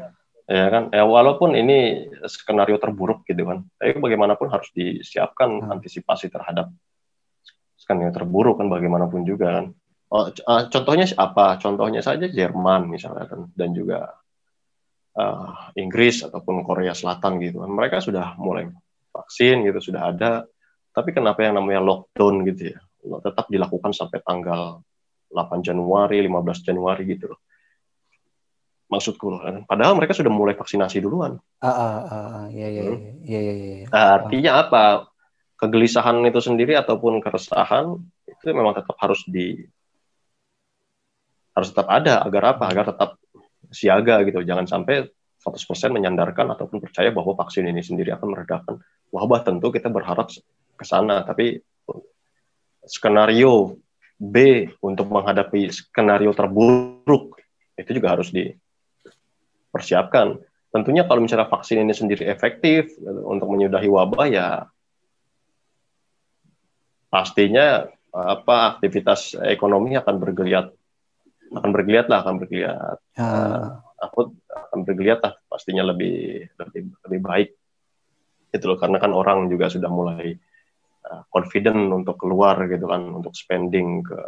ya 0.49 0.67
kan 0.73 0.89
ya 0.89 1.05
walaupun 1.05 1.53
ini 1.53 2.09
skenario 2.25 2.81
terburuk 2.81 3.29
gitu 3.29 3.45
kan, 3.45 3.69
tapi 3.77 4.01
bagaimanapun 4.01 4.49
harus 4.49 4.73
disiapkan 4.73 5.61
uh. 5.61 5.75
antisipasi 5.77 6.33
terhadap 6.33 6.73
skenario 7.77 8.17
terburuk 8.17 8.65
kan 8.65 8.73
bagaimanapun 8.73 9.29
juga 9.29 9.61
kan. 9.61 9.67
Oh, 10.11 10.33
uh, 10.33 10.63
contohnya 10.73 11.05
apa? 11.21 11.61
Contohnya 11.61 12.01
saja 12.01 12.25
Jerman 12.25 12.89
misalnya 12.89 13.29
kan 13.29 13.53
dan 13.53 13.77
juga 13.77 14.17
uh, 15.21 15.69
Inggris 15.77 16.25
ataupun 16.25 16.65
Korea 16.65 16.97
Selatan 16.97 17.45
gitu 17.45 17.61
kan. 17.61 17.71
Mereka 17.77 18.01
sudah 18.01 18.41
mulai 18.41 18.73
vaksin 19.11 19.67
gitu 19.67 19.93
sudah 19.93 20.15
ada, 20.15 20.47
tapi 20.91 21.15
kenapa 21.15 21.43
yang 21.47 21.59
namanya 21.59 21.83
lockdown 21.83 22.47
gitu 22.51 22.75
ya? 22.75 22.81
tetap 23.01 23.49
dilakukan 23.49 23.97
sampai 23.97 24.21
tanggal 24.21 24.85
8 25.33 25.65
Januari, 25.65 26.21
15 26.21 26.67
Januari 26.67 27.03
gitu 27.09 27.33
loh. 27.33 27.41
Maksudku 28.91 29.27
loh. 29.31 29.41
Padahal 29.65 29.95
mereka 29.95 30.19
sudah 30.19 30.29
mulai 30.29 30.59
vaksinasi 30.59 30.99
duluan. 30.99 31.39
Ah, 31.63 31.71
ah, 31.71 31.99
ah, 32.11 32.27
ah. 32.43 32.47
Ya, 32.51 32.67
ya, 32.67 32.83
hmm. 32.91 33.23
ya, 33.23 33.41
ya, 33.41 33.55
ya, 33.55 33.75
ya. 33.87 33.87
artinya 33.95 34.51
apa? 34.67 34.85
Kegelisahan 35.55 36.19
itu 36.27 36.41
sendiri 36.43 36.75
ataupun 36.75 37.23
keresahan 37.23 37.95
itu 38.27 38.43
memang 38.51 38.75
tetap 38.75 38.97
harus 38.99 39.23
di 39.29 39.63
harus 41.55 41.69
tetap 41.71 41.87
ada 41.87 42.27
agar 42.27 42.59
apa? 42.59 42.65
Agar 42.67 42.85
tetap 42.91 43.11
siaga 43.71 44.27
gitu. 44.27 44.43
Jangan 44.43 44.67
sampai 44.67 45.07
100% 45.41 45.97
menyandarkan 45.97 46.53
ataupun 46.53 46.85
percaya 46.85 47.09
bahwa 47.09 47.33
vaksin 47.33 47.65
ini 47.65 47.81
sendiri 47.81 48.13
akan 48.13 48.37
meredakan 48.37 48.85
wabah. 49.09 49.41
Tentu 49.41 49.73
kita 49.73 49.89
berharap 49.89 50.29
ke 50.77 50.85
sana, 50.85 51.25
tapi 51.25 51.65
skenario 52.85 53.81
B 54.21 54.69
untuk 54.85 55.09
menghadapi 55.09 55.73
skenario 55.73 56.37
terburuk 56.37 57.41
itu 57.81 57.97
juga 57.97 58.13
harus 58.13 58.29
dipersiapkan. 58.29 60.37
Tentunya 60.71 61.03
kalau 61.09 61.25
misalnya 61.25 61.49
vaksin 61.49 61.81
ini 61.83 61.97
sendiri 61.97 62.29
efektif 62.29 62.93
untuk 63.03 63.49
menyudahi 63.49 63.89
wabah 63.91 64.27
ya 64.29 64.69
pastinya 67.11 67.91
apa 68.15 68.79
aktivitas 68.79 69.35
ekonomi 69.43 69.99
akan 69.99 70.23
bergeliat 70.23 70.71
akan 71.51 71.71
bergeliat 71.75 72.07
lah 72.07 72.23
akan 72.23 72.39
bergeliat 72.39 72.99
uh, 73.19 73.83
aku 74.01 74.35
akan 74.49 74.79
bergeliat 74.89 75.21
lah 75.21 75.37
pastinya 75.47 75.85
lebih 75.85 76.49
lebih 76.57 76.81
lebih 77.07 77.21
baik. 77.21 77.51
Itu 78.51 78.65
loh 78.67 78.79
karena 78.81 78.99
kan 78.99 79.15
orang 79.15 79.47
juga 79.47 79.71
sudah 79.71 79.93
mulai 79.93 80.35
Eh, 81.01 81.23
confident 81.33 81.89
untuk 81.89 82.21
keluar 82.21 82.61
gitu 82.69 82.85
kan 82.85 83.01
untuk 83.09 83.33
spending 83.33 84.05
ke 84.05 84.21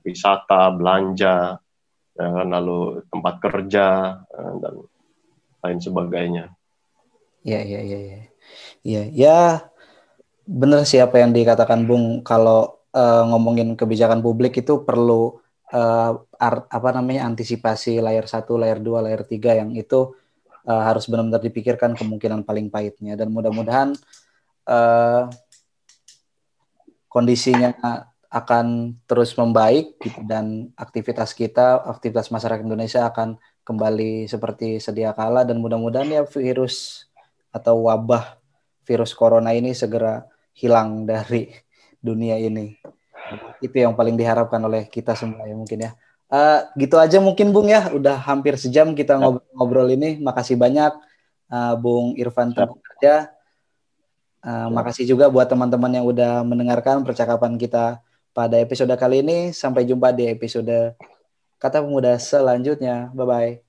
wisata 0.00 0.72
belanja 0.72 1.60
ya 2.16 2.26
kan, 2.32 2.48
lalu 2.48 3.04
tempat 3.12 3.34
kerja 3.36 3.86
eh, 4.24 4.54
dan 4.64 4.74
lain 5.60 5.78
sebagainya. 5.78 6.44
Ya 7.44 7.60
ya 7.60 7.84
ya 7.84 8.00
ya 8.00 8.20
ya 8.80 9.02
ya 9.12 9.38
benar 10.48 10.88
sih 10.88 11.04
apa 11.04 11.20
yang 11.20 11.36
dikatakan 11.36 11.84
Bung. 11.84 12.24
Kalau 12.24 12.82
uh, 12.90 13.22
ngomongin 13.30 13.78
kebijakan 13.78 14.18
publik 14.18 14.58
itu 14.58 14.82
perlu 14.82 15.38
uh, 15.72 16.12
art, 16.38 16.68
apa 16.70 16.88
namanya 16.94 17.26
antisipasi 17.26 17.98
layar 17.98 18.28
satu 18.28 18.60
layar 18.60 18.78
dua 18.78 19.02
layar 19.02 19.26
tiga 19.26 19.56
yang 19.56 19.72
itu 19.74 20.14
uh, 20.66 20.82
harus 20.86 21.08
benar-benar 21.10 21.42
dipikirkan 21.42 21.94
kemungkinan 21.96 22.46
paling 22.46 22.70
pahitnya 22.70 23.14
dan 23.18 23.32
mudah-mudahan 23.32 23.94
uh, 24.68 25.30
kondisinya 27.08 27.72
akan 28.28 28.98
terus 29.08 29.32
membaik 29.38 29.96
gitu 30.02 30.20
dan 30.28 30.68
aktivitas 30.76 31.32
kita, 31.32 31.80
aktivitas 31.88 32.28
masyarakat 32.28 32.60
Indonesia 32.60 33.08
akan 33.08 33.40
kembali 33.64 34.28
seperti 34.28 34.78
sedia 34.78 35.16
kala 35.16 35.42
dan 35.42 35.58
mudah-mudahan 35.58 36.06
ya 36.12 36.22
virus 36.28 37.08
atau 37.48 37.88
wabah 37.88 38.36
virus 38.84 39.16
corona 39.16 39.56
ini 39.56 39.72
segera 39.72 40.28
hilang 40.52 41.08
dari 41.08 41.50
dunia 41.98 42.36
ini. 42.36 42.76
Itu 43.62 43.76
yang 43.76 43.94
paling 43.96 44.14
diharapkan 44.14 44.60
oleh 44.62 44.86
kita 44.90 45.16
semua 45.18 45.44
ya 45.46 45.54
mungkin 45.56 45.78
ya. 45.82 45.90
Uh, 46.26 46.66
gitu 46.74 46.98
aja 46.98 47.22
mungkin 47.22 47.54
Bung 47.54 47.70
ya, 47.70 47.86
udah 47.94 48.18
hampir 48.18 48.58
sejam 48.58 48.92
kita 48.98 49.14
ngobrol-ngobrol 49.18 49.88
ini. 49.94 50.18
Makasih 50.18 50.58
banyak 50.58 50.92
uh, 51.50 51.74
Bung 51.78 52.18
Irfan 52.18 52.50
Tenaga 52.50 53.36
Uh, 54.46 54.70
makasih 54.70 55.10
juga 55.10 55.26
buat 55.26 55.50
teman-teman 55.50 55.90
yang 55.90 56.06
udah 56.06 56.46
mendengarkan 56.46 57.02
percakapan 57.02 57.58
kita 57.58 57.98
pada 58.30 58.54
episode 58.62 58.94
kali 58.94 59.18
ini. 59.18 59.50
Sampai 59.50 59.82
jumpa 59.82 60.14
di 60.14 60.30
episode 60.30 60.94
Kata 61.58 61.82
Pemuda 61.82 62.14
selanjutnya. 62.14 63.10
Bye-bye. 63.10 63.65